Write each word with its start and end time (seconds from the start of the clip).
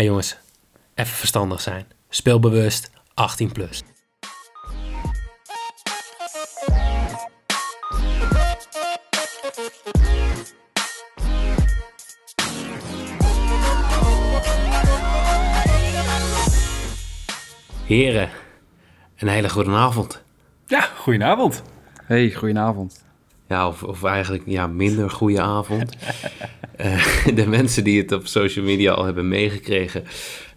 hey 0.00 0.08
jongens, 0.08 0.36
even 0.94 1.16
verstandig 1.16 1.60
zijn. 1.60 1.86
Speelbewust, 2.08 2.90
18 3.14 3.52
plus. 3.52 3.82
Heren, 17.84 18.30
een 19.16 19.28
hele 19.28 19.48
goede 19.48 19.70
avond. 19.70 20.22
Ja, 20.66 20.80
goedenavond. 20.80 21.62
Hey, 22.04 22.30
goedenavond. 22.30 23.04
Ja, 23.50 23.68
of, 23.68 23.82
of 23.82 24.04
eigenlijk 24.04 24.42
ja, 24.46 24.66
minder 24.66 25.10
goede 25.10 25.40
avond. 25.40 25.92
Eh, 26.76 27.26
de 27.34 27.46
mensen 27.46 27.84
die 27.84 28.00
het 28.00 28.12
op 28.12 28.26
social 28.26 28.64
media 28.64 28.92
al 28.92 29.04
hebben 29.04 29.28
meegekregen. 29.28 30.04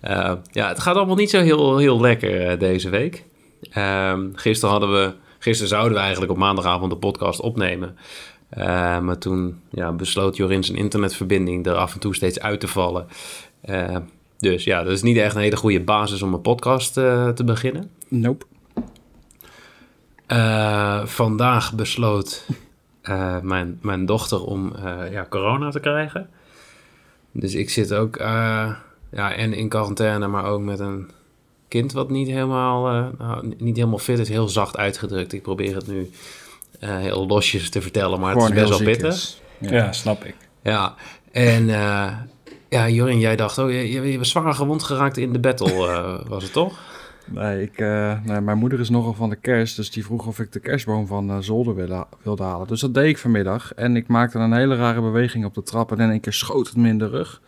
Uh, 0.04 0.34
ja, 0.52 0.68
het 0.68 0.80
gaat 0.80 0.96
allemaal 0.96 1.16
niet 1.16 1.30
zo 1.30 1.42
heel, 1.42 1.78
heel 1.78 2.02
lekker 2.02 2.52
uh, 2.52 2.60
deze 2.60 2.90
week. 2.90 3.26
Ehm, 3.72 4.30
gisteren, 4.34 4.72
hadden 4.72 4.92
we, 4.92 5.14
gisteren 5.40 5.70
zouden 5.70 5.94
we 5.94 6.00
eigenlijk 6.00 6.32
op 6.32 6.38
maandagavond 6.38 6.92
de 6.92 6.98
podcast 6.98 7.40
opnemen. 7.40 7.98
maar 9.02 9.18
toen 9.18 9.60
ja, 9.72 9.92
besloot 9.92 10.36
Jorin 10.36 10.64
zijn 10.64 10.78
internetverbinding 10.78 11.66
er 11.66 11.76
af 11.76 11.94
en 11.94 12.00
toe 12.00 12.16
steeds 12.16 12.40
uit 12.40 12.60
te 12.60 12.68
vallen. 12.68 13.08
dus 14.38 14.64
ja, 14.64 14.84
dat 14.84 14.94
is 14.94 15.02
niet 15.02 15.18
echt 15.18 15.36
een 15.36 15.42
hele 15.42 15.56
goede 15.56 15.82
basis 15.82 16.22
om 16.22 16.34
een 16.34 16.42
podcast 16.42 16.94
te 16.94 17.42
beginnen. 17.46 17.90
Nope. 18.08 18.46
vandaag 21.06 21.74
besloot 21.74 22.46
uh, 23.10 23.40
mijn, 23.40 23.80
mijn 23.82 24.06
dochter 24.06 24.44
om 24.44 24.74
uh, 24.76 25.12
ja, 25.12 25.26
corona 25.30 25.70
te 25.70 25.80
krijgen. 25.80 26.30
Dus 27.32 27.54
ik 27.54 27.70
zit 27.70 27.94
ook 27.94 28.20
uh, 28.20 28.76
ja, 29.12 29.34
en 29.34 29.54
in 29.54 29.70
quarantaine, 29.70 30.28
maar 30.28 30.46
ook 30.46 30.62
met 30.62 30.80
een 30.80 31.12
kind 31.68 31.92
wat 31.92 32.10
niet 32.10 32.28
helemaal, 32.28 33.12
nou, 33.18 33.54
niet 33.58 33.76
helemaal 33.76 33.98
fit 33.98 34.20
is. 34.20 34.30
Heel 34.30 34.48
zacht 34.48 34.78
uitgedrukt. 34.78 35.34
Ik 35.34 35.42
probeer 35.42 35.76
het 35.76 35.88
nu 35.88 36.12
heel 36.80 37.28
losjes 37.28 37.70
te 37.70 37.82
vertellen, 37.82 38.20
maar 38.20 38.36
het 38.36 38.44
is 38.44 38.50
best 38.50 38.70
wel 38.70 38.84
pittig. 38.84 39.38
Ja. 39.58 39.72
ja. 39.72 39.92
snap 39.92 40.24
ik. 40.24 40.36
Ja, 40.64 40.96
en 41.32 41.66
ja, 42.70 42.90
Jorin, 42.90 43.20
jij 43.20 43.36
dacht, 43.36 43.58
oh, 43.58 43.72
je, 43.72 43.92
je, 43.92 44.12
je 44.12 44.18
was 44.18 44.30
zwaar 44.30 44.54
gewond 44.54 44.84
geraakt 44.84 45.18
in 45.18 45.34
de 45.34 45.40
battle, 45.40 46.24
was 46.28 46.44
het 46.44 46.54
toch? 46.54 46.80
Nee, 47.26 47.62
ik, 47.62 47.80
nee, 48.26 48.42
mijn 48.42 48.58
moeder 48.58 48.80
is 48.80 48.90
nogal 48.90 49.14
van 49.14 49.30
de 49.30 49.36
kerst, 49.36 49.76
dus 49.76 49.92
die 49.92 50.06
vroeg 50.06 50.28
of 50.28 50.40
ik 50.40 50.52
de 50.52 50.60
kerstboom 50.60 51.08
van 51.08 51.30
uh, 51.30 51.38
zolder 51.40 51.76
wilde, 52.24 52.44
halen. 52.44 52.68
Dus 52.68 52.82
dat 52.82 52.94
deed 52.94 53.10
ik 53.10 53.18
vanmiddag 53.18 53.74
en 53.74 53.96
ik 53.96 54.08
maakte 54.08 54.40
een 54.40 54.54
hele 54.54 54.76
rare 54.76 55.02
beweging 55.02 55.46
op 55.46 55.54
de 55.54 55.64
trap 55.64 55.92
en 55.92 56.00
in 56.00 56.10
één 56.10 56.20
keer 56.20 56.34
schoot 56.34 56.68
het 56.68 56.78
me 56.78 56.88
in 56.88 56.98
de 56.98 57.08
rug. 57.08 57.42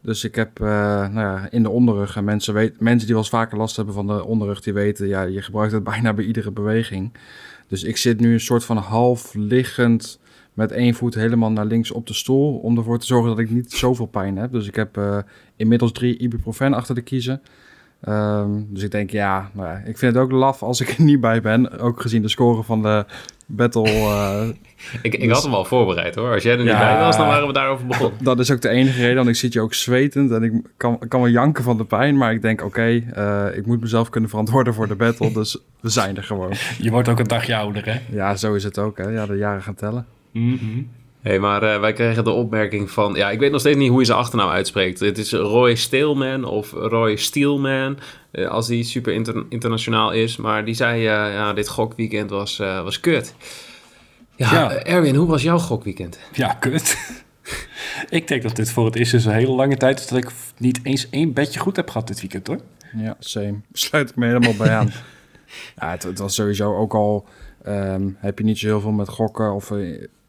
Dus 0.00 0.24
ik 0.24 0.34
heb 0.34 0.60
uh, 0.60 0.68
nou 1.08 1.20
ja, 1.20 1.48
in 1.50 1.62
de 1.62 1.70
onderrug, 1.70 2.16
en 2.16 2.24
mensen, 2.24 2.54
mensen 2.54 2.98
die 2.98 3.08
wel 3.08 3.18
eens 3.18 3.28
vaker 3.28 3.58
last 3.58 3.76
hebben 3.76 3.94
van 3.94 4.06
de 4.06 4.24
onderrug, 4.24 4.60
die 4.60 4.72
weten, 4.72 5.06
ja, 5.06 5.22
je 5.22 5.42
gebruikt 5.42 5.72
het 5.72 5.84
bijna 5.94 6.14
bij 6.14 6.24
iedere 6.24 6.50
beweging. 6.50 7.12
Dus 7.66 7.84
ik 7.84 7.96
zit 7.96 8.20
nu 8.20 8.32
een 8.32 8.40
soort 8.40 8.64
van 8.64 8.76
half 8.76 9.34
liggend 9.34 10.20
met 10.54 10.72
één 10.72 10.94
voet 10.94 11.14
helemaal 11.14 11.50
naar 11.50 11.66
links 11.66 11.90
op 11.90 12.06
de 12.06 12.14
stoel, 12.14 12.58
om 12.58 12.76
ervoor 12.76 12.98
te 12.98 13.06
zorgen 13.06 13.28
dat 13.28 13.38
ik 13.38 13.50
niet 13.50 13.72
zoveel 13.72 14.06
pijn 14.06 14.36
heb. 14.36 14.52
Dus 14.52 14.66
ik 14.66 14.74
heb 14.74 15.24
inmiddels 15.56 15.92
drie 15.92 16.18
ibuprofen 16.18 16.74
achter 16.74 16.94
de 16.94 17.00
kiezen. 17.00 17.42
Um, 18.08 18.66
dus 18.70 18.82
ik 18.82 18.90
denk, 18.90 19.10
ja, 19.10 19.50
nou 19.52 19.68
ja, 19.68 19.82
ik 19.84 19.98
vind 19.98 20.14
het 20.14 20.22
ook 20.22 20.30
laf 20.30 20.62
als 20.62 20.80
ik 20.80 20.88
er 20.88 21.02
niet 21.02 21.20
bij 21.20 21.40
ben. 21.40 21.78
Ook 21.78 22.00
gezien 22.00 22.22
de 22.22 22.28
score 22.28 22.62
van 22.62 22.82
de 22.82 23.04
battle. 23.46 23.88
Uh, 23.88 24.48
ik, 25.02 25.14
ik 25.14 25.20
dus, 25.20 25.32
had 25.32 25.42
hem 25.42 25.54
al 25.54 25.64
voorbereid 25.64 26.14
hoor. 26.14 26.32
Als 26.32 26.42
jij 26.42 26.52
er 26.52 26.58
niet 26.58 26.68
ja, 26.68 26.78
bij 26.78 26.98
was, 26.98 27.16
dan 27.16 27.26
waren 27.26 27.46
we 27.46 27.52
daarover 27.52 27.86
begonnen. 27.86 28.24
Dat 28.24 28.38
is 28.38 28.50
ook 28.50 28.60
de 28.60 28.68
enige 28.68 29.00
reden, 29.00 29.16
want 29.16 29.28
ik 29.28 29.34
zit 29.34 29.52
je 29.52 29.60
ook 29.60 29.74
zwetend 29.74 30.30
en 30.30 30.42
ik 30.42 30.52
kan, 30.76 30.98
kan 31.08 31.20
wel 31.20 31.30
janken 31.30 31.64
van 31.64 31.76
de 31.76 31.84
pijn. 31.84 32.16
Maar 32.16 32.32
ik 32.32 32.42
denk, 32.42 32.62
oké, 32.62 32.68
okay, 32.68 33.06
uh, 33.16 33.56
ik 33.56 33.66
moet 33.66 33.80
mezelf 33.80 34.08
kunnen 34.08 34.30
verantwoorden 34.30 34.74
voor 34.74 34.88
de 34.88 34.96
battle. 34.96 35.32
dus 35.32 35.58
we 35.80 35.88
zijn 35.88 36.16
er 36.16 36.24
gewoon. 36.24 36.52
Je 36.78 36.90
wordt 36.90 37.08
ook 37.08 37.18
een 37.18 37.26
dagje 37.26 37.56
ouder, 37.56 37.84
hè? 37.84 38.00
Ja, 38.16 38.36
zo 38.36 38.54
is 38.54 38.64
het 38.64 38.78
ook, 38.78 38.98
hè. 38.98 39.08
Ja, 39.08 39.26
de 39.26 39.36
jaren 39.36 39.62
gaan 39.62 39.74
tellen. 39.74 40.06
Mm 40.32 40.58
-hmm 40.58 40.97
hey, 41.28 41.38
maar 41.38 41.62
uh, 41.62 41.80
wij 41.80 41.92
kregen 41.92 42.24
de 42.24 42.30
opmerking 42.30 42.90
van... 42.90 43.14
Ja, 43.14 43.30
ik 43.30 43.38
weet 43.38 43.50
nog 43.50 43.60
steeds 43.60 43.76
niet 43.76 43.90
hoe 43.90 43.98
je 43.98 44.06
zijn 44.06 44.18
achternaam 44.18 44.48
uitspreekt. 44.48 45.00
Het 45.00 45.18
is 45.18 45.32
Roy 45.32 45.74
Steelman 45.74 46.44
of 46.44 46.72
Roy 46.72 47.16
Steelman, 47.16 47.98
uh, 48.32 48.48
als 48.48 48.66
die 48.66 48.84
super 48.84 49.12
inter 49.12 49.44
internationaal 49.48 50.12
is. 50.12 50.36
Maar 50.36 50.64
die 50.64 50.74
zei, 50.74 50.98
uh, 50.98 51.04
ja, 51.06 51.52
dit 51.52 51.68
gokweekend 51.68 52.30
was, 52.30 52.56
was 52.56 53.00
kut. 53.00 53.34
Ja, 54.36 54.52
ja. 54.52 54.72
Erwin, 54.72 55.14
hoe 55.14 55.26
was 55.26 55.42
jouw 55.42 55.58
gokweekend? 55.58 56.18
Ja, 56.32 56.52
kut. 56.52 56.98
ik 58.18 58.28
denk 58.28 58.42
dat 58.42 58.56
dit 58.56 58.70
voor 58.70 58.84
het 58.84 58.96
eerst 58.96 59.14
is 59.14 59.24
een 59.24 59.32
hele 59.32 59.52
lange 59.52 59.76
tijd... 59.76 59.98
is 59.98 60.06
dat 60.06 60.18
ik 60.18 60.30
niet 60.58 60.80
eens 60.82 61.10
één 61.10 61.32
bedje 61.32 61.60
goed 61.60 61.76
heb 61.76 61.90
gehad 61.90 62.06
dit 62.06 62.20
weekend, 62.20 62.46
hoor. 62.46 62.60
Ja, 62.96 63.16
same. 63.18 63.60
Sluit 63.72 64.10
ik 64.10 64.16
me 64.16 64.26
helemaal 64.26 64.54
bij 64.54 64.70
aan. 64.70 64.92
ja, 65.78 65.90
het, 65.90 66.02
het, 66.02 66.18
was 66.18 66.34
sowieso 66.34 66.76
ook 66.76 66.94
al... 66.94 67.26
Um, 67.66 68.16
heb 68.18 68.38
je 68.38 68.44
niet 68.44 68.58
zo 68.58 68.66
heel 68.66 68.80
veel 68.80 68.90
met 68.90 69.08
gokken 69.08 69.52
of 69.52 69.70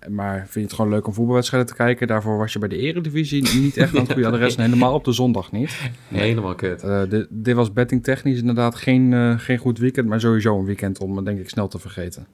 maar 0.07 0.37
vind 0.37 0.53
je 0.53 0.61
het 0.61 0.73
gewoon 0.73 0.91
leuk 0.91 1.07
om 1.07 1.13
voetbalwedstrijden 1.13 1.69
te 1.69 1.75
kijken? 1.75 2.07
Daarvoor 2.07 2.37
was 2.37 2.53
je 2.53 2.59
bij 2.59 2.69
de 2.69 2.77
Eredivisie 2.77 3.59
niet 3.59 3.77
echt 3.77 3.95
aan 3.95 4.01
het 4.01 4.11
goede 4.11 4.27
adres. 4.27 4.55
En 4.55 4.63
helemaal 4.63 4.93
op 4.93 5.03
de 5.03 5.11
zondag 5.11 5.51
niet. 5.51 5.77
Nee, 6.07 6.21
helemaal 6.21 6.55
kut. 6.55 6.83
Uh, 6.83 7.01
dit, 7.09 7.27
dit, 7.29 7.55
was 7.55 7.73
betting 7.73 8.03
technisch 8.03 8.39
inderdaad 8.39 8.75
geen, 8.75 9.11
uh, 9.11 9.39
geen 9.39 9.57
goed 9.57 9.77
weekend. 9.77 10.07
Maar 10.07 10.19
sowieso 10.19 10.59
een 10.59 10.65
weekend 10.65 10.99
om 10.99 11.23
denk 11.23 11.39
ik 11.39 11.49
snel 11.49 11.67
te 11.67 11.79
vergeten. 11.79 12.27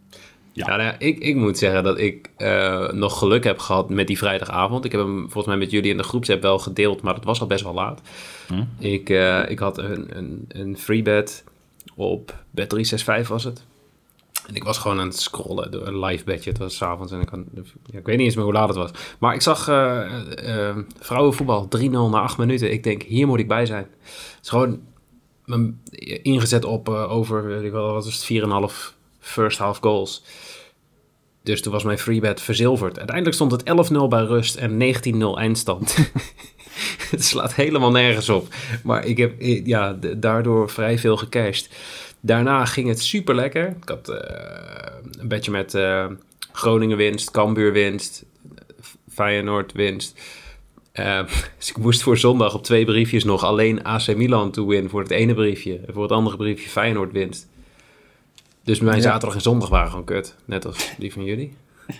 Ja, 0.51 0.67
nou 0.67 0.81
ja 0.81 0.95
ik, 0.99 1.19
ik 1.19 1.35
moet 1.35 1.57
zeggen 1.57 1.83
dat 1.83 1.99
ik 1.99 2.29
uh, 2.37 2.91
nog 2.91 3.17
geluk 3.17 3.43
heb 3.43 3.59
gehad 3.59 3.89
met 3.89 4.07
die 4.07 4.17
vrijdagavond. 4.17 4.85
Ik 4.85 4.91
heb 4.91 5.01
hem 5.01 5.21
volgens 5.21 5.45
mij 5.45 5.57
met 5.57 5.71
jullie 5.71 5.91
in 5.91 5.97
de 5.97 6.03
groepsapp 6.03 6.41
wel 6.41 6.59
gedeeld, 6.59 7.01
maar 7.01 7.13
het 7.13 7.23
was 7.23 7.41
al 7.41 7.47
best 7.47 7.63
wel 7.63 7.73
laat. 7.73 8.01
Hm? 8.47 8.63
Ik, 8.79 9.09
ik 9.49 9.59
had 9.59 9.77
een, 9.77 10.17
een, 10.17 10.45
een 10.47 10.77
free 10.77 11.01
bet 11.01 11.43
op 11.95 12.35
Bet365 12.61 13.27
was 13.27 13.43
het. 13.43 13.63
En 14.47 14.55
ik 14.55 14.63
was 14.63 14.77
gewoon 14.77 14.99
aan 14.99 15.07
het 15.07 15.19
scrollen 15.19 15.71
door 15.71 15.87
een 15.87 15.99
live 15.99 16.23
bedje. 16.23 16.49
Het 16.49 16.59
was 16.59 16.75
s'avonds 16.75 17.11
en 17.11 17.19
ik, 17.19 17.27
kan, 17.27 17.45
ja, 17.85 17.99
ik 17.99 18.05
weet 18.05 18.17
niet 18.17 18.25
eens 18.25 18.35
meer 18.35 18.43
hoe 18.43 18.53
laat 18.53 18.67
het 18.67 18.77
was. 18.77 18.91
Maar 19.19 19.33
ik 19.33 19.41
zag 19.41 19.69
uh, 19.69 20.11
uh, 20.43 20.77
vrouwenvoetbal 20.99 21.67
3-0 21.77 21.89
na 21.89 22.21
8 22.21 22.37
minuten. 22.37 22.71
Ik 22.71 22.83
denk, 22.83 23.03
hier 23.03 23.27
moet 23.27 23.39
ik 23.39 23.47
bij 23.47 23.65
zijn. 23.65 23.87
Het 23.91 24.39
is 24.41 24.49
gewoon 24.49 24.81
ingezet 26.21 26.65
op 26.65 26.89
uh, 26.89 27.11
over, 27.11 27.45
weet 27.45 27.63
ik 27.63 27.71
wel, 27.71 27.93
wat 27.93 28.05
is 28.05 28.27
het, 28.27 28.43
4,5 28.71 28.95
first 29.19 29.57
half 29.57 29.77
goals. 29.81 30.23
Dus 31.43 31.61
toen 31.61 31.71
was 31.71 31.83
mijn 31.83 31.99
freebet 31.99 32.41
verzilverd. 32.41 32.97
Uiteindelijk 32.97 33.35
stond 33.35 33.51
het 33.51 33.91
11-0 33.93 34.07
bij 34.09 34.23
rust 34.23 34.55
en 34.55 34.95
19-0 35.15 35.37
eindstand. 35.37 35.95
het 37.11 37.23
slaat 37.23 37.53
helemaal 37.53 37.91
nergens 37.91 38.29
op. 38.29 38.47
Maar 38.83 39.05
ik 39.05 39.17
heb 39.17 39.41
ja, 39.65 39.97
daardoor 40.17 40.69
vrij 40.69 40.97
veel 40.97 41.17
gecashed. 41.17 41.69
Daarna 42.25 42.65
ging 42.65 42.87
het 42.87 43.01
super 43.01 43.35
lekker. 43.35 43.67
Ik 43.81 43.89
had 43.89 44.09
uh, 44.09 44.17
een 45.19 45.27
beetje 45.27 45.51
met 45.51 45.73
uh, 45.73 46.05
Groningen 46.51 46.97
winst, 46.97 47.31
Cambuur 47.31 47.71
winst, 47.71 48.25
Feyenoord 49.09 49.71
winst. 49.71 50.19
Uh, 50.93 51.23
dus 51.57 51.69
ik 51.69 51.77
moest 51.77 52.01
voor 52.03 52.17
zondag 52.17 52.53
op 52.53 52.63
twee 52.63 52.85
briefjes 52.85 53.23
nog 53.23 53.43
alleen 53.43 53.83
AC 53.83 54.15
Milan 54.15 54.51
toe 54.51 54.69
winnen 54.69 54.91
voor 54.91 55.01
het 55.01 55.11
ene 55.11 55.33
briefje. 55.33 55.79
En 55.87 55.93
voor 55.93 56.03
het 56.03 56.11
andere 56.11 56.37
briefje 56.37 56.69
Feyenoord 56.69 57.11
winst. 57.11 57.47
Dus 58.63 58.79
mijn 58.79 58.97
ja. 58.97 59.01
zaterdag 59.01 59.35
en 59.35 59.41
zondag 59.41 59.69
waren 59.69 59.89
gewoon 59.89 60.05
kut. 60.05 60.35
Net 60.45 60.65
als 60.65 60.91
die 60.97 61.13
van 61.13 61.23
jullie. 61.23 61.53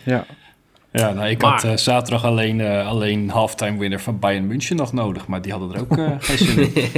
Ja, 0.06 0.26
ja, 0.96 1.14
nou, 1.14 1.28
ik 1.28 1.42
had 1.42 1.64
uh, 1.64 1.76
zaterdag 1.76 2.24
alleen, 2.24 2.60
uh, 2.60 2.88
alleen 2.88 3.30
halftime 3.30 3.78
winner 3.78 4.00
van 4.00 4.20
Bayern 4.20 4.48
München 4.48 4.76
nog 4.76 4.94
nodig, 4.94 5.28
maar 5.28 5.42
die 5.42 5.52
hadden 5.52 5.74
er 5.74 5.80
ook 5.80 5.98
uh, 5.98 6.12
geen 6.20 6.38
zin 6.38 6.76
in. 6.76 6.92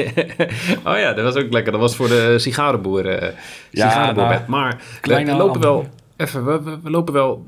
oh 0.91 0.97
ja, 0.97 1.13
dat 1.13 1.33
was 1.33 1.43
ook 1.43 1.51
lekker. 1.51 1.71
Dat 1.71 1.81
was 1.81 1.95
voor 1.95 2.07
de 2.07 2.39
sigarenboeren. 2.39 3.35
ja, 3.69 4.11
nou, 4.11 4.41
maar 4.47 4.81
we, 5.01 5.23
we, 5.23 5.31
lopen 5.31 5.61
wel 5.61 5.87
even, 6.17 6.45
we, 6.45 6.79
we, 6.83 6.89
lopen 6.89 7.13
wel 7.13 7.43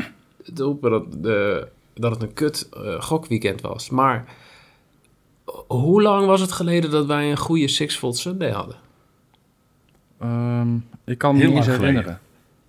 te 0.53 0.63
roepen 0.63 0.91
dat, 0.91 1.23
de, 1.23 1.67
dat 1.93 2.11
het 2.11 2.21
een 2.21 2.33
kut 2.33 2.69
gokweekend 2.99 3.61
was. 3.61 3.89
Maar 3.89 4.25
hoe 5.67 6.01
lang 6.01 6.25
was 6.25 6.41
het 6.41 6.51
geleden 6.51 6.91
dat 6.91 7.05
wij 7.05 7.31
een 7.31 7.37
goede 7.37 7.67
Six-Fold 7.67 8.17
Sunday 8.17 8.51
hadden? 8.51 8.75
Um, 10.23 10.85
ik 11.05 11.17
kan 11.17 11.37
me 11.37 11.45
niet 11.45 11.55
eens 11.55 11.65
herinneren. 11.65 12.19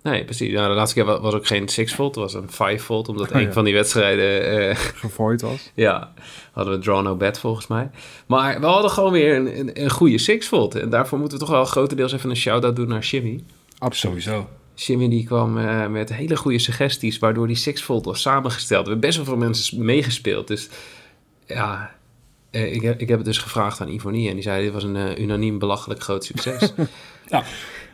Nee, 0.03 0.23
precies. 0.25 0.53
Nou, 0.53 0.69
de 0.69 0.75
laatste 0.75 0.95
keer 0.95 1.21
was 1.21 1.33
ook 1.33 1.47
geen 1.47 1.69
6-volt, 1.69 2.15
het 2.15 2.33
was 2.33 2.33
een 2.33 2.79
5-volt, 2.79 3.09
omdat 3.09 3.31
oh, 3.31 3.41
een 3.41 3.53
van 3.53 3.63
die 3.63 3.73
wedstrijden... 3.73 4.29
Uh, 4.51 4.75
Gevooid 4.75 5.41
was. 5.41 5.71
Ja, 5.75 6.13
hadden 6.51 6.73
we 6.73 6.79
draw 6.79 7.01
no 7.01 7.15
bet 7.15 7.39
volgens 7.39 7.67
mij. 7.67 7.89
Maar 8.25 8.59
we 8.59 8.65
hadden 8.65 8.91
gewoon 8.91 9.11
weer 9.11 9.35
een, 9.35 9.59
een, 9.59 9.83
een 9.83 9.89
goede 9.89 10.41
6-volt. 10.41 10.75
En 10.75 10.89
daarvoor 10.89 11.19
moeten 11.19 11.37
we 11.37 11.43
toch 11.43 11.53
wel 11.53 11.65
grotendeels 11.65 12.13
even 12.13 12.29
een 12.29 12.35
shout-out 12.35 12.75
doen 12.75 12.87
naar 12.87 13.01
Jimmy. 13.01 13.43
Absoluut 13.77 14.23
zo. 14.23 14.49
Jimmy 14.75 15.09
die 15.09 15.25
kwam 15.25 15.57
uh, 15.57 15.87
met 15.87 16.13
hele 16.13 16.35
goede 16.35 16.59
suggesties, 16.59 17.19
waardoor 17.19 17.47
die 17.47 17.75
6-volt 17.75 18.05
was 18.05 18.21
samengesteld. 18.21 18.83
We 18.83 18.89
hebben 18.89 19.09
best 19.09 19.15
wel 19.17 19.25
veel 19.25 19.37
mensen 19.37 19.85
meegespeeld, 19.85 20.47
dus 20.47 20.69
ja... 21.45 21.99
Uh, 22.51 22.73
ik, 22.73 22.81
heb, 22.81 22.99
ik 22.99 23.07
heb 23.07 23.17
het 23.17 23.27
dus 23.27 23.37
gevraagd 23.37 23.81
aan 23.81 23.87
Ivonie 23.87 24.27
en 24.29 24.33
die 24.33 24.43
zei: 24.43 24.63
Dit 24.63 24.73
was 24.73 24.83
een 24.83 25.21
unaniem 25.21 25.59
belachelijk 25.59 26.01
groot 26.01 26.25
succes. 26.25 26.73
ja. 27.29 27.43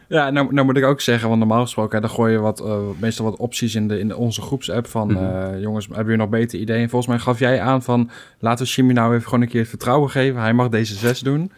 Ja, 0.07 0.29
nou, 0.29 0.53
nou 0.53 0.65
moet 0.65 0.77
ik 0.77 0.83
ook 0.83 1.01
zeggen, 1.01 1.27
want 1.27 1.39
normaal 1.39 1.61
gesproken, 1.61 2.01
dan 2.01 2.09
gooi 2.09 2.31
je 2.31 2.39
wat, 2.39 2.61
uh, 2.61 2.77
meestal 2.99 3.25
wat 3.25 3.37
opties 3.39 3.75
in, 3.75 3.87
de, 3.87 3.99
in 3.99 4.15
onze 4.15 4.41
groepsapp 4.41 4.87
van, 4.87 5.07
mm 5.07 5.17
-hmm. 5.17 5.59
jongens, 5.59 5.85
hebben 5.85 6.03
jullie 6.03 6.19
nog 6.19 6.29
beter 6.29 6.59
ideeën? 6.59 6.89
Volgens 6.89 7.11
mij 7.11 7.19
gaf 7.19 7.39
jij 7.39 7.61
aan 7.61 7.83
van, 7.83 8.09
laten 8.39 8.65
we 8.65 8.71
Jimmy 8.71 8.93
nou 8.93 9.13
even 9.13 9.23
gewoon 9.23 9.41
een 9.41 9.47
keer 9.47 9.59
het 9.59 9.69
vertrouwen 9.69 10.09
geven. 10.09 10.41
Hij 10.41 10.53
mag 10.53 10.69
deze 10.69 10.95
zes 10.95 11.19
doen. 11.19 11.51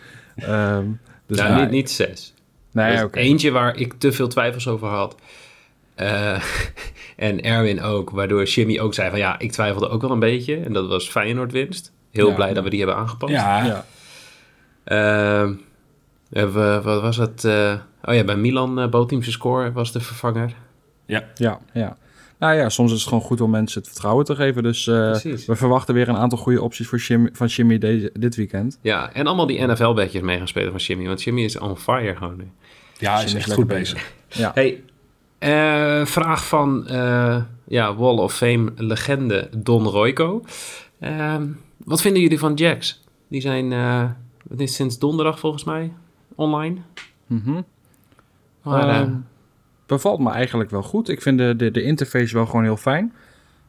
Um, 0.49 0.99
dus 1.25 1.37
nou, 1.37 1.49
nou, 1.49 1.61
niet, 1.61 1.71
niet 1.71 1.91
zes. 1.91 2.33
Nee. 2.71 3.03
Okay. 3.03 3.23
Eentje 3.23 3.51
waar 3.51 3.77
ik 3.77 3.93
te 3.93 4.11
veel 4.11 4.27
twijfels 4.27 4.67
over 4.67 4.87
had. 4.87 5.15
Uh, 5.97 6.43
en 7.15 7.41
Erwin 7.41 7.81
ook, 7.81 8.09
waardoor 8.09 8.43
Jimmy 8.43 8.79
ook 8.79 8.93
zei 8.93 9.09
van, 9.09 9.19
ja, 9.19 9.39
ik 9.39 9.51
twijfelde 9.51 9.89
ook 9.89 10.01
wel 10.01 10.11
een 10.11 10.19
beetje. 10.19 10.55
En 10.55 10.73
dat 10.73 10.87
was 10.87 11.09
Feyenoord 11.09 11.51
winst. 11.51 11.91
Heel 12.11 12.29
ja, 12.29 12.35
blij 12.35 12.53
dat 12.53 12.63
we 12.63 12.69
die 12.69 12.79
hebben 12.79 12.97
aangepast. 12.97 13.33
Ja. 13.33 13.65
ja. 13.65 13.85
Uh, 14.85 15.49
we, 16.29 16.79
wat 16.83 17.01
was 17.01 17.17
het? 17.17 17.43
Uh, 17.43 17.73
oh 18.03 18.13
ja, 18.13 18.23
bij 18.23 18.35
Milan 18.35 18.79
uh, 18.79 18.89
Bootteamse 18.89 19.31
score 19.31 19.71
was 19.71 19.91
de 19.91 19.99
vervanger. 19.99 20.55
Ja. 21.05 21.23
ja, 21.35 21.59
ja. 21.73 21.97
Nou 22.39 22.55
ja, 22.55 22.69
soms 22.69 22.91
is 22.91 22.99
het 22.99 23.07
gewoon 23.07 23.23
goed 23.23 23.41
om 23.41 23.49
mensen 23.49 23.81
het 23.81 23.89
vertrouwen 23.89 24.25
te 24.25 24.35
geven. 24.35 24.63
Dus 24.63 24.87
uh, 24.87 25.15
we 25.15 25.55
verwachten 25.55 25.93
weer 25.93 26.09
een 26.09 26.17
aantal 26.17 26.37
goede 26.37 26.61
opties 26.61 26.87
voor 26.87 26.97
Jimmy, 26.97 27.29
van 27.33 27.47
Jimmy 27.47 27.77
deze, 27.77 28.11
dit 28.13 28.35
weekend. 28.35 28.79
Ja, 28.81 29.13
en 29.13 29.27
allemaal 29.27 29.45
die 29.45 29.67
NFL-bedjes 29.67 30.21
mee 30.21 30.37
gaan 30.37 30.47
spelen 30.47 30.71
van 30.71 30.79
Jimmy. 30.79 31.07
Want 31.07 31.23
Jimmy 31.23 31.43
is 31.43 31.57
on 31.57 31.77
fire 31.77 32.15
gewoon 32.15 32.37
nu. 32.37 32.51
Ja, 32.97 33.15
hij 33.15 33.23
is 33.23 33.33
echt 33.33 33.53
goed 33.53 33.67
bezig. 33.67 34.13
Ja. 34.27 34.51
Hey, 34.53 34.83
uh, 35.39 36.05
vraag 36.05 36.47
van 36.47 36.85
ja, 37.67 37.95
Wall 37.95 38.17
of 38.17 38.33
Fame 38.35 38.71
legende 38.75 39.49
Don 39.57 39.83
Royco. 39.83 40.43
Ehm, 40.99 41.47
wat 41.77 42.01
vinden 42.01 42.21
jullie 42.21 42.39
van 42.39 42.53
Jacks? 42.53 43.03
Die 43.27 43.41
zijn, 43.41 43.71
het 44.49 44.59
is 44.59 44.75
sinds 44.75 44.99
donderdag 44.99 45.39
volgens 45.39 45.63
mij, 45.63 45.93
online. 46.35 46.77
Mm 47.27 47.41
-hmm. 47.45 47.65
Maar, 48.63 49.01
um, 49.01 49.25
bevalt 49.85 50.19
me 50.19 50.29
eigenlijk 50.31 50.69
wel 50.69 50.83
goed. 50.83 51.09
Ik 51.09 51.21
vind 51.21 51.37
de, 51.37 51.53
de, 51.57 51.71
de 51.71 51.83
interface 51.83 52.33
wel 52.33 52.45
gewoon 52.45 52.63
heel 52.63 52.77
fijn. 52.77 53.13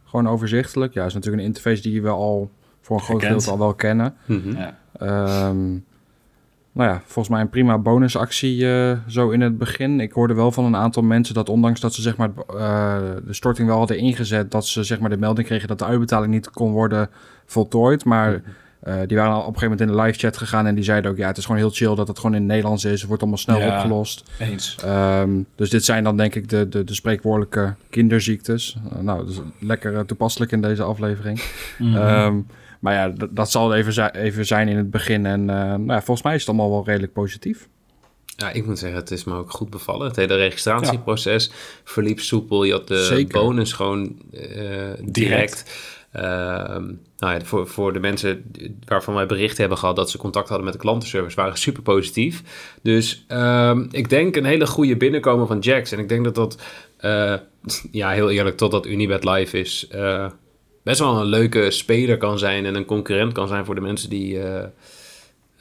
Gewoon 0.04 0.28
overzichtelijk. 0.28 0.92
Ja, 0.92 1.04
is 1.04 1.14
natuurlijk 1.14 1.42
een 1.42 1.48
interface 1.48 1.82
die 1.82 1.92
je 1.92 2.00
wel 2.00 2.16
al 2.16 2.50
voor 2.80 2.96
een 2.96 3.02
groot 3.02 3.20
deel 3.20 3.52
al 3.52 3.58
wel 3.58 3.74
kennen. 3.74 4.14
Mm 4.24 4.42
-hmm. 4.42 4.56
ja. 4.56 5.48
Um, 5.48 5.84
nou 6.72 6.90
ja, 6.90 7.02
volgens 7.04 7.28
mij 7.28 7.40
een 7.40 7.48
prima 7.48 7.78
bonusactie 7.78 8.62
uh, 8.62 8.98
zo 9.06 9.30
in 9.30 9.40
het 9.40 9.58
begin. 9.58 10.00
Ik 10.00 10.12
hoorde 10.12 10.34
wel 10.34 10.52
van 10.52 10.64
een 10.64 10.76
aantal 10.76 11.02
mensen 11.02 11.34
dat 11.34 11.48
ondanks 11.48 11.80
dat 11.80 11.94
ze 11.94 12.02
zeg 12.02 12.16
maar, 12.16 12.30
uh, 12.54 12.98
de 13.26 13.34
storting 13.34 13.68
wel 13.68 13.78
hadden 13.78 13.98
ingezet... 13.98 14.50
dat 14.50 14.66
ze 14.66 14.84
zeg 14.84 15.00
maar, 15.00 15.10
de 15.10 15.16
melding 15.16 15.46
kregen 15.46 15.68
dat 15.68 15.78
de 15.78 15.84
uitbetaling 15.84 16.32
niet 16.32 16.50
kon 16.50 16.72
worden 16.72 17.10
voltooid. 17.46 18.04
Maar... 18.04 18.30
Mm 18.30 18.42
-hmm 18.44 18.59
uh, 18.84 18.94
die 19.06 19.16
waren 19.16 19.32
al 19.32 19.40
op 19.40 19.46
een 19.46 19.58
gegeven 19.58 19.70
moment 19.70 19.80
in 19.80 19.96
de 19.96 20.02
live 20.02 20.18
chat 20.18 20.36
gegaan 20.36 20.66
en 20.66 20.74
die 20.74 20.84
zeiden 20.84 21.10
ook, 21.10 21.16
ja, 21.16 21.26
het 21.26 21.36
is 21.36 21.44
gewoon 21.44 21.60
heel 21.60 21.70
chill 21.70 21.94
dat 21.94 22.08
het 22.08 22.18
gewoon 22.18 22.34
in 22.34 22.40
het 22.40 22.50
Nederlands 22.50 22.84
is. 22.84 22.98
Het 22.98 23.06
wordt 23.06 23.22
allemaal 23.22 23.40
snel 23.40 23.58
ja, 23.58 23.76
opgelost. 23.76 24.30
Eens. 24.38 24.76
Um, 24.84 25.46
dus 25.54 25.70
dit 25.70 25.84
zijn 25.84 26.04
dan 26.04 26.16
denk 26.16 26.34
ik 26.34 26.48
de, 26.48 26.68
de, 26.68 26.84
de 26.84 26.94
spreekwoordelijke 26.94 27.74
kinderziektes. 27.90 28.76
Uh, 28.92 29.00
nou, 29.00 29.26
dus 29.26 29.40
lekker 29.58 29.92
uh, 29.92 30.00
toepasselijk 30.00 30.52
in 30.52 30.60
deze 30.60 30.82
aflevering. 30.82 31.42
Mm 31.78 31.94
-hmm. 31.94 32.06
um, 32.06 32.46
maar 32.80 32.94
ja, 32.94 33.26
dat 33.30 33.50
zal 33.50 33.74
even, 33.74 34.14
even 34.14 34.46
zijn 34.46 34.68
in 34.68 34.76
het 34.76 34.90
begin. 34.90 35.26
En 35.26 35.44
nou 35.44 35.86
ja, 35.86 36.02
volgens 36.02 36.22
mij 36.22 36.34
is 36.34 36.40
het 36.40 36.48
allemaal 36.48 36.70
wel 36.70 36.84
redelijk 36.84 37.12
positief. 37.12 37.68
Ja, 38.36 38.50
ik 38.50 38.66
moet 38.66 38.78
zeggen, 38.78 38.98
het 38.98 39.10
is 39.10 39.24
me 39.24 39.34
ook 39.34 39.50
goed 39.50 39.70
bevallen. 39.70 40.06
Het 40.06 40.16
hele 40.16 40.36
registratieproces 40.36 41.46
ja. 41.46 41.52
verliep 41.84 42.20
soepel. 42.20 42.64
Je 42.64 42.72
had 42.72 42.88
de 42.88 43.04
Zeker. 43.04 43.40
bonus 43.40 43.72
gewoon 43.72 44.16
direct. 44.30 45.14
direct. 45.14 45.64
Uh, 46.16 46.22
nou 47.18 47.34
ja, 47.34 47.40
voor, 47.40 47.66
voor 47.66 47.92
de 47.92 48.00
mensen 48.00 48.52
waarvan 48.84 49.14
wij 49.14 49.26
berichten 49.26 49.60
hebben 49.60 49.78
gehad 49.78 49.96
dat 49.96 50.10
ze 50.10 50.18
contact 50.18 50.48
hadden 50.48 50.64
met 50.64 50.74
de 50.74 50.80
klantenservice, 50.80 51.36
waren 51.36 51.58
super 51.58 51.82
positief. 51.82 52.42
Dus 52.82 53.24
um, 53.28 53.88
ik 53.90 54.08
denk 54.08 54.36
een 54.36 54.44
hele 54.44 54.66
goede 54.66 54.96
binnenkomen 54.96 55.46
van 55.46 55.58
Jax. 55.58 55.92
En 55.92 55.98
ik 55.98 56.08
denk 56.08 56.24
dat 56.24 56.34
dat, 56.34 56.62
uh, 57.00 57.34
ja, 57.90 58.10
heel 58.10 58.30
eerlijk, 58.30 58.56
totdat 58.56 58.86
Unibet 58.86 59.24
live 59.24 59.58
is, 59.58 59.88
uh, 59.94 60.26
best 60.82 60.98
wel 60.98 61.20
een 61.20 61.26
leuke 61.26 61.70
speler 61.70 62.16
kan 62.16 62.38
zijn 62.38 62.66
en 62.66 62.74
een 62.74 62.84
concurrent 62.84 63.32
kan 63.32 63.48
zijn 63.48 63.64
voor 63.64 63.74
de 63.74 63.80
mensen 63.80 64.10
die. 64.10 64.38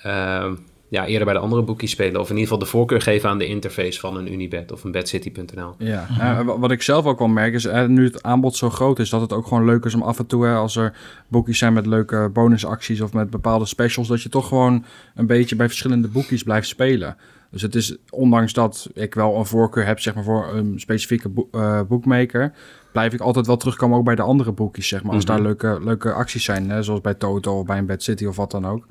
Uh, 0.05 0.51
ja, 0.89 1.05
eerder 1.05 1.25
bij 1.25 1.33
de 1.33 1.39
andere 1.39 1.61
boekjes 1.61 1.91
spelen. 1.91 2.21
Of 2.21 2.29
in 2.29 2.35
ieder 2.35 2.43
geval 2.43 2.59
de 2.59 2.65
voorkeur 2.65 3.01
geven 3.01 3.29
aan 3.29 3.37
de 3.37 3.45
interface 3.45 3.99
van 3.99 4.17
een 4.17 4.33
Unibet 4.33 4.71
of 4.71 4.83
een 4.83 4.91
bedcity.nl. 4.91 5.75
Ja, 5.77 6.07
uh, 6.19 6.39
wat 6.57 6.71
ik 6.71 6.81
zelf 6.81 7.05
ook 7.05 7.19
wel 7.19 7.27
merk 7.27 7.53
is, 7.53 7.65
uh, 7.65 7.85
nu 7.85 8.03
het 8.03 8.23
aanbod 8.23 8.55
zo 8.55 8.69
groot 8.69 8.99
is, 8.99 9.09
dat 9.09 9.21
het 9.21 9.33
ook 9.33 9.47
gewoon 9.47 9.65
leuk 9.65 9.85
is 9.85 9.93
om 9.93 10.01
af 10.01 10.19
en 10.19 10.25
toe, 10.25 10.47
als 10.47 10.75
er 10.75 10.97
boekjes 11.27 11.57
zijn 11.57 11.73
met 11.73 11.85
leuke 11.85 12.29
bonusacties 12.33 13.01
of 13.01 13.13
met 13.13 13.29
bepaalde 13.29 13.65
specials, 13.65 14.07
dat 14.07 14.21
je 14.21 14.29
toch 14.29 14.47
gewoon 14.47 14.85
een 15.15 15.27
beetje 15.27 15.55
bij 15.55 15.67
verschillende 15.67 16.07
boekjes 16.07 16.43
blijft 16.43 16.67
spelen. 16.67 17.17
Dus 17.51 17.61
het 17.61 17.75
is, 17.75 17.97
ondanks 18.09 18.53
dat 18.53 18.89
ik 18.93 19.13
wel 19.13 19.35
een 19.35 19.45
voorkeur 19.45 19.85
heb 19.85 19.99
zeg 19.99 20.15
maar, 20.15 20.23
voor 20.23 20.53
een 20.53 20.79
specifieke 20.79 21.29
bo 21.29 21.47
uh, 21.51 21.81
boekmaker, 21.87 22.53
blijf 22.91 23.13
ik 23.13 23.19
altijd 23.19 23.47
wel 23.47 23.57
terugkomen 23.57 23.97
ook 23.97 24.05
bij 24.05 24.15
de 24.15 24.21
andere 24.21 24.51
boekjes, 24.51 24.87
zeg 24.87 25.03
maar. 25.03 25.13
Als 25.13 25.25
mm 25.25 25.29
-hmm. 25.29 25.43
daar 25.43 25.47
leuke, 25.47 25.83
leuke 25.83 26.13
acties 26.13 26.43
zijn, 26.43 26.69
hè, 26.69 26.83
zoals 26.83 27.01
bij 27.01 27.13
Toto 27.13 27.59
of 27.59 27.65
bij 27.65 27.77
een 27.77 27.85
Bad 27.85 28.03
City 28.03 28.25
of 28.25 28.35
wat 28.35 28.51
dan 28.51 28.67
ook. 28.67 28.85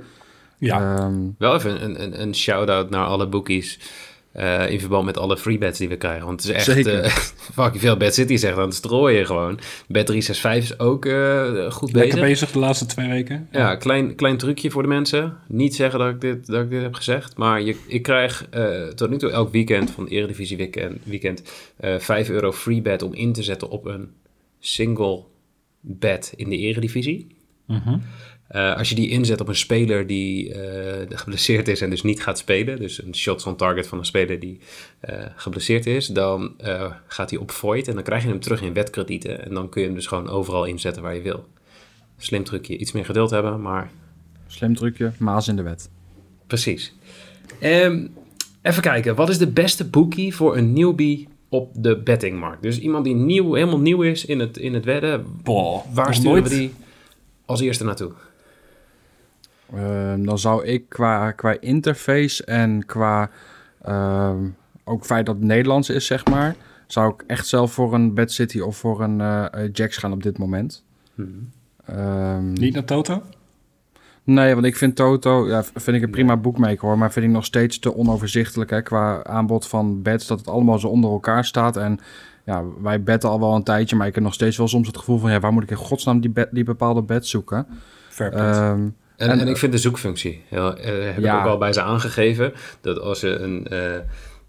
Ja. 0.59 1.05
Um, 1.05 1.35
Wel 1.39 1.55
even 1.55 1.85
een, 1.85 2.03
een, 2.03 2.21
een 2.21 2.35
shout-out 2.35 2.91
naar 2.91 3.07
alle 3.07 3.27
bookies. 3.27 3.79
Uh, 4.37 4.71
in 4.71 4.81
verband 4.81 5.05
met 5.05 5.19
alle 5.19 5.37
free 5.37 5.59
bets 5.59 5.79
die 5.79 5.89
we 5.89 5.97
krijgen. 5.97 6.27
Want 6.27 6.43
het 6.43 6.57
is 6.57 6.67
echt 6.67 6.87
uh, 6.87 7.05
fucking 7.55 7.83
veel. 7.83 7.97
Bad 7.97 8.15
City 8.15 8.37
zegt 8.37 8.57
aan 8.57 8.65
het 8.65 8.75
strooien 8.75 9.27
gewoon. 9.27 9.59
Bet 9.89 10.07
365 10.07 10.71
is 10.71 10.79
ook 10.79 11.05
uh, 11.05 11.71
goed 11.71 11.93
Lekker 11.93 12.21
bezig. 12.21 12.29
bezig 12.29 12.51
de 12.51 12.59
laatste 12.59 12.87
twee 12.87 13.09
weken. 13.09 13.49
Ja, 13.53 13.77
klein, 13.77 14.15
klein 14.15 14.37
trucje 14.37 14.71
voor 14.71 14.83
de 14.83 14.89
mensen. 14.89 15.37
Niet 15.47 15.75
zeggen 15.75 15.99
dat 15.99 16.09
ik 16.09 16.21
dit, 16.21 16.47
dat 16.47 16.63
ik 16.63 16.71
dit 16.71 16.83
heb 16.83 16.95
gezegd. 16.95 17.37
Maar 17.37 17.63
je, 17.63 17.77
ik 17.87 18.03
krijg 18.03 18.49
tot 18.95 19.11
nu 19.11 19.17
toe 19.17 19.31
elk 19.31 19.53
weekend 19.53 19.91
van 19.91 20.05
de 20.05 20.11
Eredivisie 20.11 20.57
weekend, 20.57 20.99
weekend 21.05 21.43
5 21.99 22.29
euro 22.29 22.53
free 22.53 22.83
bet 22.83 23.03
om 23.03 23.15
in 23.15 23.33
te 23.33 23.43
zetten 23.43 23.69
op 23.71 23.85
een 23.85 24.11
single 24.59 25.25
bet 25.81 26.33
in 26.37 26.49
de 26.49 26.57
Eredivisie. 26.57 27.37
Mm 27.67 27.81
-hmm. 27.85 28.03
Uh, 28.53 28.77
als 28.77 28.89
je 28.89 28.95
die 28.95 29.09
inzet 29.09 29.41
op 29.41 29.49
een 29.49 29.57
speler 29.57 30.07
die 30.07 30.49
uh, 30.49 30.57
geblesseerd 31.09 31.69
is 31.69 31.81
en 31.81 31.91
dus 31.91 32.03
niet 32.03 32.23
gaat 32.23 32.39
spelen, 32.39 32.79
dus 32.79 33.03
een 33.03 33.15
shots 33.15 33.47
on 33.47 33.57
target 33.57 33.87
van 33.87 33.99
een 33.99 34.05
speler 34.05 34.41
die 34.41 34.59
uh, 35.11 35.25
geblesseerd 35.37 35.87
is, 35.87 36.07
dan 36.07 36.55
gaat 37.07 37.31
hij 37.31 37.39
op 37.39 37.51
void 37.51 37.89
en 37.89 37.95
dan 37.95 38.03
krijg 38.03 38.23
je 38.23 38.29
hem 38.29 38.41
terug 38.41 38.63
in 38.63 38.73
wetkredieten 38.73 39.45
en 39.45 39.55
dan 39.55 39.69
kun 39.69 39.81
je 39.81 39.87
hem 39.87 39.97
dus 39.97 40.07
gewoon 40.07 40.29
overal 40.29 40.65
inzetten 40.65 41.03
waar 41.03 41.15
je 41.15 41.23
wil. 41.23 41.47
Slim 42.19 42.45
trucje, 42.45 42.77
iets 42.77 42.93
meer 42.93 43.05
geduld 43.05 43.31
hebben, 43.31 43.61
maar... 43.61 43.91
Slim 44.47 44.75
trucje, 44.75 45.13
maas 45.19 45.49
in 45.49 45.57
de 45.57 45.63
wet. 45.63 45.91
Precies. 46.47 46.95
Um, 47.63 48.15
even 48.63 48.83
kijken, 48.83 49.15
wat 49.15 49.29
is 49.29 49.39
de 49.39 49.47
beste 49.47 49.85
bookie 49.85 50.35
voor 50.35 50.57
een 50.57 50.73
newbie 50.73 51.29
op 51.49 51.71
de 51.75 51.99
bettingmarkt? 51.99 52.63
Dus 52.63 52.79
iemand 52.79 53.05
die 53.05 53.15
nieuw, 53.15 53.55
helemaal 53.55 53.81
nieuw 53.81 54.03
is 54.03 54.25
in 54.25 54.41
het, 54.41 54.57
in 54.57 54.75
het 54.75 54.85
wedden, 54.85 55.25
Boah, 55.43 55.85
waar 55.93 56.15
sturen 56.15 56.33
nooit... 56.33 56.49
we 56.49 56.59
die 56.59 56.71
als 57.47 57.61
eerste 57.61 57.85
naartoe? 57.85 58.13
Uh, 59.75 60.15
dan 60.19 60.39
zou 60.39 60.65
ik 60.65 60.89
qua, 60.89 61.33
qua 61.33 61.57
interface 61.61 62.45
en 62.45 62.87
qua 62.87 63.31
uh, 63.89 64.33
ook 64.85 65.05
feit 65.05 65.27
dat 65.27 65.35
het 65.35 65.45
Nederlands 65.45 65.91
is, 65.91 66.07
zeg 66.07 66.27
maar, 66.27 66.57
zou 66.87 67.13
ik 67.15 67.25
echt 67.27 67.47
zelf 67.47 67.73
voor 67.73 67.95
een 67.95 68.15
Bad 68.15 68.31
City 68.31 68.61
of 68.61 68.77
voor 68.77 69.03
een 69.03 69.19
uh, 69.19 69.45
Jax 69.73 69.97
gaan 69.97 70.13
op 70.13 70.23
dit 70.23 70.39
moment. 70.39 70.85
Hmm. 71.15 71.51
Um, 71.91 72.53
Niet 72.53 72.75
naar 72.75 72.85
Toto? 72.85 73.23
Nee, 74.25 74.55
want 74.55 74.67
ik 74.67 74.77
vind 74.77 74.97
Toto, 74.97 75.49
ja, 75.49 75.65
vind 75.65 75.97
ik 75.97 76.03
een 76.03 76.11
prima 76.11 76.37
boekmaker 76.37 76.81
hoor, 76.81 76.99
maar 76.99 77.13
vind 77.13 77.27
ik 77.27 77.33
nog 77.33 77.45
steeds 77.45 77.79
te 77.79 77.95
onoverzichtelijk 77.95 78.71
hè, 78.71 78.83
qua 78.83 79.25
aanbod 79.25 79.67
van 79.67 80.03
bets, 80.03 80.27
dat 80.27 80.39
het 80.39 80.49
allemaal 80.49 80.79
zo 80.79 80.89
onder 80.89 81.11
elkaar 81.11 81.45
staat. 81.45 81.77
En 81.77 81.99
ja, 82.45 82.65
wij 82.83 83.03
betten 83.03 83.31
al 83.31 83.41
wel 83.41 83.55
een 83.55 83.63
tijdje, 83.63 83.97
maar 83.97 84.07
ik 84.07 84.15
heb 84.15 84.25
nog 84.25 84.35
steeds 84.35 84.57
wel 84.57 84.69
soms 84.69 84.87
het 84.87 84.97
gevoel 84.97 85.19
van, 85.19 85.31
ja, 85.31 85.41
waar 85.41 85.53
moet 85.53 85.63
ik 85.63 85.71
in 85.71 85.77
godsnaam 85.77 86.21
die, 86.21 86.31
bet, 86.31 86.49
die 86.53 86.65
bepaalde 86.65 87.03
bet 87.03 87.27
zoeken? 87.27 87.67
Fair 88.09 88.93
en, 89.19 89.41
en, 89.41 89.49
ik 89.49 89.57
vind 89.57 89.73
de 89.73 89.79
zoekfunctie, 89.79 90.43
heel, 90.49 90.79
uh, 90.79 90.85
heb 90.85 91.19
ja. 91.19 91.35
ik 91.35 91.41
ook 91.41 91.51
al 91.51 91.59
bij 91.59 91.73
ze 91.73 91.83
aangegeven, 91.83 92.53
dat 92.81 93.01
als 93.01 93.21
je 93.21 93.39
een... 93.39 93.67
Uh, 93.73 93.79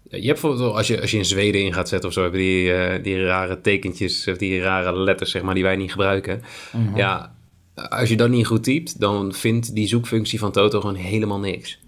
je 0.02 0.26
hebt 0.26 0.40
bijvoorbeeld, 0.40 0.74
als 0.74 0.86
je, 0.86 1.00
als 1.00 1.10
je 1.10 1.16
in 1.16 1.24
Zweden 1.24 1.60
in 1.60 1.72
gaat 1.72 1.88
zetten 1.88 2.08
of 2.08 2.14
zo, 2.14 2.22
hebben 2.22 2.40
die, 2.40 2.72
uh, 2.72 3.02
die 3.02 3.24
rare 3.24 3.60
tekentjes, 3.60 4.28
of 4.28 4.36
die 4.36 4.60
rare 4.60 4.98
letters, 4.98 5.30
zeg 5.30 5.42
maar, 5.42 5.54
die 5.54 5.62
wij 5.62 5.76
niet 5.76 5.90
gebruiken. 5.90 6.42
Mhm. 6.72 6.96
Ja, 6.96 7.32
als 7.74 8.08
je 8.08 8.16
dat 8.16 8.28
niet 8.28 8.46
goed 8.46 8.62
typt, 8.62 9.00
dan 9.00 9.32
vindt 9.32 9.74
die 9.74 9.86
zoekfunctie 9.86 10.38
van 10.38 10.52
Toto 10.52 10.80
gewoon 10.80 10.94
helemaal 10.94 11.38
niks. 11.38 11.78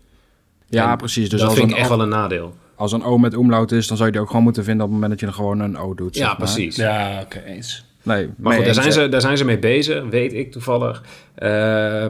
Ja, 0.68 0.90
en 0.90 0.96
precies. 0.96 1.28
Dus 1.28 1.40
dat 1.40 1.48
als 1.48 1.58
vind 1.58 1.70
ik 1.70 1.76
echt 1.76 1.88
wel 1.88 2.00
een 2.00 2.08
nadeel. 2.08 2.54
Als 2.74 2.92
een 2.92 3.02
O 3.02 3.18
met 3.18 3.36
omlaut 3.36 3.72
is, 3.72 3.86
dan 3.86 3.96
zou 3.96 4.08
je 4.08 4.12
die 4.12 4.22
ook 4.22 4.28
gewoon 4.28 4.42
moeten 4.42 4.64
vinden 4.64 4.84
op 4.84 4.92
het 4.92 5.00
moment 5.00 5.20
dat 5.20 5.20
je 5.20 5.34
er 5.36 5.42
gewoon 5.42 5.60
een 5.60 5.78
O 5.78 5.94
doet. 5.94 6.14
Ja, 6.14 6.20
zeg 6.20 6.28
maar. 6.28 6.36
precies. 6.36 6.76
Ja, 6.76 7.20
oké, 7.22 7.36
okay, 7.36 7.54
eens. 7.54 7.84
Nee, 8.02 8.28
maar 8.36 8.54
goed, 8.54 8.64
daar 8.64 8.74
zijn, 8.74 8.92
ze, 8.92 9.08
daar 9.08 9.20
zijn 9.20 9.36
ze 9.36 9.44
mee 9.44 9.58
bezig, 9.58 10.04
weet 10.04 10.32
ik 10.32 10.52
toevallig. 10.52 11.02
Uh, 11.38 12.06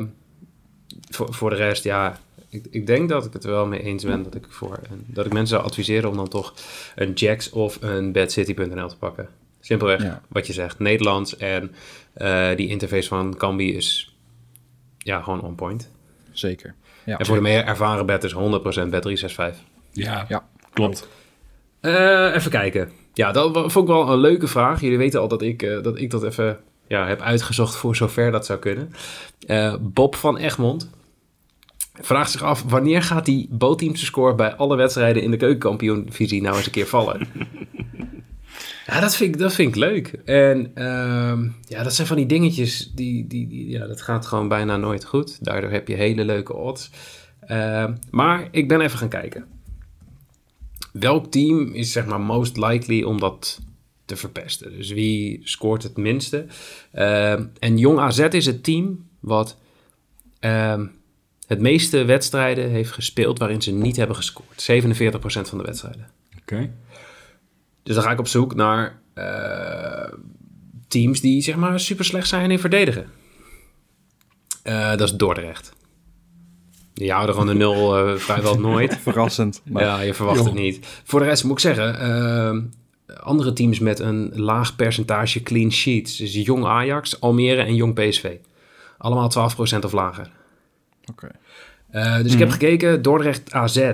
voor, 1.14 1.34
voor 1.34 1.50
de 1.50 1.56
rest, 1.56 1.84
ja, 1.84 2.18
ik, 2.48 2.66
ik, 2.70 2.86
denk 2.86 3.08
dat 3.08 3.24
ik 3.24 3.32
het 3.32 3.44
er 3.44 3.50
wel 3.50 3.66
mee 3.66 3.82
eens 3.82 4.04
ben 4.04 4.22
dat 4.22 4.34
ik, 4.34 4.46
voor, 4.48 4.80
dat 5.06 5.26
ik 5.26 5.32
mensen 5.32 5.56
zou 5.56 5.68
adviseren 5.68 6.10
om 6.10 6.16
dan 6.16 6.28
toch 6.28 6.54
een 6.94 7.12
Jax 7.12 7.50
of 7.50 7.78
een 7.80 8.12
badcity.nl 8.12 8.88
te 8.88 8.96
pakken. 8.96 9.28
Simpelweg 9.60 10.02
ja. 10.02 10.22
wat 10.28 10.46
je 10.46 10.52
zegt, 10.52 10.78
Nederlands 10.78 11.36
en 11.36 11.74
uh, 12.16 12.56
die 12.56 12.68
interface 12.68 13.08
van 13.08 13.36
Cambi 13.36 13.74
is 13.76 14.16
ja, 14.98 15.20
gewoon 15.20 15.40
on 15.40 15.54
point. 15.54 15.90
Zeker. 16.32 16.74
Ja. 17.04 17.18
En 17.18 17.26
voor 17.26 17.36
de 17.36 17.42
meer 17.42 17.64
ervaren 17.64 18.06
betters 18.06 18.34
100% 18.34 18.36
bet365. 18.36 19.56
Ja, 19.90 20.24
ja. 20.28 20.48
klopt. 20.72 21.08
Uh, 21.80 22.34
even 22.34 22.50
kijken. 22.50 22.90
Ja, 23.14 23.32
dat 23.32 23.52
vond 23.52 23.88
ik 23.88 23.94
wel 23.94 24.12
een 24.12 24.18
leuke 24.18 24.46
vraag. 24.46 24.80
Jullie 24.80 24.98
weten 24.98 25.20
al 25.20 25.28
dat 25.28 25.42
ik, 25.42 25.62
uh, 25.62 25.82
dat, 25.82 25.98
ik 25.98 26.10
dat 26.10 26.24
even 26.24 26.58
ja, 26.86 27.06
heb 27.06 27.20
uitgezocht 27.20 27.76
voor 27.76 27.96
zover 27.96 28.30
dat 28.30 28.46
zou 28.46 28.58
kunnen. 28.58 28.92
Uh, 29.46 29.74
Bob 29.80 30.14
van 30.14 30.36
Egmond 30.36 30.90
vraagt 32.02 32.30
zich 32.30 32.42
af... 32.42 32.62
wanneer 32.62 33.02
gaat 33.02 33.24
die 33.24 33.48
bootteamse 33.50 34.04
score 34.04 34.34
bij 34.34 34.54
alle 34.54 34.76
wedstrijden 34.76 35.22
in 35.22 35.30
de 35.30 35.36
keukenkampioenvisie 35.36 36.42
nou 36.42 36.56
eens 36.56 36.66
een 36.66 36.72
keer 36.72 36.86
vallen? 36.86 37.28
ja, 38.86 39.00
dat 39.00 39.16
vind 39.16 39.34
ik, 39.34 39.40
dat 39.40 39.52
vind 39.52 39.68
ik 39.68 39.76
leuk. 39.76 40.06
En 40.24 40.70
uh, 40.74 41.38
ja, 41.68 41.82
dat 41.82 41.94
zijn 41.94 42.06
van 42.06 42.16
die 42.16 42.26
dingetjes... 42.26 42.92
Die, 42.94 43.26
die, 43.26 43.48
die, 43.48 43.68
ja, 43.68 43.86
dat 43.86 44.02
gaat 44.02 44.26
gewoon 44.26 44.48
bijna 44.48 44.76
nooit 44.76 45.04
goed. 45.04 45.44
Daardoor 45.44 45.70
heb 45.70 45.88
je 45.88 45.94
hele 45.94 46.24
leuke 46.24 46.54
odds. 46.54 46.90
Uh, 47.48 47.84
maar 48.10 48.48
ik 48.50 48.68
ben 48.68 48.80
even 48.80 48.98
gaan 48.98 49.08
kijken 49.08 49.46
welk 50.92 51.30
team 51.30 51.72
is 51.72 51.92
zeg 51.92 52.06
maar 52.06 52.20
most 52.20 52.56
likely 52.56 53.02
om 53.02 53.20
dat 53.20 53.60
te 54.04 54.16
verpesten? 54.16 54.76
Dus 54.76 54.90
wie 54.90 55.40
scoort 55.42 55.82
het 55.82 55.96
minste? 55.96 56.46
Uh, 56.94 57.32
en 57.32 57.78
Jong 57.78 57.98
AZ 57.98 58.18
is 58.18 58.46
het 58.46 58.64
team 58.64 59.08
wat 59.20 59.56
het 61.52 61.60
meeste 61.60 62.04
wedstrijden 62.04 62.70
heeft 62.70 62.90
gespeeld 62.90 63.38
waarin 63.38 63.62
ze 63.62 63.72
niet 63.72 63.96
hebben 63.96 64.16
gescoord. 64.16 64.70
47% 64.70 65.48
van 65.48 65.58
de 65.58 65.64
wedstrijden. 65.64 66.08
Oké. 66.40 66.70
Dus 67.82 67.94
dan 67.94 68.04
ga 68.04 68.10
ik 68.10 68.18
op 68.18 68.28
zoek 68.28 68.54
naar 68.54 69.00
uh, 69.14 70.12
teams 70.88 71.20
die 71.20 71.42
zeg 71.42 71.56
maar 71.56 71.80
super 71.80 72.04
slecht 72.04 72.28
zijn 72.28 72.50
in 72.50 72.58
verdedigen. 72.58 73.06
Uh, 74.64 74.90
dat 74.90 75.00
is 75.00 75.14
Dordrecht. 75.14 75.72
Die 76.94 77.12
houden 77.12 77.34
gewoon 77.34 77.50
de 77.50 77.58
nul 77.58 78.08
uh, 78.08 78.16
vrijwel 78.26 78.58
nooit. 78.58 78.98
Verrassend. 78.98 79.62
Maar... 79.64 79.82
Ja, 79.82 80.00
je 80.00 80.14
verwacht 80.14 80.44
het 80.44 80.54
niet. 80.54 80.86
Voor 81.04 81.20
de 81.20 81.26
rest 81.26 81.44
moet 81.44 81.52
ik 81.52 81.58
zeggen, 81.58 82.70
andere 83.20 83.52
teams 83.52 83.78
met 83.78 83.98
een 83.98 84.32
laag 84.34 84.76
percentage 84.76 85.42
clean 85.42 85.72
sheets. 85.72 86.16
Dus 86.16 86.34
Jong 86.34 86.64
Ajax, 86.64 87.20
Almere 87.20 87.62
en 87.62 87.74
Jong 87.74 87.94
PSV. 87.94 88.36
Allemaal 88.98 89.30
12% 89.76 89.78
of 89.80 89.92
lager. 89.92 90.30
Oké. 91.10 91.24
Okay. 91.24 91.30
Uh, 91.92 92.16
dus 92.16 92.26
mm. 92.26 92.32
ik 92.32 92.38
heb 92.38 92.48
mhm. 92.48 92.58
gekeken, 92.58 93.02
Dordrecht 93.02 93.52
AZ, 93.52 93.92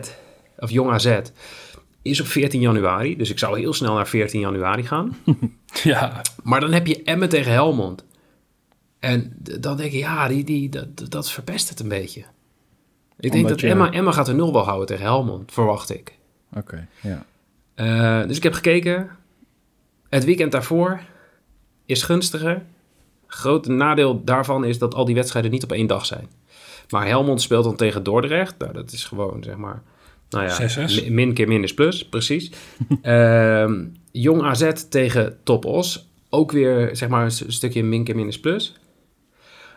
of 0.58 0.70
Jong 0.70 0.90
AZ, 0.90 1.20
is 2.02 2.20
op 2.20 2.26
14 2.26 2.60
januari. 2.60 3.16
Dus 3.16 3.30
ik 3.30 3.38
zou 3.38 3.58
heel 3.58 3.72
snel 3.72 3.94
naar 3.94 4.08
14 4.08 4.40
januari 4.40 4.82
gaan. 4.82 5.16
ja. 5.82 6.20
Maar 6.42 6.60
dan 6.60 6.72
heb 6.72 6.86
je 6.86 7.02
Emmen 7.02 7.28
tegen 7.28 7.52
Helmond. 7.52 8.04
En 8.98 9.36
dan 9.38 9.76
denk 9.76 9.92
ik, 9.92 9.98
ja, 9.98 10.28
die, 10.28 10.44
die, 10.44 10.68
dat, 10.68 11.10
dat 11.10 11.30
verpest 11.30 11.68
het 11.68 11.80
een 11.80 11.88
beetje. 11.88 12.24
Ik 13.20 13.32
denk 13.32 13.48
dat 13.48 13.60
Emma, 13.60 13.92
Emma 13.92 14.12
gaat 14.12 14.28
er 14.28 14.34
nul 14.34 14.52
wel 14.52 14.64
houden 14.64 14.86
tegen 14.86 15.04
Helmond, 15.04 15.52
verwacht 15.52 15.90
ik. 15.90 16.18
Oké, 16.52 16.88
ja. 17.00 17.24
Uh, 17.76 18.28
dus 18.28 18.36
ik 18.36 18.42
heb 18.42 18.52
gekeken. 18.52 19.10
Het 20.08 20.24
weekend 20.24 20.52
daarvoor 20.52 21.00
is 21.86 22.02
gunstiger. 22.02 22.62
Grote 23.26 23.70
nadeel 23.70 24.24
daarvan 24.24 24.64
is 24.64 24.78
dat 24.78 24.94
al 24.94 25.04
die 25.04 25.14
wedstrijden 25.14 25.50
niet 25.50 25.62
op 25.62 25.72
één 25.72 25.86
dag 25.86 26.06
zijn. 26.06 26.28
Maar 26.88 27.06
Helmond 27.06 27.42
speelt 27.42 27.64
dan 27.64 27.76
tegen 27.76 28.02
Dordrecht. 28.02 28.54
Nou, 28.58 28.72
dat 28.72 28.92
is 28.92 29.04
gewoon, 29.04 29.42
zeg 29.42 29.56
maar... 29.56 29.82
Nou 30.30 30.46
ja, 30.46 30.86
min 31.10 31.34
keer 31.34 31.48
min 31.48 31.62
is 31.62 31.74
plus, 31.74 32.08
precies. 32.08 32.50
uh, 33.02 33.70
Jong 34.12 34.42
AZ 34.42 34.72
tegen 34.88 35.38
Top 35.42 35.64
Os. 35.64 36.08
Ook 36.30 36.52
weer, 36.52 36.96
zeg 36.96 37.08
maar, 37.08 37.24
een 37.24 37.52
stukje 37.52 37.82
min 37.82 38.04
keer 38.04 38.16
min 38.16 38.28
is 38.28 38.40
plus. 38.40 38.74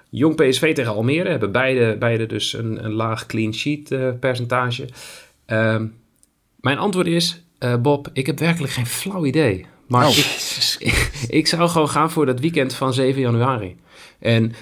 Jong 0.09 0.35
PSV 0.35 0.73
tegen 0.73 0.93
Almere 0.93 1.29
hebben 1.29 1.51
beide, 1.51 1.97
beide 1.97 2.25
dus 2.25 2.53
een, 2.53 2.85
een 2.85 2.91
laag 2.91 3.25
clean 3.25 3.53
sheet 3.53 3.91
uh, 3.91 4.09
percentage. 4.19 4.89
Uh, 5.47 5.81
mijn 6.55 6.77
antwoord 6.77 7.07
is, 7.07 7.43
uh, 7.59 7.75
Bob, 7.75 8.09
ik 8.13 8.25
heb 8.25 8.39
werkelijk 8.39 8.73
geen 8.73 8.85
flauw 8.85 9.25
idee. 9.25 9.65
Maar 9.87 10.07
oh. 10.07 10.17
ik, 10.17 10.77
ik, 11.39 11.47
zou 11.47 11.69
gewoon 11.69 11.89
gaan 11.89 12.11
voor 12.11 12.25
dat 12.25 12.39
weekend 12.39 12.73
van 12.73 12.93
7 12.93 13.21
januari. 13.21 13.75
En 14.19 14.43
ehm, 14.43 14.53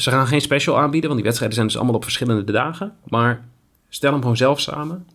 ze 0.00 0.10
gaan 0.10 0.26
geen 0.26 0.40
special 0.40 0.78
aanbieden, 0.78 1.10
want 1.10 1.14
die 1.14 1.24
wedstrijden 1.24 1.56
zijn 1.56 1.66
dus 1.66 1.76
allemaal 1.76 1.94
op 1.94 2.02
verschillende 2.02 2.52
dagen. 2.52 2.92
Maar 3.08 3.44
stel 3.88 4.12
hem 4.12 4.20
gewoon 4.20 4.36
zelf 4.36 4.60
samen. 4.60 5.06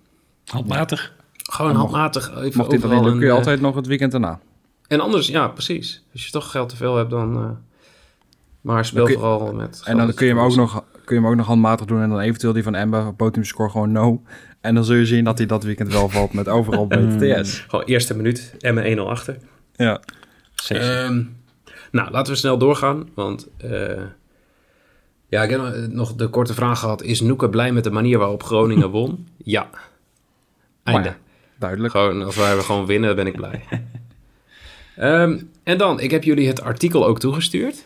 Handmatig. 0.45 1.13
Gewoon 1.51 1.75
handmatig. 1.75 2.29
Even 2.37 2.57
mocht 2.57 2.69
dit 2.69 2.81
dan 2.81 3.03
kun 3.03 3.19
je 3.19 3.27
eh, 3.27 3.33
altijd 3.33 3.61
nog 3.61 3.75
het 3.75 3.87
weekend 3.87 4.11
daarna. 4.11 4.39
En 4.87 4.99
anders, 4.99 5.27
ja, 5.27 5.47
precies. 5.47 6.03
Als 6.13 6.25
je 6.25 6.31
toch 6.31 6.51
geld 6.51 6.69
te 6.69 6.75
veel 6.75 6.95
hebt, 6.95 7.09
dan 7.09 7.57
maar 8.63 8.85
speel 8.85 9.07
vooral 9.07 9.53
met... 9.53 9.81
En 9.85 9.97
dan 9.97 10.13
kun 10.13 10.27
je, 10.27 10.33
hem 10.33 10.41
ook 10.41 10.55
nog, 10.55 10.83
kun 11.05 11.15
je 11.15 11.21
hem 11.21 11.31
ook 11.31 11.37
nog 11.37 11.45
handmatig 11.45 11.85
doen... 11.85 12.01
en 12.01 12.09
dan 12.09 12.19
eventueel 12.19 12.53
die 12.53 12.63
van 12.63 12.75
Ember, 12.75 13.13
podium 13.13 13.45
score 13.45 13.69
gewoon 13.69 13.91
no. 13.91 14.21
En 14.61 14.75
dan 14.75 14.83
zul 14.85 14.95
je 14.95 15.05
zien 15.05 15.23
dat 15.23 15.37
hij 15.37 15.47
dat 15.47 15.63
weekend 15.63 15.91
wel 15.91 16.09
valt 16.09 16.33
met 16.33 16.47
overal 16.47 16.87
BTS. 16.87 17.59
gewoon 17.67 17.85
eerste 17.85 18.15
minuut, 18.15 18.55
Emma 18.59 18.95
1-0 18.95 18.99
achter. 18.99 19.37
Ja. 19.75 20.01
Um, 20.71 21.37
nou, 21.91 22.11
laten 22.11 22.33
we 22.33 22.39
snel 22.39 22.57
doorgaan, 22.57 23.09
want... 23.13 23.47
Uh, 23.65 24.01
ja, 25.33 25.43
ik 25.43 25.49
heb 25.49 25.87
nog 25.89 26.15
de 26.15 26.27
korte 26.27 26.53
vraag 26.53 26.79
gehad. 26.79 27.01
Is 27.01 27.21
Noeke 27.21 27.49
blij 27.49 27.71
met 27.71 27.83
de 27.83 27.91
manier 27.91 28.17
waarop 28.17 28.43
Groningen 28.43 28.89
won? 28.89 29.27
Ja. 29.37 29.69
Einde. 30.83 31.07
Ja, 31.07 31.17
duidelijk. 31.59 31.91
Gewoon, 31.91 32.23
als 32.23 32.35
wij 32.35 32.59
gewoon 32.59 32.85
winnen, 32.85 33.15
ben 33.15 33.27
ik 33.27 33.35
blij. 33.35 33.63
um, 34.99 35.51
en 35.63 35.77
dan, 35.77 35.99
ik 35.99 36.11
heb 36.11 36.23
jullie 36.23 36.47
het 36.47 36.61
artikel 36.61 37.05
ook 37.05 37.19
toegestuurd. 37.19 37.85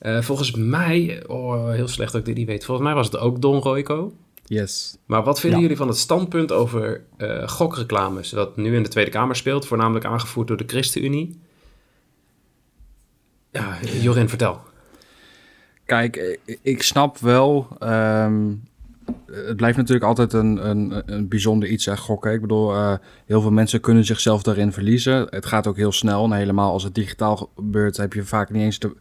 Uh, 0.00 0.22
volgens 0.22 0.50
mij, 0.50 1.22
oh, 1.26 1.70
heel 1.70 1.88
slecht 1.88 2.12
dat 2.12 2.20
ik 2.20 2.26
dit 2.26 2.36
niet 2.36 2.46
weet. 2.46 2.64
Volgens 2.64 2.86
mij 2.86 2.96
was 2.96 3.06
het 3.06 3.18
ook 3.18 3.40
Don 3.40 3.60
Royco. 3.60 4.12
Yes. 4.44 4.96
Maar 5.06 5.22
wat 5.24 5.40
vinden 5.40 5.60
jullie 5.60 5.76
van 5.76 5.88
het 5.88 5.96
standpunt 5.96 6.52
over 6.52 7.02
uh, 7.18 7.48
gokreclames, 7.48 8.30
dat 8.30 8.56
nu 8.56 8.76
in 8.76 8.82
de 8.82 8.88
Tweede 8.88 9.10
Kamer 9.10 9.36
speelt, 9.36 9.66
voornamelijk 9.66 10.04
aangevoerd 10.04 10.48
door 10.48 10.56
de 10.56 10.64
ChristenUnie? 10.66 11.40
Ja, 13.50 13.78
Jorin, 14.00 14.28
vertel. 14.28 14.60
Kijk, 15.86 16.38
ik 16.62 16.82
snap 16.82 17.18
wel. 17.18 17.68
Um, 17.82 18.62
het 19.26 19.56
blijft 19.56 19.76
natuurlijk 19.76 20.06
altijd 20.06 20.32
een, 20.32 20.68
een, 20.68 21.02
een 21.06 21.28
bijzonder 21.28 21.68
iets, 21.68 21.84
hè, 21.84 21.96
gokken. 21.96 22.32
Ik 22.32 22.40
bedoel, 22.40 22.74
uh, 22.74 22.94
heel 23.26 23.40
veel 23.40 23.50
mensen 23.50 23.80
kunnen 23.80 24.04
zichzelf 24.04 24.42
daarin 24.42 24.72
verliezen. 24.72 25.26
Het 25.30 25.46
gaat 25.46 25.66
ook 25.66 25.76
heel 25.76 25.92
snel. 25.92 26.24
En 26.24 26.32
helemaal 26.32 26.72
als 26.72 26.82
het 26.82 26.94
digitaal 26.94 27.50
gebeurt, 27.56 27.96
heb 27.96 28.12
je 28.12 28.24
vaak 28.24 28.50
niet 28.50 28.62
eens 28.62 28.78
de 28.78 28.96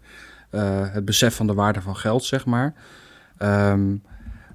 uh, 0.51 0.93
het 0.93 1.05
besef 1.05 1.35
van 1.35 1.47
de 1.47 1.53
waarde 1.53 1.81
van 1.81 1.95
geld, 1.95 2.23
zeg 2.23 2.45
maar. 2.45 2.73
Um, 3.39 4.03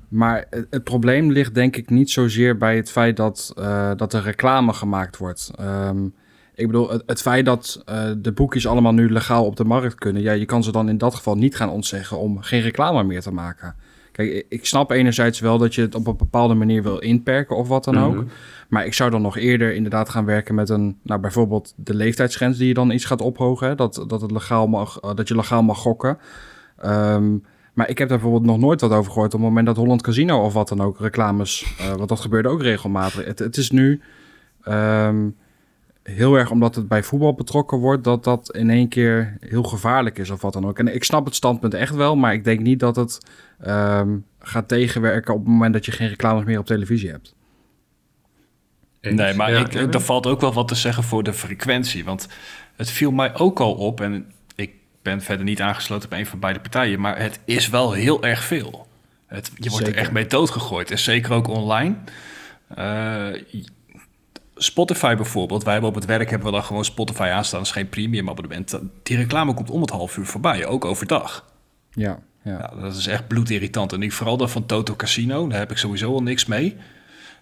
maar 0.09 0.47
het, 0.51 0.85
probleem 0.85 1.31
ligt 1.31 1.55
denk 1.55 1.77
ik 1.77 1.91
niet 1.91 2.11
zozeer 2.11 2.57
bij 2.57 2.77
het 2.77 2.91
feit 2.91 3.17
dat, 3.17 3.53
dat 3.97 4.13
er 4.13 4.23
reclame 4.23 4.73
gemaakt 4.73 5.17
wordt. 5.17 5.51
Um, 5.61 6.15
ik 6.61 6.67
bedoel, 6.67 6.91
het, 6.91 7.03
het 7.07 7.21
feit 7.21 7.45
dat 7.45 7.83
uh, 7.89 8.11
de 8.19 8.33
boekjes 8.33 8.67
allemaal 8.67 8.93
nu 8.93 9.13
legaal 9.13 9.45
op 9.45 9.57
de 9.57 9.65
markt 9.65 9.95
kunnen, 9.95 10.23
ja, 10.23 10.33
je 10.33 10.45
kan 10.45 10.63
ze 10.63 10.73
dan 10.73 10.89
in 10.89 10.99
dat 10.99 11.15
geval 11.15 11.37
niet 11.37 11.57
gaan 11.57 11.71
ontzeggen 11.71 12.19
om 12.19 12.43
geen 12.43 12.61
reclame 12.61 13.03
meer 13.03 13.21
te 13.21 13.33
maken. 13.33 13.75
Kijk, 14.13 14.47
ik 14.49 14.67
snap 14.67 14.91
enerzijds 14.91 15.41
wel 15.41 15.59
dat 15.59 15.75
je 15.75 15.81
het 15.81 15.95
op 15.95 16.07
een 16.07 16.17
bepaalde 16.17 16.55
manier 16.55 16.83
wil 16.83 16.99
inperken 16.99 17.57
of 17.57 17.69
wat 17.69 17.85
dan 17.85 17.99
ook. 17.99 18.15
Mhm. 18.15 18.25
Maar 18.69 18.87
ik 18.87 18.95
zou 18.95 19.11
dan 19.11 19.23
nog 19.23 19.37
eerder 19.37 19.75
inderdaad 19.75 20.09
gaan 20.09 20.25
werken 20.25 20.55
met 20.55 20.69
een, 20.69 20.99
nou 21.03 21.21
bijvoorbeeld 21.21 21.75
de 21.77 21.95
leeftijdsgrens 21.95 22.59
die 22.59 22.69
je 22.69 22.75
dan 22.75 22.91
iets 22.91 23.05
gaat 23.05 23.21
ophogen. 23.21 23.77
Dat, 23.77 24.05
dat, 24.07 24.21
het 24.21 24.31
legaal 24.31 24.67
mag, 24.67 25.01
eh, 25.01 25.15
dat 25.15 25.29
je 25.29 25.37
legaal 25.37 25.63
mag 25.63 25.79
gokken. 25.79 26.19
Um, 26.85 27.45
maar 27.75 27.89
ik 27.89 27.99
heb 27.99 28.09
daar 28.09 28.19
bijvoorbeeld 28.19 28.51
nog 28.51 28.61
nooit 28.61 28.81
wat 28.81 28.91
over 28.91 29.13
gehoord 29.13 29.35
op 29.35 29.41
het 29.41 29.49
moment 29.49 29.67
dat 29.67 29.77
Holland 29.77 30.03
Casino 30.03 30.45
of 30.45 30.53
wat 30.53 30.69
dan 30.69 30.81
ook 30.81 30.99
reclames, 30.99 31.77
uh, 31.81 31.87
want 31.87 32.09
dat 32.09 32.21
gebeurde 32.21 32.49
ook 32.49 32.63
regelmatig. 32.63 33.25
Het, 33.25 33.39
het 33.39 33.57
is 33.57 33.71
nu 33.71 34.01
um, 34.69 35.37
heel 36.03 36.35
erg 36.35 36.51
omdat 36.51 36.75
het 36.75 36.89
bij 36.89 37.03
voetbal 37.03 37.35
betrokken 37.35 37.79
wordt, 37.79 38.05
dat 38.05 38.25
dat 38.25 38.55
in 38.55 38.71
één 38.71 38.89
keer 38.89 39.37
heel 39.41 39.63
gevaarlijk 39.63 40.19
is 40.19 40.31
of 40.31 40.43
wat 40.43 40.53
dan 40.53 40.67
ook. 40.67 40.79
En 40.79 40.95
ik 40.95 41.05
snap 41.05 41.25
het 41.25 41.35
standpunt 41.35 41.75
echt 41.75 41.95
wel, 41.95 42.17
maar 42.17 42.33
ik 42.33 42.45
denk 42.45 42.61
niet 42.61 42.81
dat 42.81 42.97
het 42.97 43.19
um, 43.67 44.25
gaat 44.39 44.69
tegenwerken 44.69 45.35
op 45.35 45.41
het 45.41 45.49
moment 45.49 45.73
dat 45.73 45.85
je 45.85 45.93
geen 45.93 46.09
reclames 46.09 46.45
meer 46.45 46.59
op 46.59 46.67
televisie 46.67 47.11
hebt. 47.11 47.35
Nee, 49.01 49.35
maar 49.35 49.53
ik, 49.53 49.95
er 49.95 50.01
valt 50.01 50.27
ook 50.27 50.41
wel 50.41 50.53
wat 50.53 50.69
te 50.69 50.75
zeggen 50.75 51.03
voor 51.03 51.23
de 51.23 51.33
frequentie. 51.33 52.05
Want 52.05 52.29
het 52.77 52.91
viel 52.91 53.11
mij 53.11 53.35
ook 53.35 53.61
al 53.61 53.75
op, 53.75 54.01
en 54.01 54.33
ik 54.55 54.73
ben 55.03 55.21
verder 55.21 55.45
niet 55.45 55.61
aangesloten 55.61 56.09
bij 56.09 56.19
een 56.19 56.27
van 56.27 56.39
beide 56.39 56.61
partijen, 56.61 57.01
maar 57.01 57.19
het 57.19 57.41
is 57.45 57.69
wel 57.69 57.93
heel 57.93 58.23
erg 58.23 58.45
veel. 58.45 58.89
Het, 59.27 59.51
je 59.55 59.71
wordt 59.71 59.87
er 59.87 59.97
echt 59.97 60.13
mee 60.13 60.27
doodgegooid. 60.27 60.91
En 60.91 60.99
zeker 60.99 61.33
ook 61.33 61.49
online. 61.49 61.95
Uh, 62.79 63.29
Spotify 64.63 65.15
bijvoorbeeld, 65.15 65.63
wij 65.63 65.73
hebben 65.73 65.91
op 65.91 65.97
het 65.97 66.05
werk 66.05 66.31
hebben 66.31 66.49
we 66.49 66.55
dan 66.55 66.65
gewoon 66.65 66.85
Spotify 66.85 67.29
aanstaan, 67.33 67.59
dat 67.59 67.69
is 67.69 67.75
geen 67.75 67.89
premium 67.89 68.29
abonnement. 68.29 68.79
Die 69.03 69.17
reclame 69.17 69.55
komt 69.55 69.71
om 69.71 69.81
het 69.81 69.91
half 69.91 70.17
uur 70.17 70.27
voorbij, 70.27 70.67
ook 70.67 70.85
overdag. 70.85 71.45
Ja, 71.91 72.19
ja. 72.43 72.51
ja 72.53 72.81
dat 72.81 72.97
is 72.97 73.07
echt 73.07 73.29
bloedirritant. 73.29 73.93
En 73.93 74.03
ik 74.03 74.13
vooral 74.13 74.37
dan 74.37 74.51
van 74.51 74.67
Toto 74.67 74.97
Casino, 74.97 75.49
daar 75.49 75.59
heb 75.59 75.71
ik 75.71 75.77
sowieso 75.77 76.13
al 76.13 76.23
niks 76.23 76.47
mee. 76.47 76.77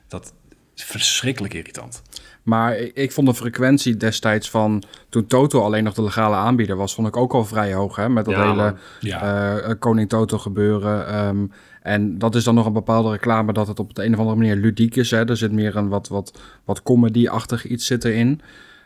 Dat 0.09 0.33
is 0.75 0.85
verschrikkelijk 0.85 1.55
irritant. 1.55 2.03
Maar 2.43 2.77
ik 2.77 3.13
vond 3.13 3.27
de 3.27 3.35
frequentie 3.35 3.97
destijds 3.97 4.51
van 4.51 4.83
toen 5.09 5.27
Toto 5.27 5.63
alleen 5.63 5.85
nog 5.85 5.95
de 5.95 6.03
legale 6.03 6.37
aanbieder 6.37 6.77
was, 6.77 6.95
vond 6.95 7.09
ik 7.09 7.17
ook 7.17 7.33
al 7.33 7.45
vrij 7.45 7.73
hoog. 7.73 7.97
Hè? 7.97 8.09
Met 8.09 8.25
dat 8.25 8.35
hele 8.35 8.77
ja, 9.01 9.57
uh, 9.57 9.73
Koning 9.79 10.09
Toto 10.09 10.39
gebeuren. 10.39 11.27
Um, 11.27 11.53
En 11.89 12.19
dat 12.19 12.35
is 12.35 12.45
dan 12.45 12.55
nog 12.55 12.67
een 12.67 12.73
bepaalde 12.73 13.11
reclame 13.11 13.53
dat 13.53 13.69
het 13.69 13.79
op 13.79 13.95
de 13.95 14.05
een 14.05 14.13
of 14.13 14.19
andere 14.19 14.37
manier 14.37 14.57
ludiek 14.57 14.97
is. 14.97 15.11
Hè? 15.11 15.29
Er 15.29 15.37
zit 15.37 15.53
meer 15.53 15.77
een 15.77 15.89
wat, 15.89 16.09
wat, 16.09 16.41
wat 16.65 16.83
comedy-achtig 16.83 17.67
iets 17.67 17.87
zit 17.87 18.05
erin. 18.05 18.41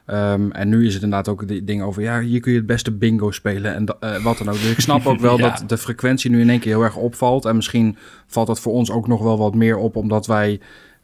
Um, 0.07 0.53
en 0.53 0.69
nu 0.69 0.87
is 0.87 0.95
het 0.95 1.03
inderdaad 1.03 1.29
ook 1.29 1.49
die 1.49 1.65
ding 1.65 1.83
over, 1.83 2.03
ja, 2.03 2.21
hier 2.21 2.41
kun 2.41 2.53
je 2.53 2.59
het 2.59 2.67
beste 2.67 2.91
bingo 2.91 3.31
spelen 3.31 3.75
en 3.75 3.87
uh, 4.01 4.25
wat 4.25 4.39
dan 4.39 4.49
ook. 4.49 4.55
Dus 4.55 4.71
ik 4.71 4.81
snap 4.81 5.07
ook 5.07 5.21
wel 5.21 5.39
dat 5.49 5.65
de 5.67 5.79
frequentie 5.79 6.31
nu 6.31 6.41
in 6.41 6.51
één 6.51 6.61
keer 6.61 6.73
heel 6.73 6.83
erg 6.83 6.97
opvalt. 6.97 7.45
En 7.45 7.57
misschien 7.57 7.97
valt 8.27 8.47
dat 8.47 8.61
voor 8.61 8.73
ons 8.73 8.91
ook 8.91 9.07
nog 9.07 9.23
wel 9.23 9.39
wat 9.39 9.55
meer 9.55 9.77
op, 9.77 9.97
omdat 9.97 10.27
wij 10.27 10.61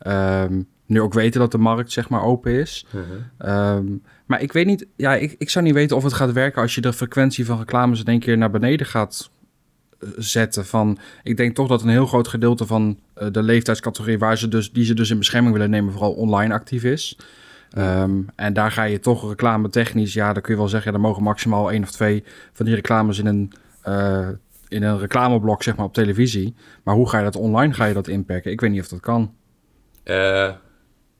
um, 0.06 0.66
nu 0.86 1.00
ook 1.00 1.14
weten 1.14 1.40
dat 1.40 1.52
de 1.52 1.58
markt 1.58 1.92
zeg 1.92 2.08
maar 2.08 2.22
open 2.22 2.52
is. 2.52 2.86
Uh 2.94 3.02
-huh. 3.38 3.76
um, 3.76 4.02
maar 4.26 4.42
ik 4.42 4.52
weet 4.52 4.66
niet, 4.66 4.86
ja, 4.96 5.14
ik, 5.14 5.34
ik 5.38 5.50
zou 5.50 5.64
niet 5.64 5.74
weten 5.74 5.96
of 5.96 6.04
het 6.04 6.12
gaat 6.12 6.32
werken 6.32 6.62
als 6.62 6.74
je 6.74 6.80
de 6.80 6.92
frequentie 6.92 7.44
van 7.44 7.58
reclames 7.58 8.00
in 8.00 8.06
één 8.06 8.20
keer 8.20 8.38
naar 8.38 8.50
beneden 8.50 8.86
gaat 8.86 9.30
zetten. 10.16 10.66
Van, 10.66 10.98
ik 11.22 11.36
denk 11.36 11.54
toch 11.54 11.68
dat 11.68 11.82
een 11.82 11.88
heel 11.88 12.06
groot 12.06 12.28
gedeelte 12.28 12.66
van 12.66 12.98
uh, 13.18 13.28
de 13.32 13.42
leeftijdscategorie 13.42 14.18
waar 14.18 14.38
ze 14.38 14.48
dus, 14.48 14.72
die 14.72 14.84
ze 14.84 14.94
dus 14.94 15.10
in 15.10 15.18
bescherming 15.18 15.52
willen 15.52 15.70
nemen, 15.70 15.92
vooral 15.92 16.12
online 16.12 16.54
actief 16.54 16.84
is. 16.84 17.18
Um, 17.78 18.26
en 18.34 18.52
daar 18.52 18.70
ga 18.70 18.82
je 18.82 18.98
toch 18.98 19.28
reclame 19.28 19.68
technisch, 19.68 20.12
ja, 20.12 20.32
dan 20.32 20.42
kun 20.42 20.52
je 20.52 20.58
wel 20.58 20.68
zeggen, 20.68 20.92
er 20.92 21.00
mogen 21.00 21.22
maximaal 21.22 21.70
één 21.70 21.82
of 21.82 21.90
twee 21.90 22.24
van 22.52 22.66
die 22.66 22.74
reclames 22.74 23.18
in 23.18 23.26
een, 23.26 23.52
uh, 23.88 24.28
in 24.68 24.82
een 24.82 24.98
reclameblok, 24.98 25.62
zeg 25.62 25.76
maar, 25.76 25.86
op 25.86 25.94
televisie. 25.94 26.54
Maar 26.82 26.94
hoe 26.94 27.08
ga 27.08 27.18
je 27.18 27.24
dat 27.24 27.36
online, 27.36 27.74
ga 27.74 27.84
je 27.84 27.94
dat 27.94 28.08
inperken? 28.08 28.50
Ik 28.50 28.60
weet 28.60 28.70
niet 28.70 28.80
of 28.80 28.88
dat 28.88 29.00
kan. 29.00 29.34
Uh, 30.04 30.50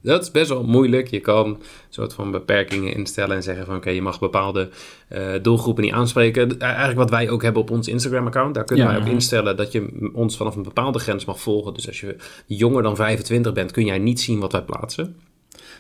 dat 0.00 0.23
is 0.23 0.31
best 0.31 0.49
wel 0.49 0.64
moeilijk. 0.64 1.09
Je 1.09 1.21
kan 1.21 1.47
een 1.47 1.59
soort 1.88 2.12
van 2.12 2.31
beperkingen 2.31 2.95
instellen 2.95 3.37
en 3.37 3.43
zeggen 3.43 3.64
van 3.64 3.75
oké, 3.75 3.83
okay, 3.83 3.95
je 3.95 4.02
mag 4.02 4.19
bepaalde 4.19 4.69
uh, 5.12 5.33
doelgroepen 5.43 5.85
niet 5.85 5.93
aanspreken. 5.93 6.59
Eigenlijk 6.59 6.99
wat 6.99 7.11
wij 7.11 7.31
ook 7.31 7.43
hebben 7.43 7.62
op 7.62 7.71
ons 7.71 7.88
Instagram-account. 7.88 8.55
Daar 8.55 8.64
kunnen 8.64 8.87
ja, 8.87 8.93
wij 8.93 9.00
ook 9.00 9.09
instellen 9.09 9.57
dat 9.57 9.73
je 9.73 10.11
ons 10.12 10.37
vanaf 10.37 10.57
een 10.57 10.62
bepaalde 10.62 10.99
grens 10.99 11.25
mag 11.25 11.40
volgen. 11.40 11.75
Dus 11.75 11.87
als 11.87 12.00
je 12.00 12.17
jonger 12.47 12.83
dan 12.83 12.97
25 12.97 13.52
bent, 13.52 13.71
kun 13.71 13.85
jij 13.85 13.99
niet 13.99 14.21
zien 14.21 14.40
wat 14.40 14.52
wij 14.52 14.62
plaatsen. 14.62 15.17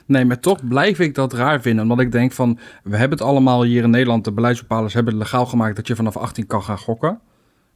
Nee, 0.06 0.24
maar 0.24 0.40
toch 0.40 0.68
blijf 0.68 0.98
ik 0.98 1.14
dat 1.14 1.32
raar 1.32 1.60
vinden. 1.60 1.82
Omdat 1.82 2.00
ik 2.00 2.12
denk 2.12 2.32
van, 2.32 2.58
we 2.82 2.96
hebben 2.96 3.18
het 3.18 3.26
allemaal 3.26 3.62
hier 3.62 3.82
in 3.82 3.90
Nederland. 3.90 4.24
De 4.24 4.32
beleidsbepalers 4.32 4.94
hebben 4.94 5.12
het 5.12 5.22
legaal 5.22 5.46
gemaakt 5.46 5.76
dat 5.76 5.86
je 5.86 5.96
vanaf 5.96 6.16
18 6.16 6.46
kan 6.46 6.62
gaan 6.62 6.78
gokken. 6.78 7.20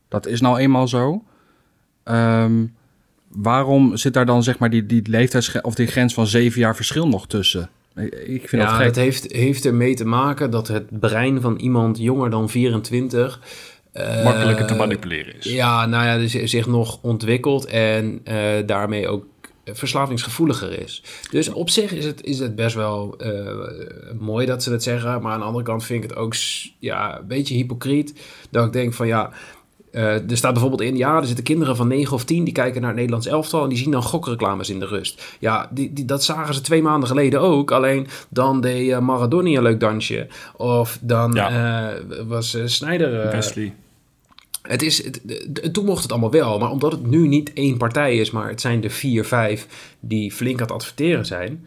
Dat 0.09 0.27
is 0.27 0.41
nou 0.41 0.59
eenmaal 0.59 0.89
zo. 0.89 1.25
Um, 2.05 2.75
waarom 3.35 3.97
zit 3.97 4.15
daar 4.15 4.27
dan 4.27 4.43
zeg 4.43 4.59
maar 4.59 4.71
die, 4.71 4.87
die 4.87 5.03
leeftijds 5.09 5.61
of 5.61 5.75
die 5.75 5.87
grens 5.87 6.15
van 6.15 6.27
zeven 6.27 6.61
jaar 6.61 6.77
verschil 6.77 7.09
nog 7.09 7.27
tussen? 7.27 7.71
Ik 8.25 8.49
vind 8.49 8.63
ja, 8.63 8.69
dat 8.69 8.77
gek. 8.77 8.85
het 8.85 8.97
heeft, 8.97 9.33
heeft 9.33 9.65
ermee 9.65 9.95
te 9.95 10.05
maken 10.05 10.51
dat 10.51 10.69
het 10.69 11.01
brein 11.01 11.41
van 11.41 11.57
iemand 11.57 11.99
jonger 11.99 12.31
dan 12.31 12.51
24 12.51 13.41
uh, 13.95 14.25
makkelijker 14.25 14.67
te 14.67 14.75
manipuleren 14.75 15.35
is. 15.39 15.45
Ja, 15.45 15.87
nou 15.87 16.05
ja, 16.05 16.19
dus 16.19 16.33
zich 16.33 16.67
nog 16.67 16.99
ontwikkelt 17.03 17.65
en 17.65 18.21
uh, 18.25 18.37
daarmee 18.67 19.09
ook 19.09 19.25
verslavingsgevoeliger 19.65 20.81
is. 20.81 21.03
Dus 21.31 21.49
op 21.49 21.71
zich 21.71 21.93
is 21.93 22.05
het, 22.05 22.25
is 22.25 22.39
het 22.39 22.55
best 22.55 22.75
wel 22.75 23.15
uh, 23.19 23.51
mooi 24.19 24.47
dat 24.47 24.63
ze 24.63 24.71
dat 24.71 24.83
zeggen. 24.83 25.23
Maar 25.23 25.33
aan 25.33 25.39
de 25.39 25.45
andere 25.45 25.65
kant 25.65 25.85
vind 25.85 26.05
ik 26.05 26.11
het 26.11 26.19
ook 26.19 26.35
ja, 26.79 27.19
een 27.19 27.27
beetje 27.27 27.55
hypocriet. 27.55 28.21
Dat 28.51 28.67
ik 28.67 28.73
denk 28.73 28.95
van 28.95 29.07
ja, 29.07 29.31
uh, 29.93 30.31
er 30.31 30.37
staat 30.37 30.53
bijvoorbeeld 30.53 30.83
in, 30.83 30.97
ja, 30.97 31.17
er 31.17 31.27
zitten 31.27 31.45
kinderen 31.45 31.77
van 31.77 31.89
9 31.89 32.15
of 32.15 32.25
10 32.25 32.45
die 32.45 32.53
kijken 32.53 32.81
naar 32.81 32.91
het 32.91 32.99
Nederlands 32.99 33.27
elftal 33.27 33.63
en 33.63 33.69
die 33.69 33.79
zien 33.79 33.91
dan 33.91 34.03
gokreclames 34.03 34.71
in 34.71 34.81
de 34.81 34.87
rust. 34.87 35.37
Ja, 35.39 35.69
die, 35.71 35.93
die, 35.93 36.05
dat 36.05 36.25
zagen 36.25 36.55
ze 36.55 36.61
twee 36.61 36.83
maanden 36.83 37.09
geleden 37.09 37.41
ook. 37.41 37.71
Alleen 37.71 38.07
dan 38.29 38.61
deed 38.61 38.89
uh, 38.89 38.99
Maradona 38.99 39.49
een 39.49 39.63
leuk 39.63 39.81
dansje. 39.81 40.27
Of 40.57 40.99
dan 41.01 41.33
ja. 41.33 41.93
uh, 41.93 41.99
was 42.27 42.57
Snijder. 42.65 43.31
Wesley. 43.31 43.75
Het 44.63 44.83
is, 44.83 45.05
het, 45.05 45.21
het, 45.27 45.73
toen 45.73 45.85
mocht 45.85 46.03
het 46.03 46.13
allemaal 46.13 46.31
wel, 46.31 46.59
maar 46.59 46.71
omdat 46.71 46.93
het 46.93 47.07
nu 47.07 47.29
niet 47.29 47.53
één 47.53 47.77
partij 47.77 48.17
is, 48.17 48.31
maar 48.31 48.49
het 48.49 48.61
zijn 48.61 48.85
er 48.85 48.91
vier, 48.91 49.25
vijf 49.25 49.67
die 50.01 50.33
flink 50.33 50.57
aan 50.57 50.67
het 50.67 50.75
adverteren 50.75 51.27
zijn. 51.27 51.67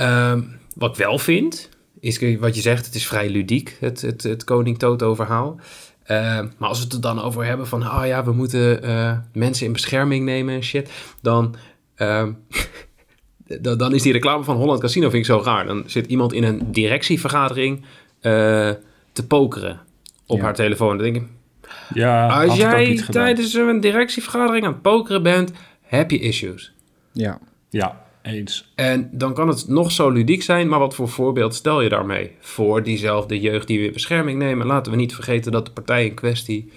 Uh, 0.00 0.38
wat 0.74 0.90
ik 0.90 0.96
wel 0.96 1.18
vind, 1.18 1.68
is 2.00 2.36
wat 2.38 2.54
je 2.54 2.60
zegt, 2.60 2.86
het 2.86 2.94
is 2.94 3.06
vrij 3.06 3.30
ludiek, 3.30 3.76
het, 3.80 4.00
het, 4.00 4.22
het 4.22 4.44
Koning 4.44 4.78
Toto 4.78 5.14
verhaal. 5.14 5.60
Uh, 6.12 6.48
maar 6.58 6.68
als 6.68 6.78
we 6.78 6.84
het 6.84 6.92
er 6.92 7.00
dan 7.00 7.22
over 7.22 7.44
hebben 7.44 7.66
van, 7.66 7.82
ah 7.82 8.00
oh 8.00 8.06
ja, 8.06 8.24
we 8.24 8.32
moeten 8.32 8.84
uh, 8.84 9.12
mensen 9.32 9.66
in 9.66 9.72
bescherming 9.72 10.24
nemen 10.24 10.54
en 10.54 10.62
shit, 10.62 10.90
dan, 11.20 11.54
uh, 11.96 12.26
dan 13.60 13.94
is 13.94 14.02
die 14.02 14.12
reclame 14.12 14.44
van 14.44 14.56
Holland 14.56 14.80
Casino 14.80 15.10
vind 15.10 15.26
ik 15.26 15.32
zo 15.32 15.42
raar. 15.44 15.66
Dan 15.66 15.82
zit 15.86 16.06
iemand 16.06 16.32
in 16.32 16.44
een 16.44 16.72
directievergadering 16.72 17.84
eh, 18.20 18.70
te 19.12 19.26
pokeren 19.26 19.80
op 20.26 20.36
ja. 20.36 20.42
haar 20.42 20.54
telefoon. 20.54 20.98
Dan 20.98 21.12
denk 21.12 21.16
ik, 21.16 21.28
ja, 21.94 22.42
als 22.42 22.56
jij 22.56 23.02
tijdens 23.10 23.54
een 23.54 23.80
directievergadering 23.80 24.66
aan 24.66 24.72
het 24.72 24.82
pokeren 24.82 25.22
bent, 25.22 25.52
heb 25.82 26.10
je 26.10 26.18
issues. 26.18 26.72
Ja. 27.12 27.38
Ja, 27.68 28.01
eens. 28.22 28.72
En 28.74 29.08
dan 29.12 29.34
kan 29.34 29.48
het 29.48 29.68
nog 29.68 29.92
zo 29.92 30.10
ludiek 30.10 30.42
zijn, 30.42 30.68
maar 30.68 30.78
wat 30.78 30.94
voor 30.94 31.08
voorbeeld 31.08 31.54
stel 31.54 31.80
je 31.80 31.88
daarmee? 31.88 32.30
Voor 32.40 32.82
diezelfde 32.82 33.40
jeugd 33.40 33.66
die 33.66 33.78
we 33.78 33.86
in 33.86 33.92
bescherming 33.92 34.38
nemen. 34.38 34.66
Laten 34.66 34.92
we 34.92 34.98
niet 34.98 35.14
vergeten 35.14 35.52
dat 35.52 35.66
de 35.66 35.72
partij 35.72 36.06
in 36.06 36.14
kwestie 36.14 36.72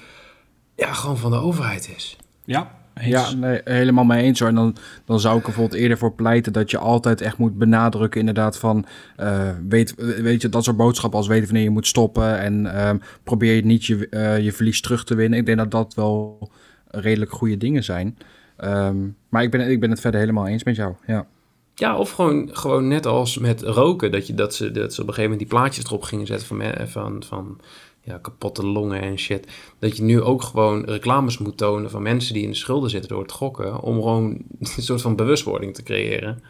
ja, 0.75 0.93
gewoon 0.93 1.17
van 1.17 1.31
de 1.31 1.37
overheid 1.37 1.89
is. 1.95 2.17
Ja, 2.45 2.71
eens. 2.93 3.07
Ja, 3.07 3.33
nee, 3.33 3.61
helemaal 3.63 4.03
mee 4.03 4.23
eens 4.23 4.39
hoor. 4.39 4.49
En 4.49 4.55
dan, 4.55 4.75
dan 5.05 5.19
zou 5.19 5.33
ik 5.33 5.41
er 5.41 5.47
bijvoorbeeld 5.47 5.81
eerder 5.81 5.97
voor 5.97 6.13
pleiten 6.13 6.53
dat 6.53 6.71
je 6.71 6.77
altijd 6.77 7.21
echt 7.21 7.37
moet 7.37 7.57
benadrukken, 7.57 8.19
inderdaad, 8.19 8.57
van 8.57 8.85
uh, 9.19 9.49
weet, 9.67 9.95
weet 10.21 10.41
je, 10.41 10.49
dat 10.49 10.63
soort 10.63 10.77
boodschappen 10.77 11.19
als 11.19 11.27
weten 11.27 11.45
wanneer 11.45 11.63
je 11.63 11.69
moet 11.69 11.87
stoppen 11.87 12.39
en 12.39 12.65
uh, 12.65 12.89
probeer 13.23 13.55
je 13.55 13.65
niet 13.65 13.85
je, 13.85 14.07
uh, 14.11 14.39
je 14.39 14.51
verlies 14.51 14.81
terug 14.81 15.03
te 15.03 15.15
winnen. 15.15 15.39
Ik 15.39 15.45
denk 15.45 15.57
dat 15.57 15.71
dat 15.71 15.93
wel 15.93 16.49
redelijk 16.87 17.31
goede 17.31 17.57
dingen 17.57 17.83
zijn. 17.83 18.17
Um, 18.63 19.15
maar 19.29 19.43
ik 19.43 19.51
ben, 19.51 19.69
ik 19.69 19.79
ben 19.79 19.89
het 19.89 19.99
verder 19.99 20.19
helemaal 20.19 20.47
eens 20.47 20.63
met 20.63 20.75
jou. 20.75 20.93
Ja. 21.07 21.27
Ja, 21.75 21.97
of 21.97 22.11
gewoon, 22.11 22.49
gewoon 22.51 22.87
net 22.87 23.05
als 23.05 23.37
met 23.37 23.61
roken, 23.61 24.11
dat, 24.11 24.27
je, 24.27 24.33
dat, 24.33 24.55
ze, 24.55 24.71
dat 24.71 24.93
ze 24.93 25.01
op 25.01 25.07
een 25.07 25.13
gegeven 25.13 25.31
moment 25.31 25.39
die 25.39 25.59
plaatjes 25.59 25.85
erop 25.85 26.03
gingen 26.03 26.25
zetten 26.25 26.47
van, 26.47 26.63
van, 26.87 27.23
van 27.23 27.59
ja, 28.05 28.17
kapotte 28.17 28.65
longen 28.65 29.01
en 29.01 29.19
shit. 29.19 29.47
Dat 29.79 29.97
je 29.97 30.03
nu 30.03 30.21
ook 30.21 30.43
gewoon 30.43 30.83
reclames 30.83 31.37
moet 31.37 31.57
tonen 31.57 31.89
van 31.89 32.01
mensen 32.01 32.33
die 32.33 32.43
in 32.43 32.49
de 32.49 32.55
schulden 32.55 32.89
zitten 32.89 33.09
door 33.09 33.21
het 33.21 33.31
gokken, 33.31 33.81
om 33.81 34.01
gewoon 34.01 34.37
een 34.59 34.81
soort 34.81 35.01
van 35.01 35.15
bewustwording 35.15 35.73
te 35.73 35.83
creëren. 35.83 36.41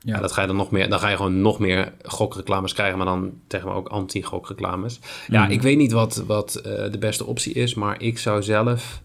Ja. 0.00 0.14
ja, 0.14 0.20
dat 0.20 0.32
ga 0.32 0.40
je 0.40 0.46
dan 0.46 0.56
nog 0.56 0.70
meer, 0.70 0.88
dan 0.88 0.98
ga 0.98 1.08
je 1.08 1.16
gewoon 1.16 1.40
nog 1.40 1.58
meer 1.58 1.92
gokreclames 2.02 2.72
krijgen, 2.72 2.96
maar 2.96 3.06
dan 3.06 3.32
tegen 3.46 3.72
ook 3.72 3.88
anti-gokreclames. 3.88 5.00
Ja, 5.28 5.38
mm 5.38 5.44
-hmm. 5.44 5.54
ik 5.54 5.62
weet 5.62 5.76
niet 5.76 5.92
wat, 5.92 6.24
wat 6.26 6.62
uh, 6.66 6.72
de 6.90 6.98
beste 6.98 7.26
optie 7.26 7.52
is, 7.52 7.74
maar 7.74 8.02
ik 8.02 8.18
zou 8.18 8.42
zelf 8.42 9.02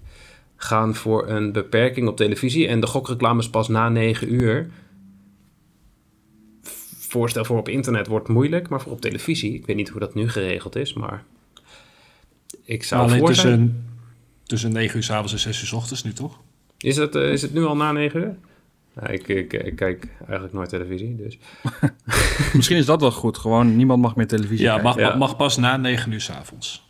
gaan 0.56 0.96
voor 0.96 1.28
een 1.28 1.52
beperking 1.52 2.08
op 2.08 2.18
televisie 2.18 2.68
en 2.68 2.80
de 2.80 2.88
gokreclames 2.88 3.50
pas 3.50 3.68
na 3.68 3.90
9 3.90 4.34
uur 4.34 4.70
voorstel 7.10 7.46
voor 7.46 7.58
op 7.58 7.70
internet 7.70 8.08
wordt 8.08 8.28
moeilijk, 8.28 8.70
maar 8.70 8.82
voor 8.82 8.92
op 8.92 9.02
televisie, 9.02 9.54
ik 9.54 9.66
weet 9.66 9.76
niet 9.76 9.90
hoe 9.90 10.00
dat 10.00 10.14
nu 10.14 10.30
geregeld 10.30 10.76
is, 10.76 10.94
maar 10.94 11.24
ik 12.64 12.84
zou 12.84 13.02
Alleen 13.02 13.20
voor 13.20 13.28
tussen, 13.28 13.50
zijn. 13.50 13.86
tussen 14.44 14.72
9 14.72 14.98
uur 14.98 15.04
s 15.04 15.10
avonds 15.12 15.34
en 15.34 15.40
6 15.40 15.62
uur 15.62 15.68
s 15.68 15.72
ochtends 15.72 16.04
nu 16.04 16.14
toch? 16.14 16.40
Is 16.78 16.98
het, 16.98 17.16
uh, 17.16 17.32
is 17.32 17.42
het 17.42 17.54
nu 17.54 17.66
al 17.66 17.76
na 17.76 17.92
9 17.92 18.20
uur? 18.20 18.36
Ja, 18.96 19.08
ik, 19.08 19.28
ik, 19.28 19.54
ik, 19.54 19.76
kijk 19.76 20.08
eigenlijk 20.20 20.54
nooit 20.54 20.70
televisie, 20.70 21.16
dus... 21.16 21.38
Misschien 22.54 22.78
is 22.78 22.86
dat 22.86 23.02
wel 23.02 23.12
goed, 23.12 23.38
gewoon 23.38 23.76
niemand 23.76 24.02
mag 24.02 24.16
meer 24.16 24.28
televisie 24.28 24.66
ja, 24.66 24.74
kijken. 24.74 24.90
Mag, 24.90 24.98
ja, 24.98 25.16
mag 25.16 25.36
pas 25.36 25.58
na 25.58 25.78
9 25.78 26.12
uur 26.12 26.22
s 26.22 26.30
avonds. 26.30 26.88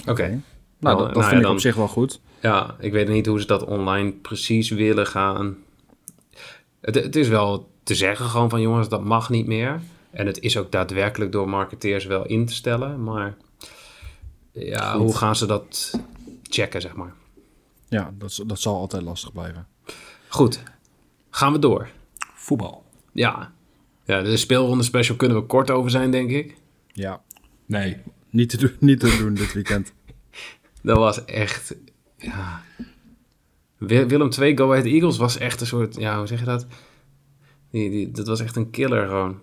Oké. 0.00 0.10
Okay. 0.10 0.28
Nou, 0.28 0.40
nou, 0.78 0.96
dat, 0.96 1.06
dat 1.06 1.16
nou 1.16 1.28
vind 1.28 1.40
ja, 1.42 1.48
ik 1.48 1.54
op 1.54 1.60
zich 1.60 1.74
wel 1.74 1.88
goed. 1.88 2.20
Ja, 2.40 2.76
ik 2.78 2.92
weet 2.92 3.08
niet 3.08 3.26
hoe 3.26 3.40
ze 3.40 3.46
dat 3.46 3.64
online 3.64 4.12
precies 4.12 4.70
willen 4.70 5.06
gaan. 5.06 5.56
Het, 6.80 6.94
het 6.94 7.16
is 7.16 7.28
wel 7.28 7.68
te 7.86 7.94
zeggen 7.94 8.26
gewoon 8.26 8.50
van 8.50 8.60
jongens, 8.60 8.88
dat 8.88 9.04
mag 9.04 9.30
niet 9.30 9.46
meer. 9.46 9.80
En 10.10 10.26
het 10.26 10.40
is 10.40 10.56
ook 10.56 10.72
daadwerkelijk 10.72 11.32
door 11.32 11.48
marketeers 11.48 12.04
wel 12.04 12.26
in 12.26 12.46
te 12.46 12.54
stellen. 12.54 13.04
Maar 13.04 13.36
ja, 14.52 14.90
Goed. 14.90 15.00
hoe 15.00 15.16
gaan 15.16 15.36
ze 15.36 15.46
dat 15.46 16.00
checken, 16.42 16.80
zeg 16.80 16.94
maar? 16.94 17.14
Ja, 17.88 18.14
dat, 18.18 18.42
dat 18.46 18.60
zal 18.60 18.76
altijd 18.76 19.02
lastig 19.02 19.32
blijven. 19.32 19.66
Goed, 20.28 20.62
gaan 21.30 21.52
we 21.52 21.58
door. 21.58 21.88
Voetbal. 22.34 22.84
Ja. 23.12 23.52
ja, 24.04 24.22
de 24.22 24.36
speelronde 24.36 24.84
special 24.84 25.16
kunnen 25.16 25.36
we 25.36 25.46
kort 25.46 25.70
over 25.70 25.90
zijn, 25.90 26.10
denk 26.10 26.30
ik. 26.30 26.56
Ja. 26.92 27.22
Nee. 27.66 27.96
Niet 28.30 28.48
te 28.48 28.56
doen, 28.56 28.76
niet 28.90 29.00
te 29.00 29.16
doen 29.18 29.34
dit 29.34 29.52
weekend. 29.52 29.92
dat 30.82 30.96
was 30.96 31.24
echt... 31.24 31.76
Ja. 32.16 32.62
Willem 33.76 34.30
II, 34.38 34.56
Go 34.56 34.70
Ahead 34.70 34.84
Eagles 34.84 35.16
was 35.16 35.38
echt 35.38 35.60
een 35.60 35.66
soort... 35.66 35.96
Ja, 35.96 36.18
hoe 36.18 36.26
zeg 36.26 36.38
je 36.38 36.44
dat? 36.44 36.66
Die, 37.70 37.90
die, 37.90 38.10
dat 38.10 38.26
was 38.26 38.40
echt 38.40 38.56
een 38.56 38.70
killer 38.70 39.06
gewoon. 39.06 39.36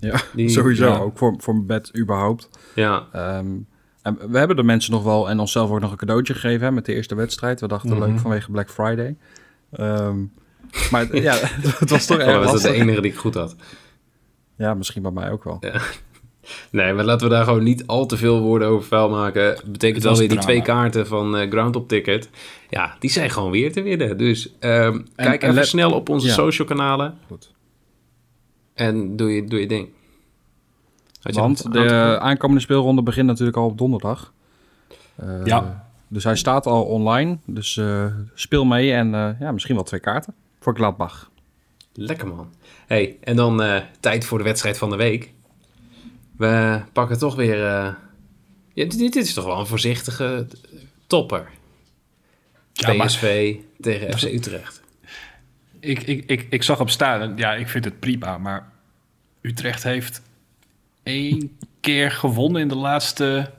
Ja, 0.00 0.20
die, 0.34 0.48
sowieso. 0.58 0.86
Ja. 0.86 0.98
Ook 0.98 1.18
voor, 1.18 1.34
voor 1.38 1.54
mijn 1.54 1.66
bed 1.66 1.98
überhaupt. 1.98 2.50
Ja. 2.74 3.06
Um, 3.38 3.66
en 4.02 4.18
we 4.30 4.38
hebben 4.38 4.56
de 4.56 4.62
mensen 4.62 4.92
nog 4.92 5.02
wel 5.02 5.28
en 5.28 5.38
onszelf 5.38 5.70
ook 5.70 5.80
nog 5.80 5.90
een 5.90 5.96
cadeautje 5.96 6.34
gegeven 6.34 6.66
hè, 6.66 6.72
met 6.72 6.84
de 6.84 6.94
eerste 6.94 7.14
wedstrijd. 7.14 7.60
We 7.60 7.68
dachten 7.68 7.90
mm 7.90 7.96
-hmm. 7.96 8.10
leuk 8.10 8.20
vanwege 8.20 8.50
Black 8.50 8.70
Friday. 8.70 9.16
Um, 9.80 10.32
maar 10.90 11.16
ja, 11.28 11.34
het 11.78 11.90
was 11.90 12.06
toch 12.06 12.18
erg 12.18 12.36
oh, 12.36 12.42
Dat 12.42 12.52
was 12.52 12.62
de 12.62 12.72
enige 12.72 13.00
die 13.00 13.10
ik 13.10 13.16
goed 13.18 13.34
had. 13.34 13.56
Ja, 14.56 14.74
misschien 14.74 15.02
bij 15.02 15.10
mij 15.10 15.30
ook 15.30 15.44
wel. 15.44 15.56
Ja. 15.60 15.80
Nee, 16.70 16.92
maar 16.92 17.04
laten 17.04 17.28
we 17.28 17.34
daar 17.34 17.44
gewoon 17.44 17.62
niet 17.62 17.86
al 17.86 18.06
te 18.06 18.16
veel 18.16 18.40
woorden 18.40 18.68
over 18.68 18.86
vuil 18.86 19.08
maken. 19.08 19.60
betekent 19.66 20.04
wel 20.04 20.16
weer 20.16 20.28
die 20.28 20.38
twee 20.38 20.62
kaarten 20.62 21.06
van 21.06 21.40
uh, 21.40 21.50
Ground 21.50 21.76
Up 21.76 21.88
Ticket. 21.88 22.30
Ja, 22.70 22.96
die 22.98 23.10
zijn 23.10 23.30
gewoon 23.30 23.50
weer 23.50 23.72
te 23.72 23.82
winnen. 23.82 24.18
Dus 24.18 24.54
um, 24.60 25.06
kijk 25.16 25.42
even 25.42 25.66
snel 25.66 25.92
op 25.92 26.08
onze 26.08 26.28
social 26.28 26.68
kanalen. 26.68 27.18
Goed. 27.26 27.54
En 28.76 29.16
doe 29.16 29.34
je, 29.34 29.44
doe 29.44 29.60
je 29.60 29.66
ding. 29.66 29.88
Want 31.22 31.72
de 31.72 32.18
aankomende 32.20 32.62
speelronde 32.62 33.02
begint 33.02 33.26
natuurlijk 33.26 33.56
al 33.56 33.66
op 33.66 33.78
donderdag. 33.78 34.32
Uh, 35.22 35.44
ja. 35.44 35.88
Dus 36.08 36.24
hij 36.24 36.36
staat 36.36 36.66
al 36.66 36.84
online. 36.84 37.38
Dus 37.44 37.76
uh, 37.76 38.06
speel 38.34 38.64
mee 38.64 38.92
en 38.92 39.06
uh, 39.06 39.30
ja, 39.40 39.52
misschien 39.52 39.74
wel 39.74 39.84
twee 39.84 40.00
kaarten 40.00 40.34
voor 40.60 40.74
Gladbach. 40.74 41.30
Lekker 41.92 42.28
man. 42.28 42.50
Hey, 42.86 43.16
en 43.20 43.36
dan 43.36 43.82
tijd 44.00 44.24
voor 44.24 44.38
de 44.38 44.44
wedstrijd 44.44 44.78
van 44.78 44.90
de 44.90 44.96
week. 44.96 45.32
We 46.36 46.80
pakken 46.92 47.18
toch 47.18 47.34
weer. 47.34 47.58
Uh, 47.58 47.94
ja, 48.72 48.84
dit, 48.84 48.98
dit, 48.98 49.16
is 49.16 49.34
toch 49.34 49.44
wel 49.44 49.58
een 49.58 49.66
voorzichtige 49.66 50.46
topper. 51.06 51.50
Ja, 52.72 53.04
PSV 53.04 53.54
maar... 53.54 53.64
tegen 53.80 54.18
FC 54.18 54.22
Utrecht. 54.22 54.82
Ik, 55.86 56.02
ik, 56.02 56.24
ik, 56.26 56.46
ik 56.50 56.62
zag 56.62 56.80
op 56.80 56.90
staan, 56.90 57.36
ja, 57.36 57.54
ik 57.54 57.68
vind 57.68 57.84
het 57.84 58.00
prima, 58.00 58.38
maar 58.38 58.72
Utrecht 59.40 59.82
heeft 59.82 60.22
één 61.02 61.56
keer 61.80 62.10
gewonnen 62.10 62.60
in 62.62 62.68
de 62.68 62.76
laatste 62.76 63.50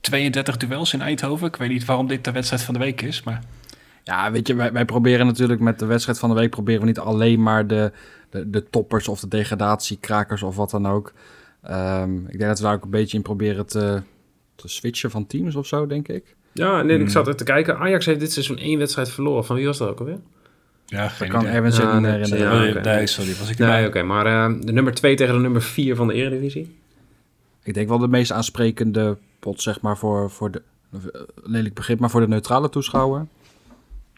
32 0.00 0.56
duels 0.56 0.92
in 0.92 1.00
Eindhoven. 1.00 1.46
Ik 1.46 1.56
weet 1.56 1.68
niet 1.68 1.84
waarom 1.84 2.06
dit 2.06 2.24
de 2.24 2.32
wedstrijd 2.32 2.62
van 2.62 2.74
de 2.74 2.80
week 2.80 3.02
is, 3.02 3.22
maar... 3.22 3.42
Ja, 4.04 4.30
weet 4.30 4.46
je, 4.46 4.54
wij, 4.54 4.72
wij 4.72 4.84
proberen 4.84 5.26
natuurlijk 5.26 5.60
met 5.60 5.78
de 5.78 5.86
wedstrijd 5.86 6.18
van 6.18 6.28
de 6.28 6.34
week... 6.34 6.50
proberen 6.50 6.80
we 6.80 6.86
niet 6.86 6.98
alleen 6.98 7.42
maar 7.42 7.66
de, 7.66 7.92
de, 8.30 8.50
de 8.50 8.70
toppers 8.70 9.08
of 9.08 9.20
de 9.20 9.28
degradatiekrakers 9.28 10.42
of 10.42 10.56
wat 10.56 10.70
dan 10.70 10.86
ook... 10.86 11.12
Um, 11.70 12.26
ik 12.28 12.38
denk 12.38 12.50
dat 12.50 12.58
we 12.58 12.64
daar 12.64 12.74
ook 12.74 12.84
een 12.84 12.90
beetje 12.90 13.16
in 13.16 13.22
proberen 13.22 13.66
te, 13.66 14.02
te 14.54 14.68
switchen 14.68 15.10
van 15.10 15.26
teams 15.26 15.54
of 15.54 15.66
zo, 15.66 15.86
denk 15.86 16.08
ik. 16.08 16.36
Ja, 16.52 16.82
nee, 16.82 16.94
ik 16.96 17.02
hmm. 17.02 17.10
zat 17.10 17.26
er 17.26 17.36
te 17.36 17.44
kijken. 17.44 17.78
Ajax 17.78 18.06
heeft 18.06 18.20
dit 18.20 18.32
seizoen 18.32 18.58
één 18.58 18.78
wedstrijd 18.78 19.10
verloren. 19.10 19.44
Van 19.44 19.56
wie 19.56 19.66
was 19.66 19.78
dat 19.78 19.88
ook 19.88 19.98
alweer? 19.98 20.20
Ja, 20.90 21.08
geen 21.08 21.28
kan 21.28 21.46
Erwin 21.46 21.72
zich 21.72 21.92
niet 21.94 22.04
herinneren. 22.04 22.82
nee, 22.82 23.06
sorry, 23.06 23.34
was 23.38 23.50
ik 23.50 23.58
Nee, 23.58 23.86
oké. 23.86 24.02
maar 24.02 24.26
uh, 24.26 24.60
de 24.60 24.72
nummer 24.72 24.94
2 24.94 25.16
tegen 25.16 25.34
de 25.34 25.40
nummer 25.40 25.62
4 25.62 25.96
van 25.96 26.06
de 26.06 26.14
Eredivisie? 26.14 26.76
Ik 27.62 27.74
denk 27.74 27.88
wel 27.88 27.98
de 27.98 28.08
meest 28.08 28.32
aansprekende 28.32 29.16
pot, 29.38 29.62
zeg 29.62 29.80
maar, 29.80 29.96
voor, 29.96 30.30
voor 30.30 30.50
de... 30.50 30.62
Lelijk 31.42 31.74
begrip, 31.74 31.98
maar 31.98 32.10
voor 32.10 32.20
de 32.20 32.28
neutrale 32.28 32.68
toeschouwer. 32.68 33.26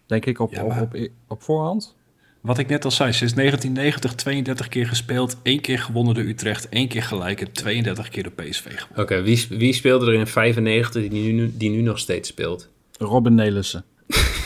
Denk 0.07 0.27
ik 0.27 0.39
op, 0.39 0.53
ja, 0.53 0.65
op, 0.65 0.81
op, 0.81 1.09
op 1.29 1.43
voorhand. 1.43 1.97
Wat 2.41 2.59
ik 2.59 2.69
net 2.69 2.85
al 2.85 2.91
zei, 2.91 3.13
sinds 3.13 3.35
1990 3.35 4.15
32 4.15 4.69
keer 4.69 4.87
gespeeld, 4.87 5.37
één 5.43 5.61
keer 5.61 5.79
gewonnen 5.79 6.15
door 6.15 6.25
Utrecht, 6.25 6.69
één 6.69 6.89
keer 6.89 7.03
gelijk 7.03 7.41
en 7.41 7.53
32 7.53 8.09
keer 8.09 8.23
door 8.23 8.33
PSV 8.33 8.63
gewonnen. 8.63 9.03
Oké, 9.03 9.23
wie, 9.23 9.47
wie 9.49 9.73
speelde 9.73 10.07
er 10.07 10.15
in 10.15 10.27
95 10.27 11.09
die 11.09 11.33
nu, 11.33 11.53
die 11.57 11.71
nu 11.71 11.81
nog 11.81 11.99
steeds 11.99 12.29
speelt? 12.29 12.69
Robin 12.99 13.35
Nelissen. 13.35 13.85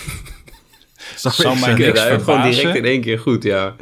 Zou 1.33 1.61
mij 1.61 1.75
niks 1.75 2.01
Gewoon 2.01 2.43
direct 2.43 2.77
in 2.77 2.85
één 2.85 3.01
keer 3.01 3.19
goed, 3.19 3.43
ja. 3.43 3.77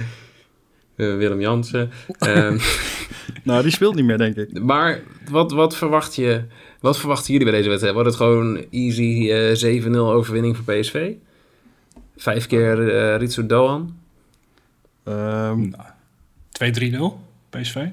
Uh, 0.97 1.17
Willem 1.17 1.41
Jansen. 1.41 1.91
um, 2.27 2.59
nou, 3.45 3.63
die 3.63 3.73
speelt 3.73 3.95
niet 3.95 4.05
meer, 4.05 4.19
denk 4.19 4.37
ik. 4.37 4.63
Maar 4.63 5.01
wat, 5.31 5.53
wat 5.53 5.77
verwacht 5.77 6.15
je... 6.15 6.45
Wat 6.81 6.99
verwachten 6.99 7.33
jullie 7.33 7.49
bij 7.49 7.57
deze 7.57 7.69
wedstrijd? 7.69 7.95
Wordt 7.95 8.09
het 8.11 8.19
gewoon 8.19 8.67
easy 8.71 9.03
uh, 9.03 9.77
eh, 9.77 9.85
7-0 9.85 9.97
overwinning 9.97 10.57
voor 10.57 10.75
PSV? 10.75 11.13
Vijf 12.17 12.47
keer 12.47 12.79
uh, 12.79 13.17
Ritsu 13.17 13.47
Doan? 13.47 13.97
Um, 15.05 15.75
nou, 16.59 17.15
2-3-0 17.15 17.19
PSV? 17.51 17.87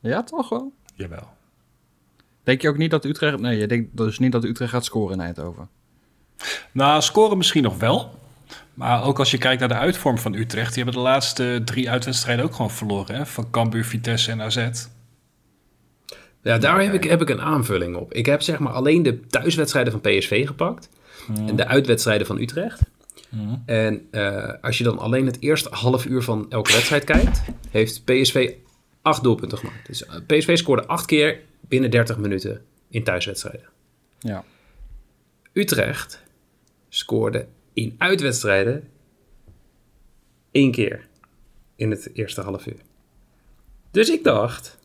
Ja, 0.00 0.22
toch 0.22 0.48
wel? 0.48 0.72
Jawel. 0.94 1.28
Denk 2.42 2.62
je 2.62 2.68
ook 2.68 2.76
niet 2.76 2.90
dat 2.90 3.04
Utrecht... 3.04 3.40
Nee, 3.40 3.58
je 3.58 3.66
denkt 3.66 3.96
dus 3.96 4.18
niet 4.18 4.32
dat 4.32 4.44
Utrecht 4.44 4.70
gaat 4.70 4.84
scoren 4.84 5.14
in 5.14 5.20
Eindhoven? 5.20 5.68
Nou, 6.72 7.02
scoren 7.02 7.36
misschien 7.36 7.62
nog 7.62 7.78
wel. 7.78 8.18
Maar 8.78 9.04
ook 9.04 9.18
als 9.18 9.30
je 9.30 9.38
kijkt 9.38 9.60
naar 9.60 9.68
de 9.68 9.74
uitvorm 9.74 10.18
van 10.18 10.34
Utrecht... 10.34 10.74
die 10.74 10.84
hebben 10.84 11.02
de 11.02 11.08
laatste 11.08 11.62
drie 11.64 11.90
uitwedstrijden 11.90 12.44
ook 12.44 12.54
gewoon 12.54 12.70
verloren. 12.70 13.14
Hè? 13.14 13.26
Van 13.26 13.50
Cambuur, 13.50 13.84
Vitesse 13.84 14.30
en 14.30 14.42
AZ. 14.42 14.68
Ja, 16.42 16.58
daar 16.58 16.80
heb 16.80 16.92
ik, 16.92 17.04
heb 17.04 17.20
ik 17.20 17.28
een 17.28 17.40
aanvulling 17.40 17.96
op. 17.96 18.12
Ik 18.12 18.26
heb 18.26 18.42
zeg 18.42 18.58
maar 18.58 18.72
alleen 18.72 19.02
de 19.02 19.26
thuiswedstrijden 19.26 19.92
van 19.92 20.00
PSV 20.00 20.46
gepakt... 20.46 20.88
En 21.46 21.56
de 21.56 21.66
uitwedstrijden 21.66 22.26
van 22.26 22.38
Utrecht... 22.40 22.80
Mhm. 23.28 23.54
En 23.66 24.08
uh, 24.10 24.52
als 24.60 24.78
je 24.78 24.84
dan 24.84 24.98
alleen 24.98 25.26
het 25.26 25.40
eerste 25.40 25.68
half 25.72 26.06
uur 26.06 26.22
van 26.22 26.46
elke 26.48 26.72
wedstrijd 26.72 27.04
kijkt, 27.04 27.42
heeft 27.70 28.04
PSV 28.04 28.52
acht 29.02 29.22
doelpunten 29.22 29.58
gemaakt. 29.58 29.86
Dus 29.86 30.06
eh, 30.06 30.14
PSV 30.26 30.56
scoorde 30.56 30.86
acht 30.86 31.06
keer 31.06 31.40
binnen 31.60 31.90
30 31.90 32.18
minuten 32.18 32.64
in 32.90 33.04
thuiswedstrijden. 33.04 33.68
Ja. 34.18 34.44
Utrecht 35.52 36.22
scoorde 36.88 37.46
in 37.82 37.94
uitwedstrijden 37.98 38.88
één 40.50 40.70
keer 40.70 41.06
in 41.76 41.90
het 41.90 42.10
eerste 42.12 42.40
half 42.40 42.66
uur. 42.66 42.80
Dus 43.90 44.10
ik 44.10 44.24
dacht, 44.24 44.78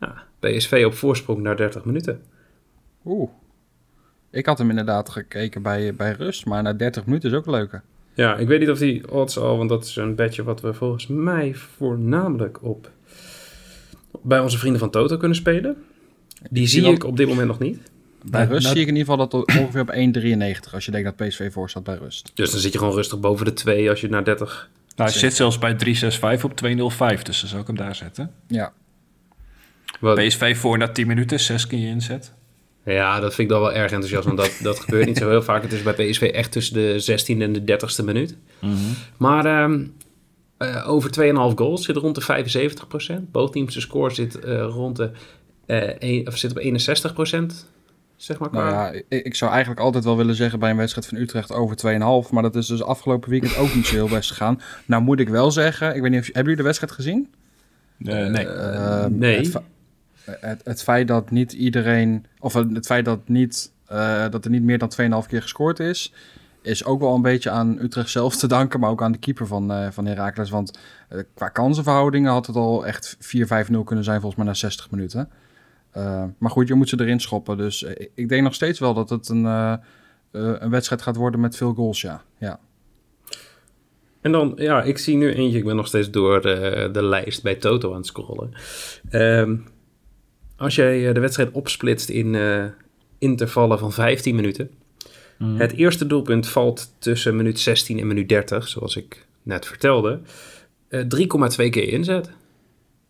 ja, 0.00 0.26
PSV 0.38 0.82
op 0.86 0.94
voorsprong 0.94 1.40
naar 1.40 1.56
30 1.56 1.84
minuten. 1.84 2.22
Oeh. 3.04 3.30
Ik 4.30 4.46
had 4.46 4.58
hem 4.58 4.70
inderdaad 4.70 5.08
gekeken 5.08 5.62
bij, 5.62 5.94
bij 5.94 6.12
rust, 6.12 6.46
maar 6.46 6.62
na 6.62 6.72
30 6.72 7.06
minuten 7.06 7.30
is 7.30 7.36
ook 7.36 7.46
leuker. 7.46 7.82
Ja, 8.14 8.36
ik 8.36 8.48
weet 8.48 8.60
niet 8.60 8.70
of 8.70 8.78
die 8.78 9.12
odds 9.12 9.38
al, 9.38 9.56
want 9.56 9.68
dat 9.68 9.84
is 9.84 9.96
een 9.96 10.14
bedje 10.14 10.42
wat 10.42 10.60
we 10.60 10.74
volgens 10.74 11.06
mij 11.06 11.54
voornamelijk 11.54 12.62
op 12.62 12.90
bij 14.22 14.40
onze 14.40 14.58
vrienden 14.58 14.80
van 14.80 14.90
Toto 14.90 15.16
kunnen 15.16 15.36
spelen. 15.36 15.76
Die 16.50 16.66
zie 16.66 16.86
ik 16.86 17.04
op 17.04 17.16
dit 17.16 17.28
moment 17.28 17.46
nog 17.46 17.58
niet. 17.58 17.90
Bij 18.24 18.44
rust 18.44 18.68
zie 18.68 18.80
ik 18.80 18.88
in 18.88 18.96
ieder 18.96 19.12
geval 19.12 19.28
dat 19.28 19.58
ongeveer 19.58 19.80
op 19.80 19.94
1,93 20.66 20.74
als 20.74 20.84
je 20.84 20.90
denkt 20.90 21.18
dat 21.18 21.28
PSV 21.28 21.52
voor 21.52 21.70
staat 21.70 21.84
bij 21.84 21.96
rust. 21.96 22.30
Dus 22.34 22.50
dan 22.50 22.60
zit 22.60 22.72
je 22.72 22.78
gewoon 22.78 22.94
rustig 22.94 23.20
boven 23.20 23.44
de 23.44 23.52
2 23.52 23.90
als 23.90 24.00
je 24.00 24.08
naar 24.08 24.24
30... 24.24 24.68
Nou, 24.96 25.10
hij 25.10 25.20
zit 25.20 25.34
zelfs 25.34 25.58
bij 25.58 25.76
3,65 26.38 26.42
op 26.42 26.52
2,05, 26.64 27.22
dus 27.22 27.40
dan 27.40 27.48
zou 27.48 27.60
ik 27.60 27.66
hem 27.66 27.76
daar 27.76 27.94
zetten. 27.94 28.32
Ja. 28.46 28.72
Wat? 30.00 30.18
PSV 30.18 30.56
voor 30.56 30.78
na 30.78 30.88
10 30.88 31.06
minuten, 31.06 31.40
6 31.40 31.66
keer 31.66 31.78
je 31.78 31.86
inzet. 31.86 32.32
Ja, 32.84 33.20
dat 33.20 33.34
vind 33.34 33.48
ik 33.48 33.54
dan 33.54 33.60
wel 33.60 33.72
erg 33.72 33.92
enthousiast, 33.92 34.24
want 34.24 34.38
dat, 34.38 34.58
dat 34.62 34.80
gebeurt 34.80 35.06
niet 35.06 35.18
zo 35.18 35.28
heel 35.28 35.42
vaak. 35.42 35.62
Het 35.62 35.72
is 35.72 35.82
bij 35.82 35.92
PSV 35.92 36.22
echt 36.22 36.52
tussen 36.52 36.74
de 36.74 37.02
16e 37.02 37.40
en 37.40 37.52
de 37.52 37.78
30ste 37.78 38.04
minuut. 38.04 38.36
Mm 38.58 38.74
-hmm. 38.74 38.94
Maar 39.16 39.62
um, 39.62 39.94
uh, 40.58 40.88
over 40.88 41.10
2,5 41.10 41.54
goals 41.54 41.84
zit 41.84 41.96
rond 41.96 42.26
de 42.26 42.44
75%. 43.18 43.30
Both 43.30 43.58
score 43.66 44.14
zit, 44.14 44.38
uh, 44.44 44.60
rond 44.60 44.96
de, 44.96 45.10
uh, 45.66 45.90
een, 45.98 46.26
of 46.26 46.36
zit 46.36 46.50
op 46.50 46.62
61%. 46.62 47.66
Zeg 48.20 48.38
maar 48.38 48.48
nou 48.52 48.70
ja, 48.70 48.90
ik, 48.90 49.24
ik, 49.24 49.34
zou 49.34 49.50
eigenlijk 49.50 49.80
altijd 49.80 50.04
wel 50.04 50.16
willen 50.16 50.34
zeggen 50.34 50.58
bij 50.58 50.70
een 50.70 50.76
wedstrijd 50.76 51.06
van 51.06 51.18
Utrecht 51.18 51.52
over 51.52 51.76
2,5. 52.26 52.30
Maar 52.30 52.42
dat 52.42 52.56
is 52.56 52.66
dus 52.66 52.82
afgelopen 52.82 53.30
weekend 53.30 53.56
ook 53.56 53.74
niet 53.74 53.86
zo 53.86 53.94
heel 53.94 54.08
best 54.08 54.30
gegaan. 54.30 54.60
Nou 54.86 55.02
moet 55.02 55.20
ik 55.20 55.28
wel 55.28 55.50
zeggen, 55.50 55.94
ik 55.94 56.02
weet 56.02 56.10
niet 56.10 56.20
of 56.20 56.26
hebben 56.26 56.42
jullie 56.42 56.56
de 56.56 56.62
wedstrijd 56.62 56.92
gezien? 56.92 57.28
nee. 57.98 58.46
Ehm, 58.48 59.18
nee 59.18 59.50
het, 60.24 60.60
het 60.64 60.82
feit 60.82 61.08
dat 61.08 61.30
niet 61.30 61.52
iedereen, 61.52 62.26
of 62.38 62.52
het 62.52 62.86
feit 62.86 63.04
dat, 63.04 63.28
niet, 63.28 63.72
uh, 63.92 64.28
dat 64.30 64.44
er 64.44 64.50
niet 64.50 64.62
meer 64.62 64.78
dan 64.78 65.22
2,5 65.22 65.28
keer 65.28 65.42
gescoord 65.42 65.80
is, 65.80 66.12
is 66.62 66.84
ook 66.84 67.00
wel 67.00 67.14
een 67.14 67.22
beetje 67.22 67.50
aan 67.50 67.78
Utrecht 67.80 68.10
zelf 68.10 68.36
te 68.36 68.46
danken, 68.46 68.80
maar 68.80 68.90
ook 68.90 69.02
aan 69.02 69.12
de 69.12 69.18
keeper 69.18 69.46
van, 69.46 69.72
uh, 69.72 69.86
van 69.90 70.06
Heracles. 70.06 70.50
Want 70.50 70.78
uh, 71.12 71.20
qua 71.34 71.48
kansenverhoudingen 71.48 72.32
had 72.32 72.46
het 72.46 72.56
al 72.56 72.86
echt 72.86 73.16
4-5-0 73.16 73.20
kunnen 73.84 74.04
zijn, 74.04 74.20
volgens 74.20 74.36
mij 74.36 74.44
na 74.44 74.54
60 74.54 74.90
minuten. 74.90 75.28
Maar 76.38 76.50
goed, 76.50 76.68
je 76.68 76.74
moet 76.74 76.88
ze 76.88 77.00
erin 77.00 77.20
schoppen. 77.20 77.56
Dus 77.56 77.86
ik 78.14 78.28
denk 78.28 78.42
nog 78.42 78.54
steeds 78.54 78.78
wel 78.78 78.94
dat 78.94 79.10
het 79.10 79.28
een, 79.28 79.44
een 80.30 80.70
wedstrijd 80.70 81.02
gaat 81.02 81.16
worden 81.16 81.40
met 81.40 81.56
veel 81.56 81.74
goals, 81.74 82.00
ja. 82.00 82.22
ja. 82.38 82.60
En 84.20 84.32
dan, 84.32 84.52
ja, 84.56 84.82
ik 84.82 84.98
zie 84.98 85.16
nu 85.16 85.32
eentje. 85.32 85.58
Ik 85.58 85.64
ben 85.64 85.76
nog 85.76 85.86
steeds 85.86 86.10
door 86.10 86.40
de, 86.40 86.88
de 86.92 87.02
lijst 87.02 87.42
bij 87.42 87.54
Toto 87.54 87.90
aan 87.90 87.96
het 87.96 88.06
scrollen. 88.06 88.52
Um, 89.12 89.64
als 90.60 90.74
jij 90.74 91.08
eh, 91.08 91.14
de 91.14 91.20
wedstrijd 91.20 91.50
opsplitst 91.50 92.08
in 92.08 92.34
uh, 92.34 92.64
intervallen 93.18 93.78
van 93.78 93.92
15 93.92 94.34
minuten. 94.34 94.70
Mhm. 95.38 95.56
Het 95.56 95.72
eerste 95.72 96.06
doelpunt 96.06 96.48
valt 96.48 96.94
tussen 96.98 97.36
minuut 97.36 97.60
16 97.60 97.98
en 97.98 98.06
minuut 98.06 98.28
30, 98.28 98.68
zoals 98.68 98.96
ik 98.96 99.26
net 99.42 99.66
vertelde. 99.66 100.20
Uh, 100.88 101.00
eh, 101.00 101.06
3,2 101.60 101.70
keer 101.70 101.88
inzet. 101.88 102.30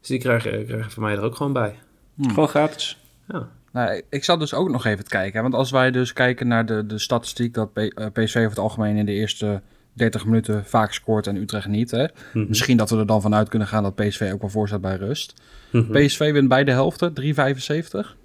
Dus 0.00 0.08
die 0.08 0.18
krijgen, 0.18 0.66
krijgen 0.66 0.90
van 0.90 1.02
mij 1.02 1.12
er 1.16 1.22
ook 1.22 1.36
gewoon 1.36 1.52
bij. 1.52 1.78
Hmm. 2.14 2.28
Gewoon 2.28 2.48
gratis. 2.48 2.98
Ja. 3.28 3.48
Nou, 3.72 4.02
ik 4.08 4.24
zal 4.24 4.38
dus 4.38 4.54
ook 4.54 4.70
nog 4.70 4.84
even 4.84 5.04
kijken. 5.04 5.42
Want 5.42 5.54
als 5.54 5.70
wij 5.70 5.90
dus 5.90 6.12
kijken 6.12 6.48
naar 6.48 6.66
de, 6.66 6.86
de 6.86 6.98
statistiek 6.98 7.54
dat 7.54 7.72
PSV 8.12 8.36
over 8.36 8.48
het 8.48 8.58
algemeen 8.58 8.96
in 8.96 9.06
de 9.06 9.12
eerste 9.12 9.62
30 9.92 10.24
minuten 10.24 10.64
vaak 10.66 10.92
scoort 10.92 11.26
en 11.26 11.36
Utrecht 11.36 11.68
niet. 11.68 11.90
Hè? 11.90 12.06
Mhm. 12.32 12.48
Misschien 12.48 12.76
dat 12.76 12.90
we 12.90 12.96
er 12.96 13.06
dan 13.06 13.22
vanuit 13.22 13.48
kunnen 13.48 13.68
gaan 13.68 13.82
dat 13.82 13.94
PSV 13.94 14.30
ook 14.32 14.40
wel 14.40 14.50
voor 14.50 14.66
staat 14.66 14.80
bij 14.80 14.96
rust. 14.96 15.34
Mhm. 15.72 15.92
PSV 15.92 16.32
wint 16.32 16.48
beide 16.48 16.70
helften, 16.70 17.12
3,75. 17.12 18.16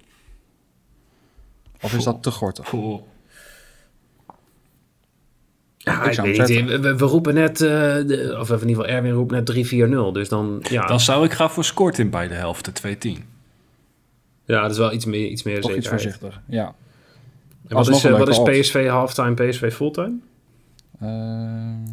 Of 1.80 1.94
is 1.94 2.04
dat 2.04 2.22
te 2.22 2.30
gortig? 2.30 2.72
Ja, 5.76 6.04
ik, 6.04 6.20
weet 6.20 6.48
niet. 6.48 6.80
We, 6.80 7.04
roepen 7.04 7.34
net, 7.34 7.60
uh, 7.60 7.68
de, 7.68 8.36
of 8.40 8.50
in 8.50 8.68
ieder 8.68 8.68
geval 8.68 8.86
Erwin 8.86 9.12
roept 9.12 9.30
net 9.30 9.52
3-4-0. 10.10 10.12
Dus 10.12 10.28
dan, 10.28 10.64
ja. 10.70 10.86
Dan 10.86 11.00
zou 11.00 11.24
ik 11.24 11.32
gaan 11.32 11.50
voor 11.50 11.64
scoort 11.64 11.98
in 11.98 12.10
beide 12.10 12.34
helften, 12.34 12.72
2-10. 13.18 13.35
Ja, 14.46 14.60
dat 14.62 14.70
is 14.70 14.78
wel 14.78 14.92
iets 14.92 15.04
meer, 15.04 15.26
iets 15.28 15.42
meer 15.42 15.60
Toch 15.60 15.70
zekerheid. 15.70 16.02
iets 16.02 16.02
voorzichtig, 16.18 16.42
ja. 16.48 16.74
En 17.68 17.76
wat 17.76 17.88
is, 17.88 18.04
eh, 18.04 18.18
wat 18.18 18.28
is 18.28 18.42
PSV 18.42 18.86
halftime, 18.88 19.34
PSV 19.34 19.72
fulltime? 19.72 20.14
Eh, 21.00 21.08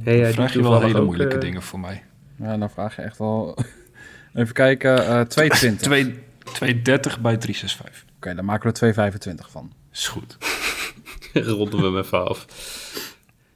Hey, 0.04 0.18
jij 0.18 0.34
vraag 0.34 0.54
je 0.54 0.62
wel 0.62 0.82
hele 0.82 1.02
moeilijke 1.02 1.36
eh, 1.36 1.42
dingen 1.42 1.62
voor 1.62 1.80
mij. 1.80 2.04
ja, 2.40 2.58
dan 2.58 2.70
vraag 2.70 2.96
je 2.96 3.02
echt 3.02 3.18
wel... 3.18 3.58
Even 4.34 4.54
kijken, 4.54 4.98
eh 5.08 5.22
220. 5.22 5.82
Twee- 5.88 6.20
230 6.54 7.20
bij 7.22 7.38
365. 7.38 8.06
Oké, 8.16 8.36
dan 8.36 8.46
maken 8.46 8.62
we 8.62 8.68
er 8.68 8.74
225 8.74 9.50
van. 9.52 9.72
Is 9.92 10.08
goed. 10.08 10.38
ronden 11.58 11.80
we 11.80 11.86
hem 11.86 11.98
even 11.98 12.28
af. 12.28 12.46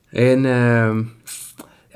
En 0.09 0.45
ehm, 0.45 1.03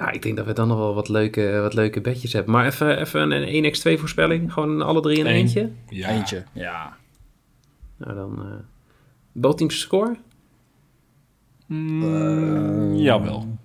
ja, 0.01 0.11
ik 0.11 0.21
denk 0.21 0.35
dat 0.37 0.45
we 0.45 0.53
dan 0.53 0.67
nog 0.67 0.77
wel 0.77 0.93
wat 0.93 1.09
leuke, 1.09 1.59
wat 1.61 1.73
leuke 1.73 2.01
bedjes 2.01 2.33
hebben. 2.33 2.53
Maar 2.53 2.65
even, 2.65 2.99
even 2.99 3.31
een 3.31 3.65
1x2 3.73 3.99
voorspelling. 3.99 4.53
Gewoon 4.53 4.81
alle 4.81 5.01
drie 5.01 5.17
in 5.17 5.25
Eén. 5.25 5.33
eentje. 5.33 5.69
Ja. 5.89 6.09
Eentje, 6.09 6.43
ja. 6.53 6.97
Nou, 7.97 8.15
dan... 8.15 8.39
eh 8.45 8.59
bootteams 9.33 9.79
score? 9.79 10.15
Mm, 11.67 12.95
jawel. 12.95 13.57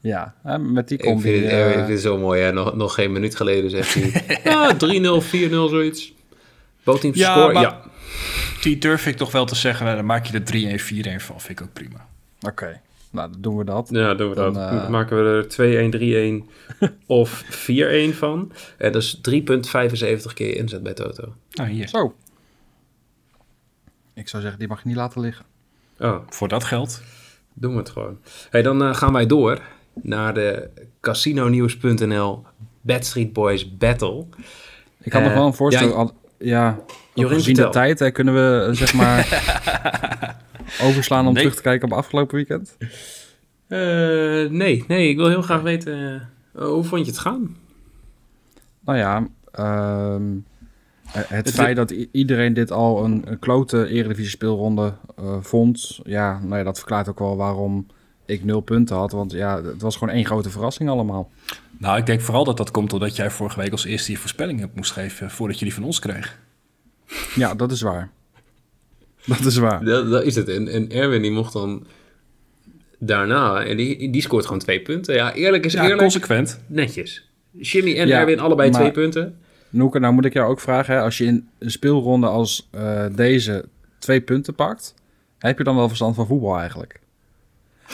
Ja, 0.00 0.34
hè, 0.42 0.58
met 0.58 0.88
die 0.88 0.98
Ik 0.98 1.04
combi... 1.04 1.22
vind, 1.22 1.42
het, 1.44 1.52
eh, 1.52 1.68
ik 1.68 1.74
vind 1.74 1.88
het 1.88 2.00
zo 2.00 2.18
mooi, 2.18 2.42
hè. 2.42 2.52
Nog, 2.52 2.74
nog 2.74 2.94
geen 2.94 3.12
minuut 3.12 3.36
geleden 3.36 3.70
zegt 3.70 3.94
hij... 3.94 4.24
ja, 4.44 4.74
3-0, 4.74 5.24
4-0, 5.50 5.50
zoiets. 5.50 6.12
Bootteams 6.84 7.16
Ja, 7.18 7.32
score? 7.32 7.52
maar- 7.52 7.62
Ja. 7.62 7.80
Die 8.62 8.78
durf 8.78 9.06
ik 9.06 9.16
toch 9.16 9.32
wel 9.32 9.44
te 9.44 9.54
zeggen. 9.54 9.96
Dan 9.96 10.04
maak 10.04 10.26
je 10.26 10.38
er 10.38 10.78
3-1, 11.18 11.20
4-1 11.20 11.24
van. 11.24 11.40
Vind 11.40 11.60
ik 11.60 11.66
ook 11.66 11.72
prima. 11.72 12.06
Oké, 12.40 12.80
nou 13.10 13.30
dan 13.30 13.40
doen 13.40 13.56
we 13.56 13.64
dat. 13.64 13.88
Ja, 13.90 14.14
doen 14.14 14.28
we 14.28 14.34
Dan, 14.34 14.52
dat. 14.54 14.70
eh, 14.70 14.82
Dan 14.82 14.90
maken 14.90 15.16
we 15.16 15.30
er 15.30 15.48
2-1, 15.48 16.44
3-1 16.44 16.50
of 17.06 17.44
4-1 17.44 18.14
van. 18.16 18.52
En 18.78 18.92
dat 18.92 19.02
is 19.02 19.20
3,75 20.26 20.32
keer 20.34 20.56
inzet 20.56 20.82
bij 20.82 20.92
Toto. 20.94 21.34
Nou, 21.50 21.68
hier. 21.70 21.88
Zo. 21.88 22.14
Ik 24.14 24.28
zou 24.28 24.42
zeggen, 24.42 24.58
die 24.60 24.68
mag 24.68 24.82
je 24.82 24.88
niet 24.88 24.96
laten 24.96 25.20
liggen. 25.20 25.44
Oh, 25.98 26.16
Voor 26.28 26.48
dat 26.48 26.64
geld. 26.64 27.02
doen 27.54 27.72
we 27.72 27.78
het 27.78 27.90
gewoon. 27.90 28.18
Hey, 28.50 28.62
dan 28.62 28.82
eh, 28.82 28.94
gaan 28.94 29.12
wij 29.12 29.26
door 29.26 29.60
naar 29.94 30.34
de 30.34 30.68
casinonieuws.nl 31.00 32.44
Bad 32.80 33.04
Street 33.06 33.32
Boys 33.32 33.76
Battle. 33.76 34.26
Ik 35.00 35.12
had 35.12 35.22
nog 35.22 35.30
Eh, 35.30 35.36
wel 35.36 35.46
een 35.46 35.54
voorstel. 35.54 35.88
ja, 35.88 35.94
al- 35.94 36.18
Ja, 36.38 36.78
Jorin, 37.14 37.36
gezien 37.36 37.54
de 37.54 37.68
tijd 37.68 37.98
hè, 37.98 38.10
kunnen 38.10 38.34
we 38.34 38.68
zeg 38.74 38.94
maar 38.94 39.18
overslaan 40.82 41.26
om 41.26 41.32
Nee. 41.32 41.42
terug 41.42 41.56
te 41.56 41.62
kijken 41.62 41.90
op 41.90 41.96
afgelopen 41.98 42.36
weekend. 42.36 42.76
Eh, 43.66 43.78
nee, 44.50 44.84
nee, 44.88 45.08
ik 45.08 45.16
wil 45.16 45.28
heel 45.28 45.42
graag 45.42 45.60
weten... 45.62 46.28
eh, 46.54 46.62
hoe 46.64 46.84
vond 46.84 47.04
je 47.04 47.10
het 47.10 47.20
gaan? 47.20 47.56
Nou 48.84 48.98
ja, 48.98 49.26
ehm, 49.52 50.36
eh, 51.12 51.12
het, 51.12 51.46
Het- 51.46 51.54
feit 51.54 51.76
dat 51.76 51.90
iedereen 51.90 52.54
dit 52.54 52.70
al 52.70 53.04
een, 53.04 53.22
een 53.24 53.38
klote 53.38 53.86
eredivisie 53.88 54.30
speelronde 54.30 54.92
eh, 55.18 55.36
vond, 55.40 56.00
ja, 56.04 56.38
nou 56.42 56.56
ja, 56.56 56.62
dat 56.64 56.76
verklaart 56.78 57.08
ook 57.08 57.18
wel 57.18 57.36
waarom 57.36 57.86
ik 58.26 58.44
nul 58.44 58.60
punten 58.60 58.96
had. 58.96 59.12
Want 59.12 59.32
ja, 59.32 59.62
het 59.62 59.82
was 59.82 59.96
gewoon 59.96 60.14
één 60.14 60.26
grote 60.26 60.50
verrassing 60.50 60.88
allemaal. 60.90 61.30
Nou, 61.78 61.98
ik 61.98 62.06
denk 62.06 62.20
vooral 62.20 62.44
dat 62.44 62.56
dat 62.56 62.70
komt 62.70 62.90
doordat 62.90 63.16
jij 63.16 63.30
vorige 63.30 63.60
week 63.60 63.72
als 63.72 63.84
eerste 63.84 64.12
je 64.12 64.18
voorspellingen 64.18 64.60
hebt 64.60 64.76
moest 64.76 64.92
geven 64.92 65.30
voordat 65.30 65.58
je 65.58 65.64
die 65.64 65.74
van 65.74 65.84
ons 65.84 65.98
kreeg. 65.98 66.38
Ja, 67.34 67.54
dat 67.54 67.70
is 67.72 67.80
waar. 67.80 68.10
Dat 69.26 69.44
is 69.44 69.56
waar. 69.56 69.84
Dat, 69.84 70.10
dat 70.10 70.24
is 70.24 70.34
het. 70.34 70.48
En, 70.48 70.68
en 70.68 70.90
Erwin 70.90 71.22
die 71.22 71.30
mocht 71.30 71.52
dan 71.52 71.86
daarna... 72.98 73.64
En 73.64 73.76
die, 73.76 74.10
die 74.10 74.22
scoort 74.22 74.44
gewoon 74.44 74.60
twee 74.60 74.80
punten. 74.80 75.14
Ja, 75.14 75.34
eerlijk 75.34 75.64
is 75.64 75.72
Ja, 75.72 75.82
eerlijk. 75.82 75.98
consequent. 76.00 76.60
Netjes. 76.66 77.28
Jimmy 77.58 77.98
en 77.98 78.08
Ja, 78.08 78.18
Erwin 78.20 78.40
allebei 78.40 78.70
maar- 78.70 78.80
twee 78.80 78.92
punten. 78.92 79.38
Noeke, 79.70 79.98
nou 79.98 80.14
moet 80.14 80.24
ik 80.24 80.32
jou 80.32 80.50
ook 80.50 80.60
vragen, 80.60 80.94
hè, 80.94 81.00
als 81.00 81.18
je 81.18 81.24
in 81.24 81.48
een 81.58 81.70
speelronde 81.70 82.26
als 82.26 82.68
eh, 82.70 83.04
deze 83.14 83.64
twee 83.98 84.20
punten 84.20 84.54
pakt, 84.54 84.94
heb 85.38 85.58
je 85.58 85.64
dan 85.64 85.76
wel 85.76 85.88
verstand 85.88 86.14
van 86.14 86.26
voetbal 86.26 86.58
eigenlijk? 86.58 87.00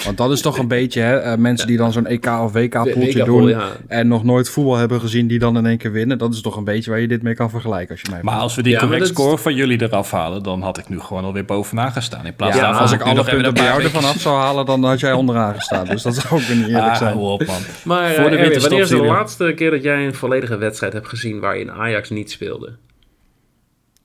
Want 0.04 0.16
dat 0.16 0.30
is 0.30 0.40
toch 0.40 0.58
een 0.58 0.68
beetje, 0.68 1.00
hè, 1.00 1.16
eh, 1.18 1.36
mensen 1.36 1.66
die 1.66 1.76
dan 1.76 1.92
zo'n 1.92 2.06
EK 2.06 2.26
of 2.26 2.52
WK-poeltje 2.52 3.18
WK-pool, 3.18 3.38
doen 3.40 3.48
ja. 3.48 3.68
en 3.88 4.08
nog 4.08 4.24
nooit 4.24 4.48
voetbal 4.48 4.76
hebben 4.76 5.00
gezien 5.00 5.26
die 5.26 5.38
dan 5.38 5.56
in 5.56 5.66
één 5.66 5.78
keer 5.78 5.92
winnen. 5.92 6.18
Dat 6.18 6.34
is 6.34 6.40
toch 6.40 6.56
een 6.56 6.64
beetje 6.64 6.90
waar 6.90 7.00
je 7.00 7.08
dit 7.08 7.22
mee 7.22 7.34
kan 7.34 7.50
vergelijken 7.50 7.90
als 7.90 8.00
je 8.00 8.10
mij 8.10 8.20
Maar 8.22 8.38
als 8.38 8.54
we 8.54 8.62
die 8.62 8.72
Ja, 8.72 8.78
correct 8.78 9.02
is- 9.02 9.08
score 9.08 9.38
van 9.38 9.54
jullie 9.54 9.82
eraf 9.82 10.10
halen, 10.10 10.42
dan 10.42 10.62
had 10.62 10.78
ik 10.78 10.88
nu 10.88 11.00
gewoon 11.00 11.24
alweer 11.24 11.44
bovenaan 11.44 11.92
gestaan. 11.92 12.26
In 12.26 12.34
plaats 12.34 12.56
Ja, 12.56 12.60
daarvan 12.62 12.82
als 12.82 12.92
ik 12.92 13.00
alle 13.02 13.24
punten 13.24 13.54
bij 13.54 13.64
jou 13.64 13.82
ervan 13.82 14.04
af 14.04 14.20
zou 14.20 14.38
halen, 14.38 14.66
dan 14.66 14.84
had 14.84 15.00
jij 15.00 15.12
onderaan 15.12 15.54
gestaan. 15.54 15.84
Dus 15.86 16.02
dat 16.02 16.14
zou 16.14 16.34
ook 16.34 16.46
weer 16.46 16.56
niet 16.56 16.66
eerlijk 16.66 16.86
Ah, 16.86 16.96
zijn. 16.96 17.16
op, 17.16 17.46
man. 17.46 17.56
Maar 17.84 18.10
Voor 18.10 18.24
eh, 18.24 18.30
de 18.30 18.36
Erwin, 18.36 18.40
winterstop 18.40 18.70
wanneer 18.70 18.82
is 18.82 18.88
de 18.88 19.04
laatste 19.04 19.52
keer 19.56 19.70
dat 19.70 19.82
jij 19.82 20.06
een 20.06 20.14
volledige 20.14 20.56
wedstrijd 20.56 20.92
hebt 20.92 21.08
gezien 21.08 21.40
waarin 21.40 21.70
Ajax 21.70 22.10
niet 22.10 22.30
speelde? 22.30 22.72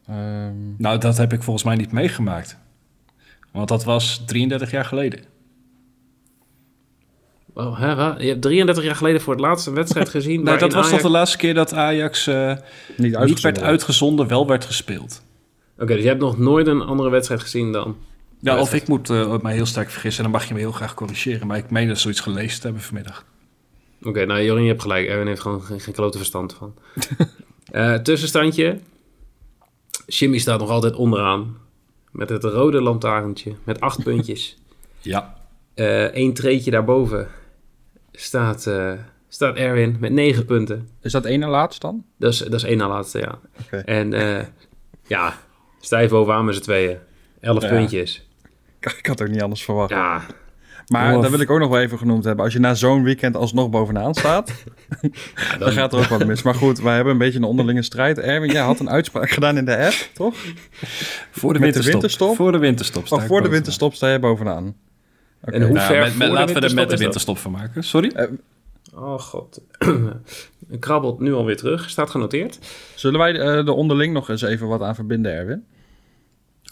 Ehm, 0.07 0.17
Nou, 0.77 0.97
dat 0.97 1.17
heb 1.17 1.33
ik 1.33 1.43
volgens 1.43 1.65
mij 1.65 1.75
niet 1.75 1.91
meegemaakt. 1.91 2.57
Want 3.51 3.67
dat 3.67 3.83
was 3.83 4.23
33 4.25 4.71
jaar 4.71 4.85
geleden. 4.85 5.19
Oh, 7.53 7.79
hè, 7.79 7.95
wat? 7.95 8.21
Je 8.21 8.27
hebt 8.27 8.41
33 8.41 8.83
jaar 8.83 8.95
geleden 8.95 9.21
voor 9.21 9.33
het 9.33 9.41
laatst 9.41 9.67
een 9.67 9.73
wedstrijd 9.73 10.09
gezien 10.19 10.35
Nee, 10.35 10.43
waarin 10.43 10.59
dat 10.69 10.73
was 10.73 10.85
Ajax... 10.85 11.01
toch 11.01 11.11
de 11.11 11.17
laatste 11.17 11.37
keer 11.37 11.53
dat 11.53 11.73
Ajax 11.73 12.27
eh, 12.27 12.55
niet 12.97 13.41
werd 13.41 13.61
uitgezonden, 13.61 14.27
wel 14.27 14.47
werd 14.47 14.65
gespeeld. 14.65 15.23
Oké, 15.77 15.93
dus 15.93 16.01
je 16.01 16.07
hebt 16.07 16.21
nog 16.21 16.37
nooit 16.37 16.67
een 16.67 16.81
andere 16.81 17.09
wedstrijd 17.09 17.41
gezien 17.41 17.71
dan... 17.71 17.97
Ja, 18.39 18.59
of 18.59 18.73
ik 18.73 18.87
moet 18.87 19.09
eh, 19.09 19.39
mij 19.39 19.53
heel 19.53 19.65
sterk 19.65 19.89
vergissen, 19.89 20.23
dan 20.23 20.31
mag 20.31 20.47
je 20.47 20.53
me 20.53 20.59
heel 20.59 20.71
graag 20.71 20.93
corrigeren. 20.93 21.47
Maar 21.47 21.57
ik 21.57 21.69
meen 21.69 21.87
dat 21.87 21.99
zoiets 21.99 22.19
gelezen 22.19 22.59
te 22.59 22.65
hebben 22.65 22.83
vanmiddag. 22.83 23.25
Oké, 24.03 24.25
nou 24.25 24.43
Jorin, 24.43 24.63
je 24.63 24.69
hebt 24.69 24.81
gelijk. 24.81 25.07
Erwin 25.07 25.27
heeft 25.27 25.41
gewoon 25.41 25.61
geen, 25.61 25.79
geen 25.79 25.93
klote 25.93 26.17
verstand 26.17 26.53
van. 26.53 26.73
Eh, 27.71 27.93
tussenstandje. 27.93 28.79
Jimmy 30.05 30.37
staat 30.37 30.59
nog 30.59 30.69
altijd 30.69 30.95
onderaan. 30.95 31.57
Met 32.11 32.29
het 32.29 32.43
rode 32.43 32.81
lantaarntje. 32.81 33.55
Met 33.63 33.79
acht 33.79 34.03
puntjes. 34.03 34.55
Ja. 35.01 35.35
Eén 35.75 36.33
treetje 36.33 36.71
daarboven 36.71 37.27
staat, 38.11 38.67
eh, 38.67 38.91
staat 39.27 39.55
Erwin 39.55 39.97
met 39.99 40.11
negen 40.11 40.45
punten. 40.45 40.89
Is 41.01 41.11
dat 41.11 41.25
één 41.25 41.39
na 41.39 41.47
laatst 41.49 41.81
dan? 41.81 42.03
Dat 42.17 42.31
is, 42.33 42.37
dat 42.39 42.53
is 42.53 42.63
één 42.63 42.77
na 42.77 42.87
laatste, 42.87 43.19
ja. 43.19 43.39
En 43.85 44.13
eh, 44.13 44.45
ja, 45.07 45.33
stijf 45.79 46.09
bovenaan 46.09 46.45
met 46.45 46.55
z'n 46.55 46.61
tweeën. 46.61 46.97
Elf 47.39 47.63
Ja. 47.63 47.69
puntjes. 47.69 48.27
Ik 48.79 49.05
had 49.05 49.21
ook 49.21 49.27
niet 49.27 49.41
anders 49.41 49.63
verwacht. 49.63 49.89
Ja, 49.89 50.21
Maar 50.87 51.13
dat 51.21 51.29
wil 51.29 51.39
ik 51.39 51.49
ook 51.49 51.59
nog 51.59 51.69
wel 51.69 51.79
even 51.81 51.97
genoemd 51.97 52.23
hebben. 52.23 52.43
Als 52.43 52.53
je 52.53 52.59
na 52.59 52.73
zo'n 52.73 53.03
weekend 53.03 53.35
alsnog 53.35 53.69
bovenaan 53.69 54.13
staat, 54.13 54.53
dan 55.59 55.71
gaat 55.71 55.93
er 55.93 55.99
ook 55.99 56.05
wat 56.05 56.25
mis. 56.25 56.41
Maar 56.41 56.55
goed, 56.55 56.79
wij 56.79 56.95
hebben 56.95 57.13
een 57.13 57.19
beetje 57.19 57.37
een 57.37 57.43
onderlinge 57.45 57.81
strijd. 57.81 58.19
Erwin, 58.19 58.51
jij 58.51 58.61
had 58.61 58.79
een 58.79 58.89
uitspraak 58.89 59.29
gedaan 59.29 59.57
in 59.57 59.65
de 59.65 59.77
app, 59.77 59.93
toch? 60.13 60.35
Voor 61.31 61.53
de 61.53 61.59
winterstop. 61.59 62.35
Voor 62.35 62.51
de 62.51 62.57
winterstop. 62.57 63.05
sta 63.05 63.15
Of 63.15 63.21
ik 63.21 63.27
voor 63.27 63.41
de 63.41 63.49
winterstop 63.49 63.93
sta 63.93 64.11
je 64.11 64.19
bovenaan. 64.19 64.75
En 65.41 65.61
hoe 65.61 65.71
Nou, 65.71 65.87
ver 65.87 65.99
met, 66.01 66.07
met- 66.07 66.15
voor 66.17 66.25
de 66.27 66.31
laten 66.33 66.55
we 66.55 66.61
er 66.61 66.73
met 66.75 66.89
de 66.89 66.97
winterstop 66.97 66.99
winterstop 66.99 67.37
van 67.37 67.51
maken. 67.51 67.83
Sorry? 67.83 68.29
Oh 68.93 69.19
god. 69.19 69.61
Krabbelt 70.79 71.19
nu 71.19 71.33
alweer 71.33 71.57
terug. 71.57 71.89
Staat 71.89 72.09
genoteerd. 72.09 72.59
Zullen 72.95 73.19
wij 73.19 73.33
eh, 73.39 73.47
er 73.57 73.69
onderling 73.73 74.13
nog 74.13 74.29
eens 74.29 74.41
even 74.41 74.67
wat 74.67 74.81
aan 74.81 74.95
verbinden, 74.95 75.31
Erwin? 75.33 75.63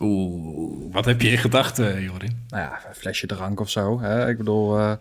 Oeh, 0.02 0.94
wat 0.94 1.06
heb 1.06 1.22
je 1.22 1.30
in 1.30 1.38
gedachten, 1.38 2.02
Jorin? 2.02 2.46
Nou 2.50 2.64
ja, 2.64 2.80
een 2.90 2.96
flesje 2.96 3.28
drank 3.28 3.60
of 3.60 3.70
zo. 3.70 4.00
Hè? 4.02 4.30
Ik 4.30 4.38
bedoel... 4.38 4.78
eh, 4.78 4.94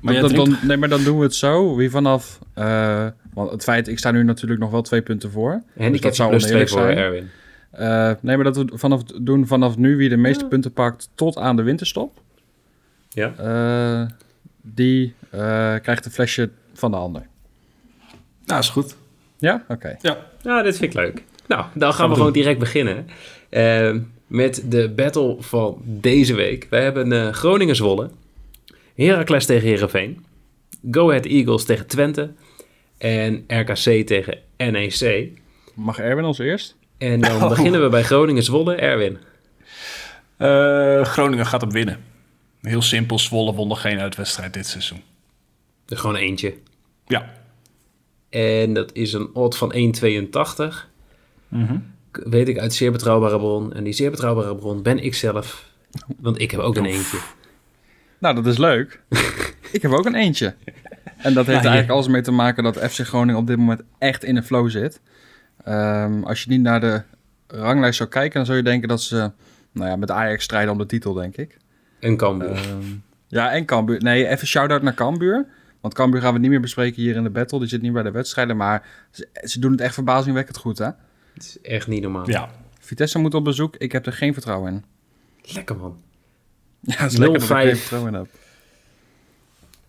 Maar 0.00 0.14
dan, 0.14 0.28
drinkt- 0.30 0.50
dan- 0.50 0.58
nee, 0.68 0.76
maar 0.76 0.88
dan 0.88 1.04
doen 1.04 1.18
we 1.18 1.24
het 1.24 1.34
zo. 1.34 1.76
Wie 1.76 1.90
vanaf... 1.90 2.38
eh, 2.54 3.06
want 3.34 3.50
het 3.50 3.62
feit, 3.62 3.88
ik 3.88 3.98
sta 3.98 4.10
nu 4.10 4.24
natuurlijk 4.24 4.60
nog 4.60 4.70
wel 4.70 4.82
twee 4.82 5.02
punten 5.02 5.30
voor. 5.30 5.52
Dus 5.74 5.82
Handicap 5.82 6.02
dat 6.02 6.16
zou 6.16 6.30
plus 6.30 6.42
twee 6.42 6.54
oneerlijk 6.54 6.78
voor 6.80 6.92
zijn. 6.92 7.04
Erwin. 7.04 7.28
Eh, 7.76 8.10
nee, 8.20 8.36
maar 8.36 8.44
dat 8.44 8.56
we 8.56 8.68
vanaf, 8.72 9.02
doen 9.02 9.46
vanaf 9.46 9.76
nu 9.76 9.96
wie 9.96 10.08
de 10.08 10.16
meeste 10.16 10.46
punten 10.46 10.72
pakt 10.72 11.08
tot 11.14 11.36
aan 11.36 11.56
de 11.56 11.62
winterstop. 11.62 12.20
Ja. 13.08 13.34
eh, 13.36 14.08
die 14.62 15.14
eh, 15.30 15.40
krijgt 15.82 16.04
een 16.04 16.10
flesje 16.10 16.50
van 16.72 16.90
de 16.90 16.96
ander. 16.96 17.26
Nou, 18.44 18.60
is 18.60 18.68
goed. 18.68 18.96
Ja? 19.38 19.64
Oké. 19.68 19.96
Ja. 20.00 20.18
Nou, 20.42 20.62
dit 20.62 20.76
vind 20.76 20.92
ik 20.94 20.98
leuk. 20.98 21.22
Nou, 21.46 21.64
dan 21.74 21.92
gaan 21.92 22.04
we, 22.04 22.10
we 22.10 22.18
gewoon 22.18 22.32
direct 22.32 22.58
beginnen. 22.58 23.06
met 24.26 24.64
de 24.70 24.92
battle 24.96 25.36
van 25.38 25.82
deze 25.84 26.34
week. 26.34 26.66
Wij 26.70 26.82
hebben 26.82 27.12
eh, 27.12 27.32
Groningen 27.32 27.76
Zwolle. 27.76 28.10
Heracles 28.94 29.46
tegen 29.46 29.68
Herenveen. 29.68 30.24
Go 30.90 31.08
Ahead 31.08 31.24
Eagles 31.24 31.64
tegen 31.64 31.86
Twente. 31.86 32.32
En 32.98 33.44
RKC 33.46 34.06
tegen 34.06 34.38
NEC. 34.56 35.30
Mag 35.74 35.98
Erwin 35.98 36.24
als 36.24 36.38
eerst? 36.38 36.76
En 36.98 37.20
dan 37.20 37.36
Oh. 37.42 37.48
beginnen 37.48 37.82
we 37.82 37.88
bij 37.88 38.02
Groningen 38.02 38.42
Zwolle. 38.42 38.74
Erwin. 38.74 39.18
Eh, 40.36 41.04
Groningen 41.04 41.46
gaat 41.46 41.60
hem 41.60 41.70
winnen. 41.70 42.04
Heel 42.60 42.82
simpel, 42.82 43.18
Zwolle 43.18 43.52
won 43.54 43.68
nog 43.68 43.80
geen 43.80 43.98
uitwedstrijd 43.98 44.52
dit 44.54 44.66
seizoen. 44.66 45.02
Er 45.88 45.96
gewoon 45.98 46.16
eentje. 46.16 46.54
Ja. 47.06 47.32
En 48.30 48.72
dat 48.74 48.92
is 48.94 49.12
een 49.12 49.34
odd 49.34 49.56
van 49.56 49.72
1,82. 49.74 50.88
Mhm. 51.48 51.78
Weet 52.12 52.48
ik 52.48 52.58
uit 52.58 52.74
zeer 52.74 52.92
betrouwbare 52.92 53.38
bron. 53.38 53.72
En 53.72 53.84
die 53.84 53.92
zeer 53.92 54.10
betrouwbare 54.10 54.54
bron 54.56 54.82
ben 54.82 54.98
ik 54.98 55.14
zelf. 55.14 55.64
Want 56.18 56.40
ik 56.40 56.50
heb 56.50 56.60
ook 56.60 56.76
een 56.76 56.84
eentje. 56.84 57.18
Nou, 58.18 58.34
dat 58.34 58.46
is 58.46 58.58
leuk. 58.58 59.00
ik 59.72 59.82
heb 59.82 59.90
ook 59.92 60.06
een 60.06 60.14
eentje. 60.14 60.54
En 61.16 61.34
dat 61.34 61.46
heeft 61.46 61.58
Ja, 61.58 61.64
er 61.64 61.70
eigenlijk 61.70 61.90
alles 61.90 62.08
mee 62.08 62.22
te 62.22 62.30
maken 62.30 62.64
dat 62.64 62.78
FC 62.78 63.00
Groningen 63.00 63.40
op 63.40 63.46
dit 63.46 63.56
moment 63.56 63.82
echt 63.98 64.24
in 64.24 64.36
een 64.36 64.44
flow 64.44 64.70
zit. 64.70 65.00
Ehm, 65.66 66.22
als 66.22 66.42
je 66.42 66.50
niet 66.50 66.60
naar 66.60 66.80
de 66.80 67.02
ranglijst 67.46 67.96
zou 67.96 68.08
kijken, 68.08 68.34
dan 68.34 68.46
zou 68.46 68.56
je 68.58 68.64
denken 68.64 68.88
dat 68.88 69.02
ze 69.02 69.30
nou 69.72 69.88
ja, 69.88 69.96
met 69.96 70.10
Ajax 70.10 70.44
strijden 70.44 70.72
om 70.72 70.78
de 70.78 70.86
titel, 70.86 71.12
denk 71.12 71.36
ik. 71.36 71.56
En 72.00 72.16
Cambuur. 72.16 72.50
Ehm, 72.50 72.84
ja, 73.26 73.52
en 73.52 73.64
Cambuur. 73.64 74.02
Nee, 74.02 74.26
even 74.26 74.46
shout-out 74.46 74.82
naar 74.82 74.94
Cambuur. 74.94 75.46
Want 75.80 75.94
Cambuur 75.94 76.20
gaan 76.20 76.32
we 76.32 76.38
niet 76.38 76.50
meer 76.50 76.60
bespreken 76.60 77.02
hier 77.02 77.16
in 77.16 77.22
de 77.22 77.30
battle. 77.30 77.58
Die 77.58 77.68
zit 77.68 77.82
niet 77.82 77.92
bij 77.92 78.02
de 78.02 78.10
wedstrijden, 78.10 78.56
maar 78.56 78.86
ze, 79.10 79.28
ze 79.42 79.60
doen 79.60 79.70
het 79.70 79.80
echt 79.80 79.94
verbazingwekkend 79.94 80.56
goed, 80.56 80.78
hè? 80.78 80.90
Het 81.34 81.42
is 81.42 81.60
echt 81.60 81.86
niet 81.86 82.02
normaal. 82.02 82.30
Ja. 82.30 82.50
Vitesse 82.80 83.18
moet 83.18 83.34
op 83.34 83.44
bezoek. 83.44 83.76
Ik 83.76 83.92
heb 83.92 84.06
er 84.06 84.12
geen 84.12 84.32
vertrouwen 84.32 84.72
in. 84.72 84.84
Lekker 85.54 85.76
man. 85.76 85.96
Ja, 86.80 86.96
het 86.96 87.12
is 87.12 87.18
lekker 87.18 87.38
dat 87.38 87.50
ik 87.50 87.56
er 87.56 87.62
geen 87.62 87.76
vertrouwen 87.76 88.12
in 88.12 88.18
heb. 88.18 88.28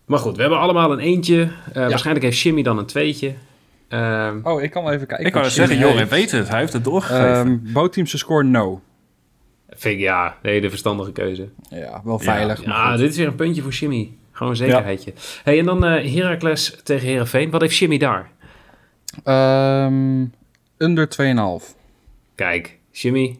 Maar 0.05 0.19
goed, 0.19 0.35
we 0.35 0.41
hebben 0.41 0.59
allemaal 0.59 0.91
een 0.91 0.99
eentje. 0.99 1.37
Uh, 1.37 1.73
Waarschijnlijk 1.73 2.25
heeft 2.25 2.39
Jimmy 2.39 2.63
dan 2.63 2.77
een 2.77 2.85
tweetje. 2.85 3.33
Ehm, 3.87 4.39
oh, 4.43 4.61
ik 4.61 4.71
kan 4.71 4.83
wel 4.83 4.93
even 4.93 5.07
kijken. 5.07 5.25
Ik 5.25 5.31
kan 5.31 5.43
het 5.43 5.51
zeggen, 5.51 5.77
joh, 5.77 6.01
weet 6.01 6.31
het. 6.31 6.49
Hij 6.49 6.59
heeft 6.59 6.73
het 6.73 6.83
doorgegeven. 6.83 7.47
Um, 7.47 7.61
Bootteams 7.73 8.17
score 8.17 8.43
no. 8.43 8.81
Vind 9.69 9.95
ik, 9.95 9.99
ja, 9.99 10.37
nee, 10.41 10.61
de 10.61 10.69
verstandige 10.69 11.11
keuze. 11.11 11.49
Ja, 11.69 12.01
wel 12.03 12.19
veilig. 12.19 12.63
Ja, 12.65 12.97
dit 12.97 13.09
is 13.09 13.17
weer 13.17 13.27
een 13.27 13.35
puntje 13.35 13.61
voor 13.61 13.71
Jimmy. 13.71 14.11
Gewoon 14.31 14.51
een 14.51 14.57
zekerheidje. 14.57 15.13
Hey, 15.43 15.59
en 15.59 15.65
dan 15.65 15.85
uh, 15.85 16.15
Heracles 16.15 16.79
tegen 16.83 17.07
Herenveen. 17.07 17.49
Wat 17.49 17.61
heeft 17.61 17.77
Jimmy 17.77 17.97
daar? 17.97 18.31
Um, 19.85 20.33
under 20.77 21.07
2,5. 21.61 21.75
Kijk, 22.35 22.77
Jimmy, 22.91 23.39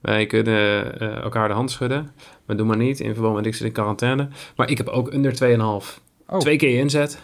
wij 0.00 0.26
kunnen 0.26 0.94
uh, 1.02 1.16
elkaar 1.16 1.48
de 1.48 1.54
hand 1.54 1.70
schudden. 1.70 2.10
Maar 2.46 2.56
doe 2.56 2.66
maar 2.66 2.76
niet 2.76 3.00
in 3.00 3.12
verband 3.14 3.34
met 3.34 3.46
ik 3.46 3.54
zit 3.54 3.66
in 3.66 3.72
quarantaine. 3.72 4.28
Maar 4.56 4.70
ik 4.70 4.78
heb 4.78 4.88
ook 4.88 5.12
under 5.12 5.32
2,5. 5.32 6.02
Oh. 6.26 6.38
Twee 6.38 6.56
keer 6.56 6.78
inzet. 6.78 7.18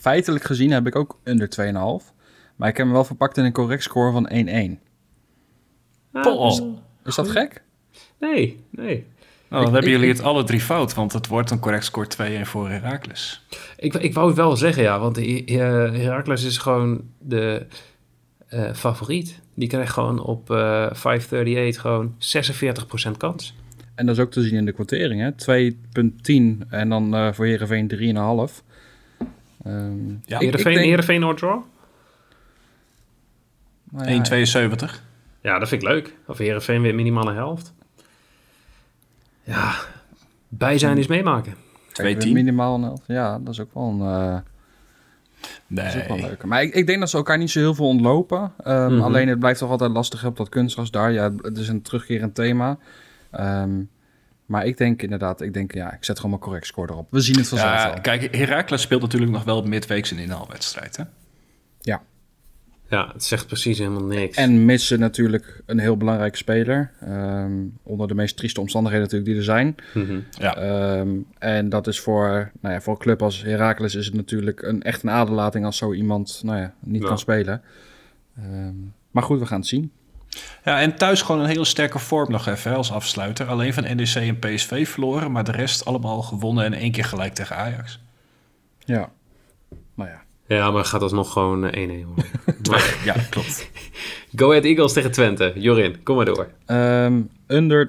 Feitelijk 0.00 0.44
gezien 0.44 0.70
heb 0.70 0.86
ik 0.86 0.96
ook 0.96 1.18
under 1.24 1.48
2,5. 1.60 2.14
Maar 2.56 2.68
ik 2.68 2.76
heb 2.76 2.86
hem 2.86 2.92
wel 2.92 3.04
verpakt 3.04 3.36
in 3.36 3.44
een 3.44 3.52
correct 3.52 3.82
score 3.82 4.12
van 4.12 4.28
1-1. 4.32 4.32
Ah, 6.12 6.46
is, 6.46 6.62
is, 7.04 7.14
dat 7.14 7.28
gek? 7.28 7.62
Nee, 8.18 8.64
nee. 8.70 9.06
Nou, 9.48 9.64
dan 9.64 9.72
hebben 9.72 9.90
jullie 9.90 10.08
het 10.08 10.22
alle 10.22 10.44
drie 10.44 10.60
fout, 10.60 10.94
want 10.94 11.12
het 11.12 11.26
wordt 11.26 11.50
een 11.50 11.58
correct 11.58 11.84
score 11.84 12.42
2-1 12.44 12.46
voor 12.46 12.68
Heracles. 12.68 13.46
Ik, 13.76 13.94
ik 13.94 14.14
wou 14.14 14.26
het 14.26 14.36
wel 14.36 14.56
zeggen, 14.56 14.82
ja, 14.82 14.98
want 14.98 15.16
Heracles 15.16 16.44
is 16.44 16.58
gewoon 16.58 17.00
de 17.18 17.66
uh, 18.50 18.72
favoriet. 18.74 19.40
Die 19.54 19.68
krijgt 19.68 19.92
gewoon 19.92 20.20
op 20.20 20.50
uh, 20.50 20.56
538 20.92 21.80
gewoon 21.80 22.14
46% 23.14 23.16
kans. 23.16 23.54
En 23.94 24.06
dat 24.06 24.16
is 24.16 24.22
ook 24.22 24.30
te 24.30 24.42
zien 24.42 24.54
in 24.54 24.64
de 24.64 24.72
kwartering, 24.72 25.20
hè? 25.20 25.70
2,10 25.72 26.68
en 26.68 26.88
dan 26.88 27.14
uh, 27.14 27.32
voor 27.32 27.46
Heerenveen 27.46 28.48
3,5. 28.50 28.67
Um, 29.66 30.20
ja, 30.24 30.38
denk... 30.38 30.56
Draw? 31.36 31.62
Nou 33.90 34.10
ja, 34.10 34.46
1,72. 34.46 35.02
Ja, 35.40 35.58
dat 35.58 35.68
vind 35.68 35.82
ik 35.82 35.88
leuk. 35.88 36.14
Of 36.26 36.38
Heerenveen 36.38 36.82
weer 36.82 36.94
minimaal 36.94 37.28
een 37.28 37.34
helft. 37.34 37.74
Ja, 39.42 39.74
bij 40.48 40.78
zijn 40.78 40.98
is 40.98 41.06
meemaken. 41.06 41.54
2,10. 42.02 42.16
Minimaal 42.18 42.74
een 42.74 42.82
helft. 42.82 43.04
Ja, 43.06 43.38
dat 43.38 43.54
is 43.54 43.60
ook 43.60 43.74
wel 43.74 43.84
een... 43.84 44.00
Uh, 44.00 44.38
Nee. 45.66 45.84
Dat 45.84 45.94
is 45.94 46.00
ook 46.00 46.08
wel 46.08 46.28
leuk. 46.28 46.44
Maar 46.44 46.62
ik, 46.62 46.74
ik, 46.74 46.86
denk 46.86 47.00
dat 47.00 47.10
ze 47.10 47.16
elkaar 47.16 47.38
niet 47.38 47.50
zo 47.50 47.58
heel 47.58 47.74
veel 47.74 47.86
ontlopen. 47.86 48.52
Um, 48.66 48.74
mm 48.74 48.88
-hmm. 48.88 49.02
Alleen 49.02 49.28
het 49.28 49.38
blijft 49.38 49.58
toch 49.58 49.70
altijd 49.70 49.90
lastig 49.90 50.24
op 50.24 50.36
dat 50.36 50.48
kunstgras 50.48 50.90
daar. 50.90 51.12
Ja, 51.12 51.32
het 51.42 51.56
is 51.56 51.68
een 51.68 51.82
terugkerend 51.82 52.34
thema. 52.34 52.78
Um, 53.32 53.90
maar 54.48 54.66
ik 54.66 54.76
denk 54.76 55.02
inderdaad, 55.02 55.40
ik 55.40 55.52
denk 55.52 55.74
ja, 55.74 55.92
ik 55.92 56.04
zet 56.04 56.16
gewoon 56.16 56.30
mijn 56.30 56.42
correct 56.42 56.66
score 56.66 56.92
erop. 56.92 57.06
We 57.10 57.20
zien 57.20 57.36
het 57.36 57.48
vanzelf 57.48 57.70
ja, 57.70 57.90
al. 57.90 58.00
Kijk, 58.00 58.36
Heracles 58.36 58.82
speelt 58.82 59.02
natuurlijk 59.02 59.32
nog 59.32 59.44
wel 59.44 59.62
midweeks 59.62 60.10
een 60.10 60.18
inhaalwedstrijd, 60.18 60.96
hè? 60.96 61.02
Ja. 61.80 62.02
Ja, 62.88 63.10
het 63.12 63.24
zegt 63.24 63.46
precies 63.46 63.78
helemaal 63.78 64.04
niks. 64.04 64.36
En 64.36 64.64
missen 64.64 65.00
natuurlijk 65.00 65.62
een 65.66 65.78
heel 65.78 65.96
belangrijke 65.96 66.36
speler. 66.36 66.90
Um, 67.08 67.78
onder 67.82 68.08
de 68.08 68.14
meest 68.14 68.36
trieste 68.36 68.60
omstandigheden 68.60 69.06
natuurlijk 69.06 69.30
die 69.30 69.38
er 69.40 69.56
zijn. 69.56 69.74
Mm 69.94 70.06
-hmm. 70.06 70.24
ja. 70.30 70.98
Um, 70.98 71.26
en 71.38 71.68
dat 71.68 71.86
is 71.86 72.00
voor, 72.00 72.50
nou 72.60 72.74
ja, 72.74 72.80
voor 72.80 72.92
een 72.92 73.00
club 73.00 73.22
als 73.22 73.42
Heracles 73.42 73.94
is 73.94 74.06
het 74.06 74.14
natuurlijk 74.14 74.62
een, 74.62 74.82
echt 74.82 75.02
een 75.02 75.10
aderlating 75.10 75.64
als 75.64 75.76
zo 75.76 75.92
iemand 75.92 76.40
nou 76.44 76.58
ja, 76.58 76.74
niet 76.80 77.02
ja. 77.02 77.08
kan 77.08 77.18
spelen. 77.18 77.62
Um, 78.38 78.94
maar 79.10 79.22
goed, 79.22 79.38
we 79.38 79.46
gaan 79.46 79.58
het 79.58 79.68
zien. 79.68 79.92
Ja, 80.64 80.80
en 80.80 80.96
thuis 80.96 81.22
gewoon 81.22 81.40
een 81.40 81.48
hele 81.48 81.64
sterke 81.64 81.98
vorm 81.98 82.30
nog 82.30 82.46
even 82.46 82.76
als 82.76 82.92
afsluiter. 82.92 83.46
Alleen 83.46 83.74
van 83.74 83.82
NEC 83.82 84.14
en 84.14 84.38
PSV 84.38 84.88
verloren, 84.88 85.32
maar 85.32 85.44
de 85.44 85.52
rest 85.52 85.84
allemaal 85.84 86.22
gewonnen 86.22 86.64
en 86.64 86.72
één 86.72 86.92
keer 86.92 87.04
gelijk 87.04 87.34
tegen 87.34 87.56
Ajax. 87.56 88.00
Ja, 88.78 89.10
nou 89.94 90.10
ja. 90.10 90.22
Ja, 90.46 90.70
maar 90.70 90.84
gaat 90.84 91.02
alsnog 91.02 91.32
gewoon 91.32 91.74
1-1 91.74 91.78
maar... 92.68 92.96
ja, 93.04 93.14
klopt. 93.30 93.70
Go 94.34 94.48
Ahead 94.48 94.64
Eagles 94.64 94.92
tegen 94.92 95.10
Twente. 95.10 95.52
Jorin, 95.54 96.02
kom 96.02 96.16
maar 96.16 96.24
door. 96.24 96.48
Um, 96.66 97.30
under 97.46 97.88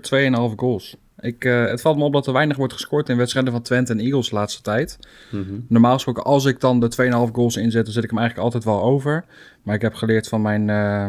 2,5 0.51 0.55
goals. 0.55 0.95
Ik, 1.19 1.45
uh, 1.45 1.65
het 1.65 1.81
valt 1.81 1.97
me 1.97 2.03
op 2.03 2.13
dat 2.13 2.27
er 2.27 2.33
weinig 2.33 2.57
wordt 2.57 2.73
gescoord 2.73 3.09
in 3.09 3.17
wedstrijden 3.17 3.51
van 3.51 3.61
Twente 3.61 3.91
en 3.91 3.99
Eagles 3.99 4.29
de 4.29 4.35
laatste 4.35 4.61
tijd. 4.61 4.99
Mm 5.31 5.43
-hmm. 5.43 5.65
Normaal 5.67 5.93
gesproken, 5.93 6.23
als 6.23 6.45
ik 6.45 6.59
dan 6.59 6.79
de 6.79 7.27
2,5 7.27 7.31
goals 7.31 7.55
inzet, 7.57 7.83
dan 7.83 7.93
zet 7.93 8.03
ik 8.03 8.09
hem 8.09 8.19
eigenlijk 8.19 8.53
altijd 8.53 8.73
wel 8.73 8.83
over. 8.83 9.25
Maar 9.63 9.75
ik 9.75 9.81
heb 9.81 9.93
geleerd 9.93 10.27
van 10.27 10.41
mijn... 10.41 10.67
Uh, 10.67 11.07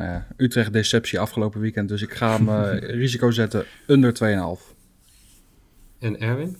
nou 0.00 0.12
ja, 0.12 0.26
Utrecht 0.36 0.72
deceptie 0.72 1.20
afgelopen 1.20 1.60
weekend. 1.60 1.88
Dus 1.88 2.02
ik 2.02 2.14
ga 2.14 2.32
hem 2.32 2.48
uh, 2.48 2.78
risico 3.00 3.30
zetten 3.30 3.64
onder 3.86 4.12
2,5. 4.58 4.74
En 5.98 6.20
Erwin? 6.20 6.56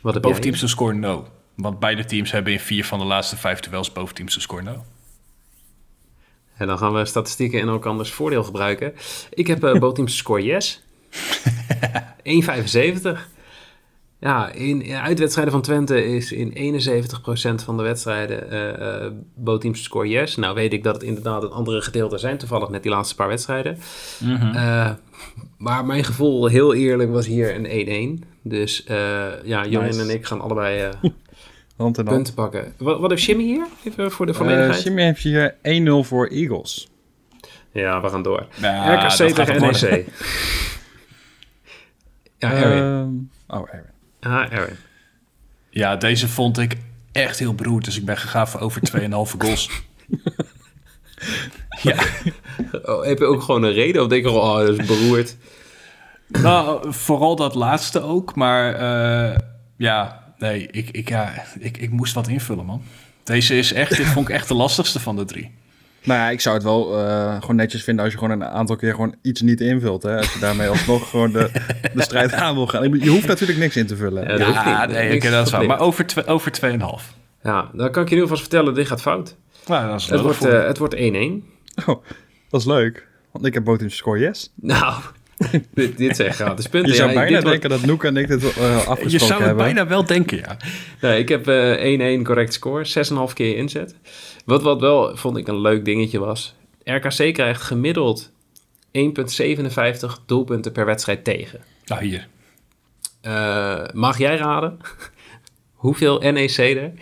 Wat 0.00 0.14
heb 0.14 0.22
Boventeams 0.22 0.60
te 0.60 0.68
score 0.68 0.94
no. 0.94 1.28
Want 1.54 1.78
beide 1.78 2.04
teams 2.04 2.30
hebben 2.30 2.52
in 2.52 2.60
vier 2.60 2.84
van 2.84 2.98
de 2.98 3.04
laatste 3.04 3.36
vijf 3.36 3.60
duels 3.60 3.92
boventeams 3.92 4.34
te 4.34 4.40
score 4.40 4.62
no. 4.62 4.84
En 6.56 6.66
dan 6.66 6.78
gaan 6.78 6.94
we 6.94 7.04
statistieken 7.04 7.60
in 7.60 7.68
elkanders 7.68 8.10
voordeel 8.10 8.44
gebruiken. 8.44 8.94
Ik 9.30 9.46
heb 9.46 9.64
uh, 9.64 9.72
boventeams 9.80 10.16
score 10.16 10.42
yes. 10.42 10.82
1,75. 12.44 13.35
Ja, 14.18 14.50
in, 14.52 14.82
in 14.82 14.94
uitwedstrijden 14.94 15.52
van 15.52 15.62
Twente 15.62 16.04
is 16.04 16.32
in 16.32 16.78
71% 16.82 17.64
van 17.64 17.76
de 17.76 17.82
wedstrijden 17.82 18.52
uh, 18.52 19.04
uh, 19.04 19.10
bootteams 19.34 19.82
score 19.82 20.08
yes. 20.08 20.36
Nou 20.36 20.54
weet 20.54 20.72
ik 20.72 20.82
dat 20.82 20.94
het 20.94 21.02
inderdaad 21.02 21.42
een 21.42 21.50
andere 21.50 21.82
gedeelte 21.82 22.18
zijn, 22.18 22.38
toevallig 22.38 22.68
net 22.68 22.82
die 22.82 22.92
laatste 22.92 23.14
paar 23.14 23.28
wedstrijden. 23.28 23.78
Mm 24.18 24.36
-hmm. 24.36 24.54
uh, 24.54 24.90
maar 25.58 25.84
mijn 25.84 26.04
gevoel, 26.04 26.46
heel 26.46 26.74
eerlijk, 26.74 27.10
was 27.10 27.26
hier 27.26 27.54
een 27.54 28.20
1-1. 28.22 28.26
Dus 28.42 28.84
ja, 29.44 29.66
Jorin 29.66 29.88
nice. 29.88 30.00
en 30.00 30.10
ik 30.10 30.26
gaan 30.26 30.40
allebei 30.40 30.80
hand 31.76 31.98
en 31.98 32.06
hand. 32.06 32.08
punten 32.08 32.34
pakken. 32.34 32.74
Wat, 32.78 33.00
wat 33.00 33.10
heeft 33.10 33.22
Jimmy 33.22 33.42
hier, 33.42 33.66
even 33.84 34.10
voor 34.10 34.26
de 34.26 34.34
volledigheid? 34.34 34.82
Jimmy 34.82 35.02
heeft 35.02 35.22
hier 35.22 35.54
1-0 36.04 36.06
voor 36.06 36.26
Eagles. 36.26 36.88
Ja, 37.72 38.00
we 38.00 38.08
gaan 38.08 38.22
door. 38.22 38.46
Ja, 38.60 38.94
RKC 38.94 39.34
tegen 39.34 39.60
NEC. 39.60 40.06
ja, 42.38 42.52
Erwin. 42.52 43.30
oh, 43.48 43.68
Erwin. 43.68 43.94
Ja, 45.70 45.96
deze 45.96 46.28
vond 46.28 46.58
ik 46.58 46.76
echt 47.12 47.38
heel 47.38 47.54
beroerd. 47.54 47.84
Dus 47.84 47.96
ik 47.96 48.04
ben 48.04 48.16
gegaan 48.16 48.48
voor 48.48 48.60
over 48.60 48.82
2,5 49.00 49.08
goals. 49.38 49.70
ja. 51.82 51.96
Oh, 52.82 53.04
heb 53.04 53.18
je 53.18 53.24
ook 53.24 53.42
gewoon 53.42 53.62
een 53.62 53.72
reden? 53.72 54.02
Of 54.02 54.08
denk 54.08 54.24
je, 54.24 54.30
oh, 54.30 54.56
dat 54.56 54.78
is 54.78 54.86
beroerd? 54.86 55.36
Nou, 56.28 56.92
vooral 56.92 57.36
dat 57.36 57.54
laatste 57.54 58.02
ook. 58.02 58.34
Maar 58.34 58.80
uh, 58.80 59.36
ja, 59.76 60.24
nee, 60.38 60.66
ik, 60.70 60.90
ik, 60.90 61.08
ja, 61.08 61.44
ik, 61.58 61.76
ik 61.76 61.90
moest 61.90 62.14
wat 62.14 62.28
invullen, 62.28 62.64
man. 62.64 62.82
Deze 63.24 63.58
is 63.58 63.72
echt, 63.72 63.96
dit 63.96 64.06
vond 64.06 64.28
ik 64.28 64.34
echt 64.34 64.48
de 64.48 64.54
lastigste 64.54 65.00
van 65.00 65.16
de 65.16 65.24
drie. 65.24 65.54
Nou 66.06 66.20
ja, 66.20 66.30
ik 66.30 66.40
zou 66.40 66.54
het 66.54 66.64
wel 66.64 66.98
uh, 66.98 67.40
gewoon 67.40 67.56
netjes 67.56 67.84
vinden 67.84 68.04
als 68.04 68.12
je 68.12 68.18
gewoon 68.18 68.40
een 68.40 68.48
aantal 68.48 68.76
keer 68.76 68.94
gewoon 68.94 69.14
iets 69.22 69.40
niet 69.40 69.60
invult. 69.60 70.02
Hè? 70.02 70.16
Als 70.16 70.32
je 70.32 70.38
daarmee 70.38 70.68
alsnog 70.68 71.10
gewoon 71.10 71.32
de, 71.32 71.50
de 71.94 72.02
strijd 72.02 72.32
aan 72.32 72.54
wil 72.54 72.66
gaan. 72.66 72.98
Je 72.98 73.08
hoeft 73.10 73.26
natuurlijk 73.26 73.58
niks 73.58 73.76
in 73.76 73.86
te 73.86 73.96
vullen. 73.96 74.38
Ja, 74.38 74.48
ja 74.48 74.86
nee, 74.86 75.08
niks, 75.08 75.30
dat 75.30 75.46
is 75.46 75.52
waar. 75.52 75.66
Maar 75.66 75.80
over, 75.80 76.06
over 76.26 76.52
2,5. 76.62 76.78
Ja, 77.42 77.70
dan 77.72 77.90
kan 77.90 78.02
ik 78.02 78.08
je 78.08 78.14
nu 78.14 78.20
alvast 78.20 78.40
vertellen, 78.40 78.74
dit 78.74 78.86
gaat 78.86 79.00
fout. 79.00 79.36
Nou, 79.66 79.88
dat 79.88 80.00
is 80.00 80.06
het, 80.06 80.20
wordt, 80.20 80.46
uh, 80.46 80.66
het 80.66 80.78
wordt 80.78 80.94
1-1. 80.94 80.98
Oh, 81.86 82.04
dat 82.50 82.60
is 82.60 82.66
leuk. 82.66 83.06
Want 83.32 83.46
ik 83.46 83.54
heb 83.54 83.64
boot 83.64 83.80
in 83.80 83.90
score 83.90 84.18
yes. 84.18 84.52
Nou, 84.54 85.02
dit, 85.74 85.96
dit 85.96 86.16
zijn 86.16 86.32
gratis 86.32 86.66
punten. 86.66 86.90
Je 86.90 86.96
zou 86.96 87.08
ja, 87.08 87.14
bijna 87.14 87.40
denken 87.40 87.68
wordt... 87.68 87.80
dat 87.82 87.90
Noek 87.90 88.04
en 88.04 88.16
ik 88.16 88.28
dit 88.28 88.42
uh, 88.42 88.48
afgesproken 88.76 89.10
Je 89.10 89.18
zou 89.18 89.32
het 89.32 89.38
hebben. 89.38 89.64
bijna 89.64 89.86
wel 89.86 90.04
denken, 90.04 90.36
ja. 90.36 90.56
Nee, 91.00 91.18
ik 91.18 91.28
heb 91.28 91.44
1-1 91.44 91.48
uh, 91.48 92.24
correct 92.24 92.52
score, 92.52 92.86
6,5 93.28 93.34
keer 93.34 93.56
inzet. 93.56 93.94
Wat, 94.44 94.62
wat 94.62 94.80
wel, 94.80 95.16
vond 95.16 95.36
ik, 95.36 95.48
een 95.48 95.60
leuk 95.60 95.84
dingetje 95.84 96.18
was... 96.18 96.54
RKC 96.84 97.34
krijgt 97.34 97.62
gemiddeld 97.62 98.32
1,57 98.98 99.02
doelpunten 100.26 100.72
per 100.72 100.86
wedstrijd 100.86 101.24
tegen. 101.24 101.60
Nou, 101.86 102.04
hier. 102.04 102.28
Uh, 103.22 103.82
mag 103.92 104.18
jij 104.18 104.36
raden 104.36 104.78
hoeveel 105.84 106.18
NEC 106.18 106.56
er 106.56 106.92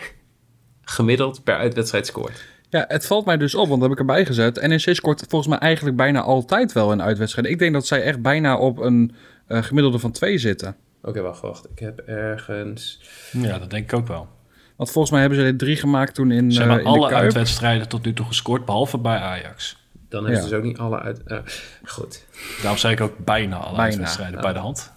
gemiddeld 0.83 1.45
per 1.45 1.57
uitwedstrijd 1.57 2.07
scoort? 2.07 2.45
Ja, 2.75 2.85
het 2.89 3.07
valt 3.07 3.25
mij 3.25 3.37
dus 3.37 3.55
op, 3.55 3.69
want 3.69 3.81
dat 3.81 3.89
heb 3.89 3.99
ik 3.99 3.99
erbij 3.99 4.27
gezet. 4.27 4.67
NEC 4.67 4.95
scoort 4.95 5.25
volgens 5.29 5.51
mij 5.51 5.59
eigenlijk 5.59 5.97
bijna 5.97 6.21
altijd 6.21 6.73
wel 6.73 6.93
in 6.93 7.03
uitwedstrijden. 7.03 7.53
Ik 7.53 7.59
denk 7.59 7.73
dat 7.73 7.87
zij 7.87 8.03
echt 8.03 8.23
bijna 8.23 8.57
op 8.57 8.79
een 8.79 9.15
uh, 9.49 9.63
gemiddelde 9.63 9.99
van 9.99 10.11
2 10.11 10.39
zitten. 10.39 10.77
Oké, 10.99 11.09
okay, 11.09 11.23
wacht, 11.23 11.41
wacht. 11.41 11.69
Ik 11.71 11.79
heb 11.79 11.99
ergens... 11.99 13.01
Ja, 13.33 13.59
dat 13.59 13.71
denk 13.71 13.93
ik 13.93 13.99
ook 13.99 14.07
wel. 14.07 14.29
Want 14.77 14.91
volgens 14.91 15.13
mij 15.13 15.21
hebben 15.21 15.39
ze 15.39 15.45
er 15.45 15.57
drie 15.57 15.77
gemaakt 15.77 16.15
toen 16.15 16.31
in. 16.31 16.53
Ze 16.53 16.61
hebben 16.61 16.81
uh, 16.81 16.87
alle 16.87 17.15
uitwedstrijden 17.15 17.89
tot 17.89 18.05
nu 18.05 18.13
toe 18.13 18.27
gescoord, 18.27 18.65
behalve 18.65 18.99
bij 18.99 19.19
Ajax. 19.19 19.77
Dan 20.09 20.25
hebben 20.25 20.43
ze 20.43 20.49
dus 20.49 20.59
ook 20.59 20.65
niet 20.65 20.79
alle 20.79 21.01
uit. 21.01 21.21
Uh, 21.27 21.39
goed. 21.85 22.27
Daarom 22.61 22.79
zei 22.79 22.93
ik 22.93 23.01
ook 23.01 23.19
bijna 23.19 23.57
alle 23.57 23.77
bijna. 23.77 23.83
uitwedstrijden 23.83 24.41
bij 24.41 24.53
de 24.53 24.59
hand. 24.59 24.93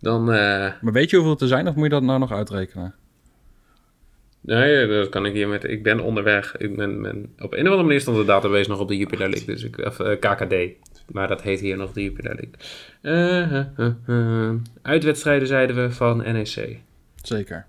Dan. 0.00 0.24
Maar 0.24 0.78
weet 0.80 1.10
je 1.10 1.16
hoeveel 1.16 1.34
het 1.34 1.42
er 1.42 1.48
zijn, 1.48 1.68
of 1.68 1.74
moet 1.74 1.84
je 1.84 1.90
dat 1.90 2.02
nou 2.02 2.18
nog 2.18 2.32
uitrekenen? 2.32 2.94
Nee, 4.48 4.86
dat 4.86 5.08
kan 5.08 5.26
ik 5.26 5.32
hier 5.32 5.48
met. 5.48 5.64
Ik 5.64 5.82
ben 5.82 6.00
onderweg. 6.00 6.56
Ik 6.56 6.76
ben, 6.76 7.02
ben, 7.02 7.34
op 7.38 7.52
een 7.52 7.60
of 7.60 7.66
andere 7.66 7.82
manier 7.82 8.00
stond 8.00 8.16
de 8.16 8.24
database 8.24 8.68
nog 8.68 8.80
op 8.80 8.88
de 8.88 8.96
Jupiler 8.96 9.28
League. 9.28 9.46
Dus 9.46 9.64
ik, 9.64 9.78
of 9.78 9.98
uh, 9.98 10.18
KKD. 10.18 10.54
Maar 11.06 11.28
dat 11.28 11.42
heet 11.42 11.60
hier 11.60 11.76
nog 11.76 11.92
de 11.92 12.02
Jupiler 12.02 12.34
League. 12.34 12.54
Uh, 14.06 14.54
uitwedstrijden 14.82 15.48
zeiden 15.48 15.76
we 15.76 15.90
van 15.90 16.16
NEC. 16.16 16.78
Zeker. 17.22 17.66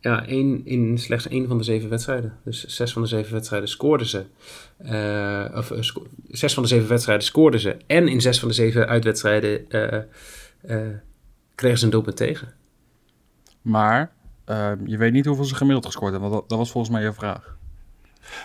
ja, 0.00 0.26
één, 0.26 0.62
in 0.64 0.98
slechts 0.98 1.28
één 1.28 1.48
van 1.48 1.58
de 1.58 1.64
zeven 1.64 1.88
wedstrijden. 1.88 2.36
Dus 2.44 2.64
zes 2.66 2.92
van 2.92 3.02
de 3.02 3.08
zeven 3.08 3.32
wedstrijden 3.32 3.68
scoorden 3.68 4.06
ze. 4.06 4.24
of 5.54 5.72
sco 5.80 6.06
zes 6.30 6.54
van 6.54 6.62
de 6.62 6.68
zeven 6.68 6.88
wedstrijden 6.88 7.24
scoorden 7.24 7.60
ze. 7.60 7.76
En 7.86 8.08
in 8.08 8.20
zes 8.20 8.38
van 8.38 8.48
de 8.48 8.54
zeven 8.54 8.88
uitwedstrijden 8.88 9.66
kregen 11.54 11.78
ze 11.78 11.84
een 11.84 11.90
doelpunt 11.90 12.16
tegen. 12.16 12.58
Maar 13.62 14.12
uh, 14.46 14.72
je 14.84 14.96
weet 14.96 15.12
niet 15.12 15.26
hoeveel 15.26 15.44
ze 15.44 15.54
gemiddeld 15.54 15.86
gescoord 15.86 16.12
hebben, 16.12 16.30
want 16.30 16.40
dat, 16.40 16.50
dat 16.50 16.58
was 16.58 16.70
volgens 16.70 16.92
mij 16.92 17.02
je 17.02 17.12
vraag. 17.12 17.56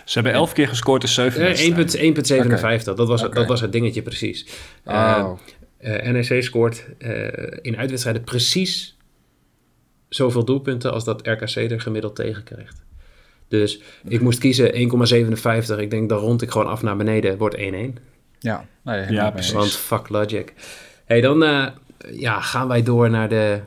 Ze 0.04 0.14
hebben 0.14 0.32
elf 0.32 0.52
keer 0.52 0.68
gescoord 0.68 1.02
in 1.02 1.08
7 1.08 1.40
uh, 1.40 1.76
1,57. 1.76 2.46
Okay. 2.46 2.78
Dat, 2.78 3.08
was, 3.08 3.22
okay. 3.22 3.34
dat 3.34 3.46
was 3.46 3.60
het 3.60 3.72
dingetje 3.72 4.02
precies. 4.02 4.46
Oh. 4.84 5.32
Uh, 5.80 6.10
NEC 6.10 6.42
scoort 6.42 6.86
in 7.62 7.76
uitwedstrijden 7.76 8.24
precies 8.24 8.96
zoveel 10.08 10.44
doelpunten 10.44 10.92
als 10.92 11.04
dat 11.04 11.26
RKC 11.26 11.54
er 11.54 11.80
gemiddeld 11.80 12.14
tegen 12.14 12.42
krijgt. 12.42 12.84
Dus 13.48 13.80
ik 14.08 14.20
moest 14.20 14.38
kiezen 14.38 14.72
1,57. 15.76 15.78
Ik 15.78 15.90
denk 15.90 16.08
dan 16.08 16.18
rond 16.18 16.42
ik 16.42 16.50
gewoon 16.50 16.66
af 16.66 16.82
naar 16.82 16.96
beneden. 16.96 17.38
Wordt 17.38 17.56
1-1. 17.56 17.60
Ja, 18.38 18.66
nee, 18.82 19.12
ja 19.12 19.30
precies. 19.30 19.52
Want 19.52 19.72
fuck 19.72 20.08
logic. 20.08 20.52
hey, 21.04 21.20
dan 21.20 21.38
ja, 22.10 22.40
gaan 22.40 22.68
wij 22.68 22.82
door 22.82 23.10
naar 23.10 23.28
de 23.28 23.60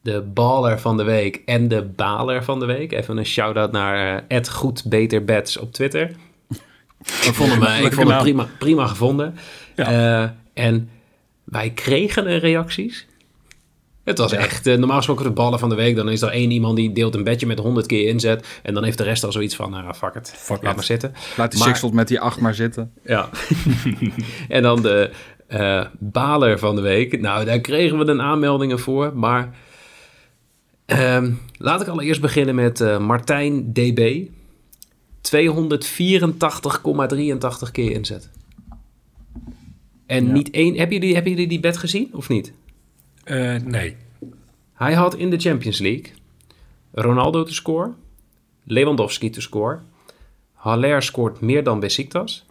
de 0.00 0.20
baller 0.20 0.80
van 0.80 0.96
de 0.96 1.02
week 1.02 1.42
en 1.44 1.68
de 1.68 1.82
baler 1.82 2.44
van 2.44 2.60
de 2.60 2.66
week. 2.66 2.92
Even 2.92 3.16
een 3.16 3.26
shout-out 3.26 3.72
naar 3.72 4.24
uh, 4.28 4.38
Goed 4.50 4.84
Beter 4.84 5.24
Bets 5.24 5.56
op 5.56 5.72
Twitter. 5.72 6.10
ik 7.28 7.34
vond 7.34 7.50
hem, 7.50 7.62
uh, 7.62 7.80
ik 7.80 7.92
vond 7.92 8.08
hem 8.08 8.18
prima, 8.18 8.48
prima 8.58 8.86
gevonden. 8.86 9.36
Ja. 9.76 10.22
Uh, 10.22 10.28
en 10.64 10.90
wij 11.44 11.70
kregen 11.70 12.26
er 12.26 12.38
reacties. 12.38 13.06
Het 14.04 14.18
was 14.18 14.32
echt, 14.32 14.66
uh, 14.66 14.76
normaal 14.76 14.96
gesproken 14.96 15.24
de 15.24 15.30
ballen 15.30 15.58
van 15.58 15.68
de 15.68 15.74
week. 15.74 15.96
Dan 15.96 16.08
is 16.08 16.22
er 16.22 16.28
één 16.28 16.50
iemand 16.50 16.76
die 16.76 16.92
deelt 16.92 17.14
een 17.14 17.24
bedje 17.24 17.46
met 17.46 17.58
100 17.58 17.86
keer 17.86 18.08
inzet. 18.08 18.46
En 18.62 18.74
dan 18.74 18.84
heeft 18.84 18.98
de 18.98 19.04
rest 19.04 19.24
al 19.24 19.32
zoiets 19.32 19.56
van, 19.56 19.70
nou 19.70 19.94
fuck 19.94 20.14
it, 20.14 20.32
fuck 20.36 20.62
laat 20.62 20.70
it. 20.70 20.76
maar 20.76 20.84
zitten. 20.84 21.14
Laat 21.36 21.52
die 21.52 21.60
Sixfold 21.60 21.92
met 21.92 22.08
die 22.08 22.20
acht 22.20 22.40
maar 22.40 22.54
zitten. 22.54 22.92
Ja. 23.04 23.28
en 24.48 24.62
dan 24.62 24.82
de 24.82 25.10
baler 25.98 26.58
van 26.58 26.76
de 26.76 26.82
week. 26.82 27.20
Nou, 27.20 27.44
daar 27.44 27.60
kregen 27.60 27.98
we 27.98 28.04
dan 28.04 28.22
aanmeldingen 28.22 28.78
voor. 28.78 29.12
Maar 29.16 29.54
Um, 30.92 31.40
laat 31.58 31.80
ik 31.80 31.88
allereerst 31.88 32.20
beginnen 32.20 32.54
met 32.54 32.80
uh, 32.80 32.98
Martijn 32.98 33.72
DB. 33.72 34.28
284,83 35.20 35.30
keer 37.72 37.90
inzet. 37.90 38.30
En 40.06 40.26
ja. 40.26 40.32
niet 40.32 40.50
één... 40.50 40.76
Hebben 40.76 40.98
jullie, 40.98 41.14
hebben 41.14 41.32
jullie 41.32 41.48
die 41.48 41.60
bed 41.60 41.76
gezien 41.76 42.08
of 42.12 42.28
niet? 42.28 42.52
Uh, 43.24 43.54
nee. 43.54 43.96
Hij 44.72 44.94
had 44.94 45.14
in 45.14 45.30
de 45.30 45.38
Champions 45.38 45.78
League 45.78 46.12
Ronaldo 46.92 47.42
te 47.42 47.54
score, 47.54 47.92
Lewandowski 48.64 49.30
te 49.30 49.40
score, 49.40 49.80
Haller 50.52 51.02
scoort 51.02 51.40
meer 51.40 51.64
dan 51.64 51.80
Besiktas, 51.80 52.46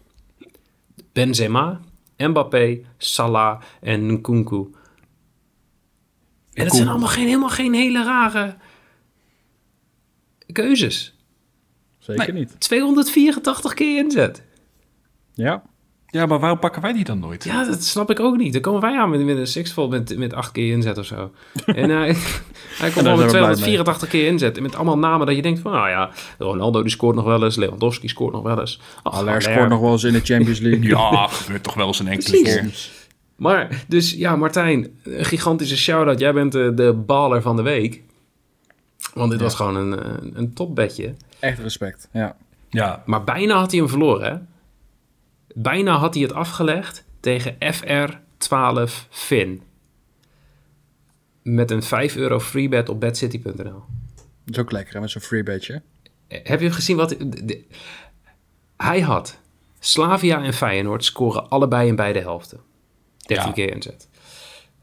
Benzema, 1.13 1.81
Mbappé, 2.17 2.79
Salah 2.97 3.61
en 3.81 4.11
Nkunku 4.11 4.67
en 6.57 6.65
het 6.65 6.75
zijn 6.75 6.87
allemaal 6.87 7.07
geen, 7.07 7.25
helemaal 7.25 7.49
geen 7.49 7.73
hele 7.73 8.03
rare 8.03 8.55
keuzes. 10.51 11.15
Zeker 11.99 12.33
nee, 12.33 12.41
niet. 12.41 12.59
284 12.59 13.73
keer 13.73 13.97
inzet. 13.97 14.43
Ja. 15.33 15.63
Ja, 16.09 16.25
maar 16.25 16.39
waarom 16.39 16.59
pakken 16.59 16.81
wij 16.81 16.93
die 16.93 17.03
dan 17.03 17.19
nooit? 17.19 17.43
Ja, 17.43 17.65
dat 17.65 17.83
snap 17.83 18.09
ik 18.09 18.19
ook 18.19 18.37
niet. 18.37 18.53
Dan 18.53 18.61
komen 18.61 18.81
wij 18.81 18.97
aan 18.97 19.09
met, 19.09 19.25
met 19.25 19.37
een 19.37 19.47
sixfold 19.47 19.89
met, 19.89 20.17
met 20.17 20.33
acht 20.33 20.51
keer 20.51 20.71
inzet 20.71 20.97
of 20.97 21.05
zo. 21.05 21.31
en 21.65 21.89
uh, 21.89 22.15
hij 22.77 22.89
komt 22.89 23.05
wel 23.05 23.17
met 23.17 23.29
284 23.29 24.09
keer 24.09 24.27
inzet. 24.27 24.59
Met 24.59 24.75
allemaal 24.75 24.97
namen 24.97 25.27
dat 25.27 25.35
je 25.35 25.41
denkt 25.41 25.59
van, 25.59 25.71
nou 25.71 25.89
ja, 25.89 26.09
Ronaldo 26.37 26.81
die 26.81 26.91
scoort 26.91 27.15
nog 27.15 27.25
wel 27.25 27.43
eens. 27.43 27.55
Lewandowski 27.55 28.07
scoort 28.07 28.33
nog 28.33 28.43
wel 28.43 28.59
eens. 28.59 28.79
Aller 29.03 29.41
scoort 29.41 29.69
nog 29.69 29.79
wel 29.79 29.91
eens 29.91 30.03
in 30.03 30.13
de 30.13 30.21
Champions 30.23 30.59
League. 30.59 30.87
ja, 30.87 31.27
gebeurt 31.27 31.63
toch 31.63 31.73
wel 31.73 31.87
eens 31.87 31.99
een 31.99 32.07
enkele 32.07 32.41
keer. 32.41 32.71
Maar, 33.37 33.83
dus 33.87 34.11
ja, 34.11 34.35
Martijn, 34.35 34.99
een 35.03 35.25
gigantische 35.25 35.77
shout-out. 35.77 36.19
Jij 36.19 36.33
bent 36.33 36.51
de, 36.51 36.73
de 36.73 36.93
baller 36.93 37.41
van 37.41 37.55
de 37.55 37.61
week. 37.61 38.03
Want 39.13 39.31
dit 39.31 39.41
was 39.41 39.55
gewoon 39.55 39.75
een, 39.75 40.37
een 40.37 40.53
topbedje. 40.53 41.13
Echt 41.39 41.59
respect, 41.59 42.09
ja. 42.11 42.35
ja. 42.69 43.03
Maar 43.05 43.23
bijna 43.23 43.55
had 43.57 43.71
hij 43.71 43.79
hem 43.79 43.89
verloren, 43.89 44.31
hè? 44.31 44.37
Bijna 45.53 45.95
had 45.97 46.13
hij 46.13 46.23
het 46.23 46.33
afgelegd 46.33 47.05
tegen 47.19 47.55
FR12 47.55 49.07
Fin. 49.09 49.61
Met 51.41 51.71
een 51.71 51.83
5 51.83 52.15
euro 52.15 52.39
freebet 52.39 52.89
op 52.89 52.99
bedcity.nl. 52.99 53.83
Dat 54.43 54.55
is 54.55 54.59
ook 54.59 54.71
lekker, 54.71 54.93
hè, 54.93 54.99
met 54.99 55.09
zo'n 55.09 55.21
freebetje. 55.21 55.81
Heb 56.27 56.59
je 56.61 56.71
gezien 56.71 56.97
wat... 56.97 57.15
hij 58.77 59.01
had 59.01 59.39
Slavia 59.79 60.43
en 60.43 60.53
Feyenoord 60.53 61.03
scoren 61.03 61.49
allebei 61.49 61.87
in 61.87 61.95
beide 61.95 62.19
helften. 62.19 62.59
13 63.27 63.53
keer 63.53 63.73
inzet. 63.73 64.07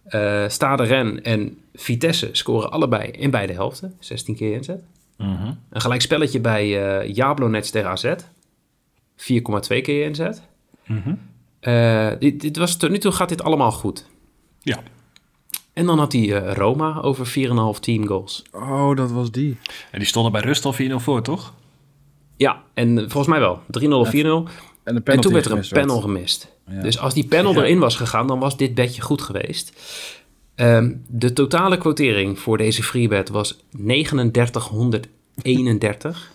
Uh, 0.09 0.49
Stade 0.49 0.83
Ren 0.83 1.23
en 1.23 1.59
Vitesse 1.75 2.29
scoren 2.33 2.71
allebei 2.71 3.11
in 3.11 3.31
beide 3.31 3.53
helften. 3.53 3.97
16 3.99 4.35
keer 4.37 4.53
inzet. 4.53 4.83
Uh 5.19 5.49
Een 5.71 5.81
gelijk 5.81 6.01
spelletje 6.01 6.41
bij 6.41 6.67
uh, 7.05 7.15
Jablonets 7.15 7.71
tegen 7.71 7.91
AZ. 7.91 8.05
4,2 8.05 8.17
keer 9.83 10.05
inzet. 10.05 10.43
Uh 10.87 11.07
uh, 11.61 12.11
dit, 12.19 12.41
dit, 12.41 12.57
was, 12.57 12.77
tot 12.77 12.91
nu 12.91 12.99
toe 12.99 13.13
gaat 13.13 13.29
dit 13.29 13.43
allemaal 13.43 13.73
goed. 13.73 14.07
Ja. 14.61 14.83
En 15.73 15.87
dan 15.87 15.99
had 15.99 16.13
hij 16.13 16.23
uh, 16.23 16.53
Roma 16.53 17.01
over 17.01 17.27
4,5 17.77 17.81
team 17.81 18.07
goals. 18.07 18.43
Oh, 18.53 18.97
dat 18.97 19.11
was 19.11 19.31
die. 19.31 19.57
En 19.91 19.99
die 19.99 20.09
stonden 20.09 20.33
bij 20.33 20.41
rust 20.41 20.65
al 20.65 20.75
4-0 20.75 20.77
voor, 20.95 21.23
toch? 21.23 21.55
Ja, 22.37 22.63
en 22.75 22.99
volgens 22.99 23.27
mij 23.27 23.41
wel. 23.41 23.63
3-0 23.81 23.89
of 23.89 24.11
4-0. 24.15 24.51
En, 24.85 25.05
en 25.05 25.21
toen 25.21 25.33
werd 25.33 25.47
er 25.47 25.53
een 25.53 25.69
panel 25.69 26.01
gemist. 26.01 26.53
Dus 26.83 26.99
als 26.99 27.15
die 27.15 27.27
panel 27.27 27.57
erin 27.57 27.79
was 27.79 27.97
gegaan, 27.97 28.27
dan 28.27 28.39
was 28.39 28.57
dit 28.57 28.75
bedje 28.75 29.03
goed 29.03 29.23
geweest. 29.23 29.73
Um, 30.57 31.05
de 31.09 31.33
totale 31.33 31.79
quotering 31.79 32.39
voor 32.39 32.59
deze 32.59 32.83
freebet 32.83 33.29
was 33.29 33.59
3931. 33.71 36.33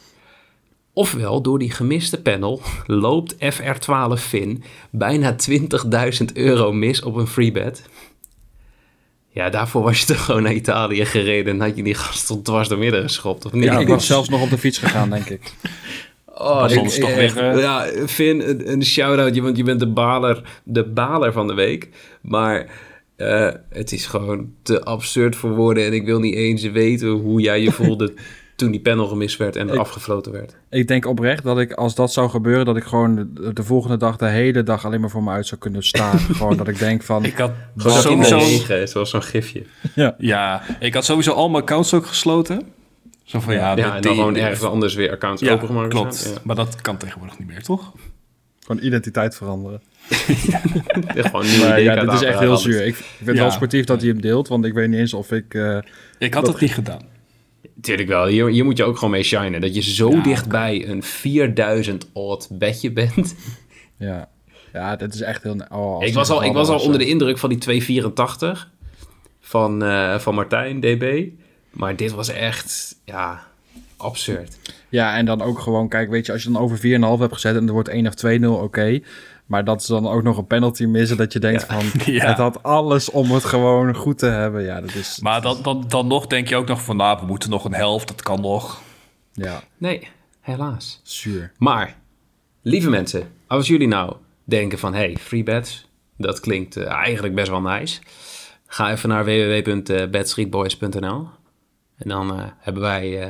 Ofwel, 0.93 1.41
door 1.41 1.59
die 1.59 1.71
gemiste 1.71 2.21
panel 2.21 2.61
loopt 2.85 3.35
FR12 3.35 4.13
Fin 4.13 4.63
bijna 4.89 5.35
20.000 5.49 5.57
euro 6.33 6.73
mis 6.73 7.03
op 7.03 7.15
een 7.15 7.27
freebet. 7.27 7.83
Ja, 9.29 9.49
daarvoor 9.49 9.83
was 9.83 9.99
je 9.99 10.05
toch 10.05 10.25
gewoon 10.25 10.43
naar 10.43 10.53
Italië 10.53 11.05
gereden 11.05 11.53
en 11.53 11.61
had 11.67 11.75
je 11.75 11.83
die 11.83 11.93
gast 11.93 12.27
tot 12.27 12.45
dwars 12.45 12.67
door 12.67 12.77
midden 12.77 13.01
geschopt, 13.01 13.45
of 13.45 13.51
niet? 13.51 13.63
Ja, 13.63 13.79
ik 13.79 13.87
was 13.87 14.05
zelfs 14.05 14.29
nog 14.29 14.41
op 14.41 14.49
de 14.49 14.57
fiets 14.57 14.77
gegaan, 14.77 15.09
denk 15.09 15.29
ik. 15.29 15.41
Oh, 16.39 16.65
ik, 16.69 16.89
toch 16.89 17.15
weer, 17.15 17.53
uh... 17.55 17.61
Ja, 17.61 17.85
Finn, 18.07 18.49
een, 18.49 18.71
een 18.71 18.85
shout-out, 18.85 19.37
want 19.37 19.57
je 19.57 19.63
bent 19.63 19.79
de 19.79 19.87
baler, 19.87 20.61
de 20.63 20.83
baler 20.83 21.31
van 21.31 21.47
de 21.47 21.53
week. 21.53 21.89
Maar 22.21 22.69
uh, 23.17 23.49
het 23.69 23.91
is 23.91 24.05
gewoon 24.05 24.53
te 24.61 24.83
absurd 24.83 25.35
voor 25.35 25.55
woorden. 25.55 25.85
En 25.85 25.93
ik 25.93 26.05
wil 26.05 26.19
niet 26.19 26.35
eens 26.35 26.63
weten 26.63 27.09
hoe 27.09 27.41
jij 27.41 27.61
je 27.61 27.71
voelde 27.71 28.13
toen 28.55 28.71
die 28.71 28.79
panel 28.79 29.07
gemist 29.07 29.37
werd 29.37 29.55
en 29.55 29.69
ik, 29.69 29.75
afgefloten 29.75 30.31
werd. 30.31 30.55
Ik 30.69 30.87
denk 30.87 31.05
oprecht 31.05 31.43
dat 31.43 31.59
ik, 31.59 31.73
als 31.73 31.95
dat 31.95 32.13
zou 32.13 32.29
gebeuren, 32.29 32.65
dat 32.65 32.77
ik 32.77 32.83
gewoon 32.83 33.15
de, 33.15 33.53
de 33.53 33.63
volgende 33.63 33.97
dag, 33.97 34.17
de 34.17 34.27
hele 34.27 34.63
dag 34.63 34.85
alleen 34.85 35.01
maar 35.01 35.09
voor 35.09 35.23
me 35.23 35.31
uit 35.31 35.47
zou 35.47 35.61
kunnen 35.61 35.83
staan. 35.83 36.19
gewoon 36.39 36.57
dat 36.57 36.67
ik 36.67 36.79
denk 36.79 37.03
van... 37.03 37.25
Ik 37.25 37.37
had 37.37 37.51
sowieso... 37.75 38.39
zoals 38.85 39.09
zo'n 39.09 39.23
gifje. 39.23 39.63
Ja. 39.95 40.15
ja, 40.17 40.61
ik 40.79 40.93
had 40.93 41.05
sowieso 41.05 41.31
al 41.31 41.49
mijn 41.49 41.63
accounts 41.63 41.93
ook 41.93 42.05
gesloten. 42.05 42.61
Zo 43.29 43.39
van 43.39 43.53
ja, 43.53 43.75
ja 43.75 43.95
en 43.95 44.01
dan 44.01 44.15
gewoon 44.15 44.35
ergens 44.35 44.63
anders 44.63 44.93
weer 44.93 45.11
accounts 45.11 45.41
ja, 45.41 45.53
opengemaakt. 45.53 45.89
Klopt, 45.89 46.31
ja. 46.33 46.41
maar 46.43 46.55
dat 46.55 46.81
kan 46.81 46.97
tegenwoordig 46.97 47.39
niet 47.39 47.47
meer, 47.47 47.63
toch? 47.63 47.93
Gewoon 48.59 48.83
identiteit 48.83 49.35
veranderen. 49.35 49.81
gewoon 50.09 51.45
nieuwe 51.45 51.81
ja, 51.81 52.05
dit 52.05 52.13
is 52.13 52.21
echt 52.21 52.39
heel 52.39 52.57
zuur. 52.57 52.85
Ik, 52.85 52.95
vind 52.95 53.29
het 53.29 53.37
wel 53.37 53.51
sportief 53.51 53.85
dat 53.85 54.01
hij 54.01 54.09
hem 54.09 54.21
deelt, 54.21 54.47
want 54.47 54.65
ik 54.65 54.73
weet 54.73 54.89
niet 54.89 54.99
eens 54.99 55.13
of 55.13 55.31
ik... 55.31 55.53
Uh, 55.53 55.77
ik 56.17 56.33
had 56.33 56.47
het 56.47 56.59
niet 56.59 56.73
gedaan. 56.73 57.01
Tuurlijk 57.81 58.07
wel. 58.07 58.25
Hier, 58.25 58.47
hier 58.47 58.65
moet 58.65 58.77
je 58.77 58.83
ook 58.83 58.95
gewoon 58.95 59.11
mee 59.11 59.23
shinen. 59.23 59.61
Dat 59.61 59.75
je 59.75 59.81
zo 59.81 60.09
ja, 60.11 60.21
dichtbij 60.21 60.87
een 60.87 61.03
4000 61.03 62.07
odd 62.13 62.47
bedje 62.51 62.91
bent. 62.91 63.35
Ja, 63.97 64.29
ja 64.73 64.95
dat 64.95 65.13
is 65.13 65.21
echt 65.21 65.43
heel... 65.43 65.57
Oh, 65.69 66.03
ik 66.03 66.13
was 66.13 66.29
al, 66.29 66.43
ik 66.43 66.53
was 66.53 66.69
al 66.69 66.79
onder 66.79 66.99
de 66.99 67.07
indruk 67.07 67.37
van 67.37 67.49
die 67.49 67.57
284. 67.57 68.71
van, 69.39 69.83
van 70.19 70.35
Martijn, 70.35 70.79
DB. 70.79 71.27
Maar 71.69 71.95
dit 71.95 72.11
was 72.11 72.29
echt, 72.29 72.95
ja, 73.05 73.43
absurd. 73.97 74.57
Ja, 74.89 75.15
en 75.15 75.25
dan 75.25 75.41
ook 75.41 75.59
gewoon, 75.59 75.89
kijk, 75.89 76.09
weet 76.09 76.25
je, 76.25 76.31
als 76.31 76.43
je 76.43 76.51
dan 76.51 76.61
over 76.61 76.77
4,5 76.77 76.83
hebt 77.19 77.33
gezet 77.33 77.55
en 77.55 77.67
er 77.67 77.73
wordt 77.73 77.89
1 77.89 78.07
of 78.07 78.13
2-0, 78.59 78.63
oké. 78.63 78.99
Maar 79.45 79.63
dat 79.63 79.81
is 79.81 79.87
dan 79.87 80.07
ook 80.07 80.23
nog 80.23 80.37
een 80.37 80.47
penalty 80.47 80.85
missen, 80.85 81.17
dat 81.17 81.33
je 81.33 81.39
denkt 81.39 81.63
van, 81.63 81.83
ja. 82.13 82.27
het 82.27 82.37
had 82.37 82.63
alles 82.63 83.09
om 83.09 83.31
het 83.31 83.45
gewoon 83.45 83.95
goed 83.95 84.17
te 84.17 84.25
hebben. 84.25 84.63
Ja, 84.63 84.81
dat 84.81 84.95
is... 84.95 85.19
Maar 85.21 85.41
dan, 85.41 85.61
dan, 85.61 85.85
dan 85.87 86.07
nog 86.07 86.27
denk 86.27 86.47
je 86.47 86.55
ook 86.55 86.67
nog 86.67 86.81
van, 86.81 86.95
nou, 86.95 87.19
we 87.19 87.25
moeten 87.25 87.49
nog 87.49 87.65
een 87.65 87.73
helft, 87.73 88.07
dat 88.07 88.21
kan 88.21 88.41
nog. 88.41 88.81
Ja. 89.33 89.61
Nee, 89.77 90.07
helaas. 90.41 90.99
Zuur. 91.03 91.51
Maar, 91.57 91.95
lieve 92.61 92.89
mensen, 92.89 93.31
als 93.47 93.67
jullie 93.67 93.87
nou 93.87 94.15
denken 94.43 94.79
van, 94.79 94.93
hey, 94.93 95.17
free 95.19 95.43
bets, 95.43 95.87
dat 96.17 96.39
klinkt 96.39 96.77
uh, 96.77 96.91
eigenlijk 96.91 97.35
best 97.35 97.49
wel 97.49 97.61
nice. 97.61 98.01
Ga 98.67 98.91
even 98.91 99.09
naar 99.09 99.25
www.betstreetboys.nl 99.25 101.27
en 101.99 102.09
dan 102.09 102.39
uh, 102.39 102.43
hebben 102.59 102.81
wij... 102.81 103.25
Uh, 103.25 103.27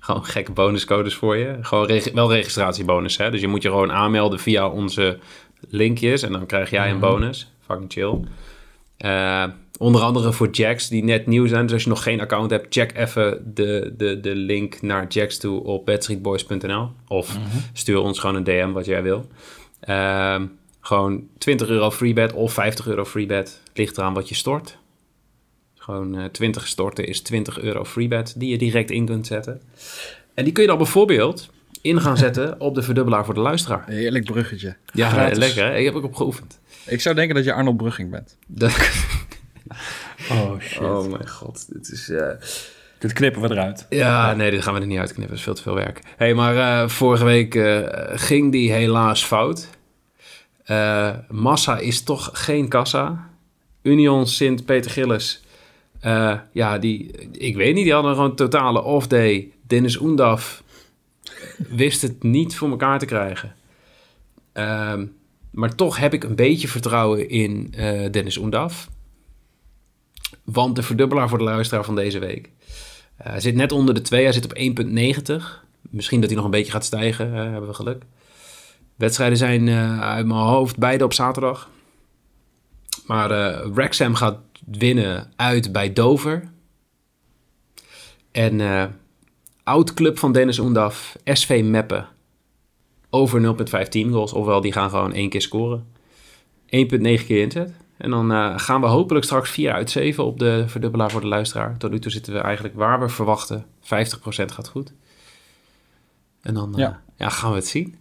gewoon 0.00 0.24
gekke 0.34 0.52
bonuscodes 0.52 1.14
voor 1.14 1.36
je. 1.36 1.58
Gewoon 1.60 1.86
reg 1.86 2.12
wel 2.12 2.32
registratiebonus. 2.32 3.16
Hè? 3.16 3.30
Dus 3.30 3.40
je 3.40 3.48
moet 3.48 3.62
je 3.62 3.68
gewoon 3.68 3.92
aanmelden 3.92 4.38
via 4.38 4.68
onze 4.68 5.18
linkjes. 5.68 6.22
En 6.22 6.32
dan 6.32 6.46
krijg 6.46 6.70
jij 6.70 6.90
een 6.90 6.98
mhm. 6.98 7.10
bonus. 7.10 7.52
Fucking 7.60 7.92
chill. 7.92 8.20
Uh, 8.98 9.44
onder 9.78 10.00
andere 10.00 10.32
voor 10.32 10.50
Jacks 10.50 10.88
die 10.88 11.04
net 11.04 11.26
nieuw 11.26 11.46
zijn. 11.46 11.62
Dus 11.62 11.72
als 11.72 11.82
je 11.82 11.88
nog 11.88 12.02
geen 12.02 12.20
account 12.20 12.50
hebt, 12.50 12.74
check 12.74 12.96
even 12.96 13.52
de, 13.54 13.94
de, 13.96 14.20
de 14.20 14.34
link 14.34 14.82
naar 14.82 15.06
Jacks 15.06 15.38
toe 15.38 15.62
op 15.62 15.84
bedstreetboys.nl. 15.86 16.90
Of 17.08 17.38
mhm. 17.38 17.58
stuur 17.72 17.98
ons 17.98 18.18
gewoon 18.18 18.36
een 18.36 18.44
DM 18.44 18.70
wat 18.72 18.84
jij 18.84 19.02
wil. 19.02 19.26
Uh, 19.88 20.42
gewoon 20.80 21.28
20 21.38 21.68
euro 21.68 21.90
freebet 21.90 22.32
of 22.32 22.52
50 22.52 22.86
euro 22.86 23.04
freebet. 23.04 23.60
Ligt 23.74 23.98
eraan 23.98 24.14
wat 24.14 24.28
je 24.28 24.34
stort. 24.34 24.78
Gewoon 25.90 26.18
uh, 26.18 26.24
eh, 26.24 26.30
20 26.30 26.66
storten 26.66 27.06
is 27.06 27.20
20 27.20 27.60
euro 27.60 27.84
freebet 27.84 28.34
die 28.36 28.50
je 28.50 28.58
direct 28.58 28.90
in 28.90 29.06
kunt 29.06 29.26
zetten. 29.26 29.60
En 30.34 30.44
die 30.44 30.52
kun 30.52 30.62
je 30.62 30.68
dan 30.68 30.78
bijvoorbeeld 30.78 31.50
in 31.82 32.00
gaan 32.00 32.16
zetten 32.16 32.60
op 32.60 32.74
de 32.74 32.82
verdubbelaar 32.82 33.24
voor 33.24 33.34
de 33.34 33.40
luisteraar. 33.40 33.84
Heerlijk 33.86 34.24
bruggetje. 34.24 34.76
Ja, 34.92 35.30
lekker 35.32 35.64
hè? 35.64 35.76
Ik 35.76 35.84
heb 35.84 35.94
ook 35.94 36.04
op 36.04 36.14
geoefend. 36.14 36.60
Ik 36.86 37.00
zou 37.00 37.14
denken 37.14 37.34
dat 37.34 37.44
je 37.44 37.52
Arnold 37.52 37.76
Brugging 37.76 38.10
bent. 38.10 38.36
oh 40.30 40.60
shit. 40.60 40.80
Oh 40.80 41.06
mijn 41.10 41.28
god. 41.28 41.66
Dit 41.72 41.90
is... 41.90 42.08
Uh... 42.08 42.28
Dit 42.98 43.12
knippen 43.12 43.42
we 43.42 43.50
eruit. 43.50 43.86
Ja, 43.88 44.34
nee, 44.34 44.50
dit 44.50 44.62
gaan 44.62 44.74
we 44.74 44.80
er 44.80 44.86
niet 44.86 44.98
uitknippen. 44.98 45.28
Dat 45.28 45.38
is 45.38 45.44
veel 45.44 45.54
te 45.54 45.62
veel 45.62 45.74
werk. 45.74 46.00
hey, 46.16 46.34
maar 46.34 46.54
uh, 46.54 46.88
vorige 46.88 47.24
week 47.24 47.54
uh, 47.54 47.86
ging 48.10 48.52
die 48.52 48.72
helaas 48.72 49.24
fout. 49.24 49.68
Massa 51.28 51.78
is 51.78 52.02
toch 52.02 52.30
geen 52.32 52.68
kassa. 52.68 53.28
Union 53.82 54.26
Sint-Peter 54.26 54.90
Gilles 54.90 55.42
uh, 56.04 56.38
ja, 56.52 56.78
die, 56.78 57.10
ik 57.32 57.56
weet 57.56 57.74
niet, 57.74 57.84
die 57.84 57.92
hadden 57.92 58.14
gewoon 58.14 58.30
een 58.30 58.36
totale 58.36 58.82
off-day. 58.82 59.52
Dennis 59.66 60.00
Oendaf 60.00 60.62
wist 61.68 62.02
het 62.02 62.22
niet 62.22 62.56
voor 62.56 62.70
elkaar 62.70 62.98
te 62.98 63.06
krijgen. 63.06 63.54
Uh, 64.54 64.94
maar 65.50 65.74
toch 65.74 65.98
heb 65.98 66.14
ik 66.14 66.24
een 66.24 66.34
beetje 66.34 66.68
vertrouwen 66.68 67.28
in 67.28 67.74
uh, 67.76 68.10
Dennis 68.10 68.38
Oendaf. 68.38 68.88
Want 70.44 70.76
de 70.76 70.82
verdubbelaar 70.82 71.28
voor 71.28 71.38
de 71.38 71.44
luisteraar 71.44 71.84
van 71.84 71.94
deze 71.94 72.18
week 72.18 72.50
uh, 73.26 73.32
zit 73.36 73.54
net 73.54 73.72
onder 73.72 73.94
de 73.94 74.02
2. 74.02 74.22
Hij 74.22 74.32
zit 74.32 74.44
op 74.44 74.58
1,90. 75.38 75.44
Misschien 75.80 76.20
dat 76.20 76.28
hij 76.28 76.36
nog 76.36 76.44
een 76.44 76.50
beetje 76.50 76.72
gaat 76.72 76.84
stijgen, 76.84 77.32
hebben 77.32 77.66
we 77.68 77.74
geluk. 77.74 78.02
Wedstrijden 78.96 79.38
zijn 79.38 79.68
uit 80.00 80.26
mijn 80.26 80.40
hoofd 80.40 80.78
beide 80.78 81.04
op 81.04 81.12
zaterdag. 81.12 81.70
Maar 83.06 83.72
Wrexham 83.72 84.14
gaat 84.14 84.38
winnen 84.78 85.32
uit 85.36 85.72
bij 85.72 85.92
Dover. 85.92 86.42
En 88.32 88.58
uh, 88.58 88.84
oud 89.62 89.94
club 89.94 90.18
van 90.18 90.32
Dennis 90.32 90.58
Oendaf, 90.58 91.16
SV 91.24 91.62
Meppen. 91.64 92.08
Over 93.10 93.56
0,15 94.04 94.10
goals. 94.10 94.32
Ofwel, 94.32 94.60
die 94.60 94.72
gaan 94.72 94.90
gewoon 94.90 95.12
één 95.12 95.28
keer 95.28 95.42
scoren. 95.42 95.86
1,9 96.64 96.68
keer 96.68 97.42
inzet. 97.42 97.72
En 97.96 98.10
dan 98.10 98.32
uh, 98.32 98.58
gaan 98.58 98.80
we 98.80 98.86
hopelijk 98.86 99.24
straks 99.24 99.50
4 99.50 99.72
uit 99.72 99.90
7 99.90 100.24
op 100.24 100.38
de 100.38 100.64
verdubbelaar 100.66 101.10
voor 101.10 101.20
de 101.20 101.26
luisteraar. 101.26 101.76
Tot 101.76 101.90
nu 101.90 101.98
toe 101.98 102.10
zitten 102.10 102.32
we 102.32 102.38
eigenlijk 102.38 102.74
waar 102.74 103.00
we 103.00 103.08
verwachten. 103.08 103.64
50% 103.82 103.86
gaat 104.26 104.68
goed. 104.68 104.92
En 106.42 106.54
dan 106.54 106.70
uh, 106.72 106.78
ja. 106.78 107.02
ja. 107.16 107.28
gaan 107.28 107.50
we 107.50 107.56
het 107.56 107.66
zien. 107.66 107.98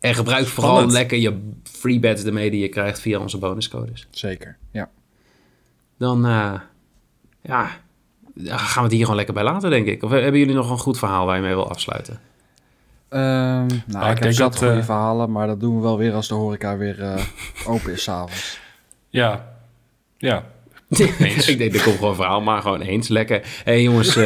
En 0.00 0.14
gebruik 0.14 0.46
vooral 0.46 0.86
lekker 0.86 1.18
je 1.18 1.50
free 1.62 1.98
bets 1.98 2.24
ermee 2.24 2.50
die 2.50 2.60
je 2.60 2.68
krijgt 2.68 3.00
via 3.00 3.18
onze 3.18 3.38
bonuscodes. 3.38 4.06
Zeker, 4.10 4.58
ja 4.70 4.90
dan 5.98 6.26
uh, 6.26 6.52
ja, 7.40 7.70
gaan 8.44 8.74
we 8.74 8.82
het 8.82 8.90
hier 8.90 9.00
gewoon 9.00 9.16
lekker 9.16 9.34
bij 9.34 9.42
laten, 9.42 9.70
denk 9.70 9.86
ik. 9.86 10.02
Of 10.02 10.10
hebben 10.10 10.38
jullie 10.38 10.54
nog 10.54 10.70
een 10.70 10.78
goed 10.78 10.98
verhaal 10.98 11.26
waar 11.26 11.36
je 11.36 11.42
mee 11.42 11.54
wil 11.54 11.70
afsluiten? 11.70 12.20
Um, 13.10 13.18
nou, 13.18 14.04
ah, 14.04 14.10
ik, 14.10 14.18
heb 14.18 14.32
zat 14.32 14.56
goede 14.56 14.76
uh, 14.76 14.84
verhalen, 14.84 15.32
maar 15.32 15.46
dat 15.46 15.60
doen 15.60 15.76
we 15.76 15.82
wel 15.82 15.98
weer 15.98 16.12
als 16.12 16.28
de 16.28 16.34
horeca 16.34 16.76
weer 16.76 16.98
uh, 16.98 17.14
open 17.72 17.92
is 17.92 18.02
s'avonds. 18.02 18.60
Ja, 19.08 19.48
ja. 20.16 20.44
ik 20.88 21.58
denk, 21.58 21.74
er 21.74 21.82
komt 21.82 21.94
gewoon 21.94 22.10
een 22.10 22.16
verhaal, 22.16 22.40
maar 22.40 22.62
gewoon 22.62 22.80
eens. 22.80 23.08
Lekker. 23.08 23.40
Hé 23.40 23.72
hey, 23.72 23.82
jongens, 23.82 24.18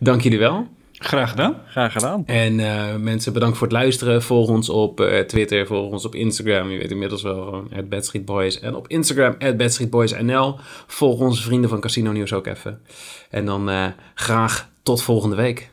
dank 0.00 0.20
jullie 0.20 0.38
wel. 0.38 0.68
Graag 0.98 1.30
gedaan. 1.30 1.56
Graag 1.66 1.92
gedaan. 1.92 2.26
En 2.26 2.58
uh, 2.58 2.94
mensen, 2.96 3.32
bedankt 3.32 3.58
voor 3.58 3.66
het 3.66 3.76
luisteren. 3.76 4.22
Volg 4.22 4.48
ons 4.48 4.68
op 4.68 5.00
uh, 5.00 5.18
Twitter, 5.18 5.66
volg 5.66 5.92
ons 5.92 6.04
op 6.04 6.14
Instagram. 6.14 6.70
Je 6.70 6.78
weet 6.78 6.90
inmiddels 6.90 7.22
wel 7.22 7.42
gewoon, 7.44 7.70
at 7.76 8.24
Boys. 8.24 8.60
En 8.60 8.74
op 8.74 8.88
Instagram, 8.88 9.34
at 9.38 10.22
NL. 10.22 10.56
Volg 10.86 11.20
onze 11.20 11.42
vrienden 11.42 11.70
van 11.70 11.80
Casino 11.80 12.12
Nieuws 12.12 12.32
ook 12.32 12.46
even. 12.46 12.80
En 13.30 13.44
dan 13.44 13.70
uh, 13.70 13.86
graag 14.14 14.68
tot 14.82 15.02
volgende 15.02 15.36
week. 15.36 15.70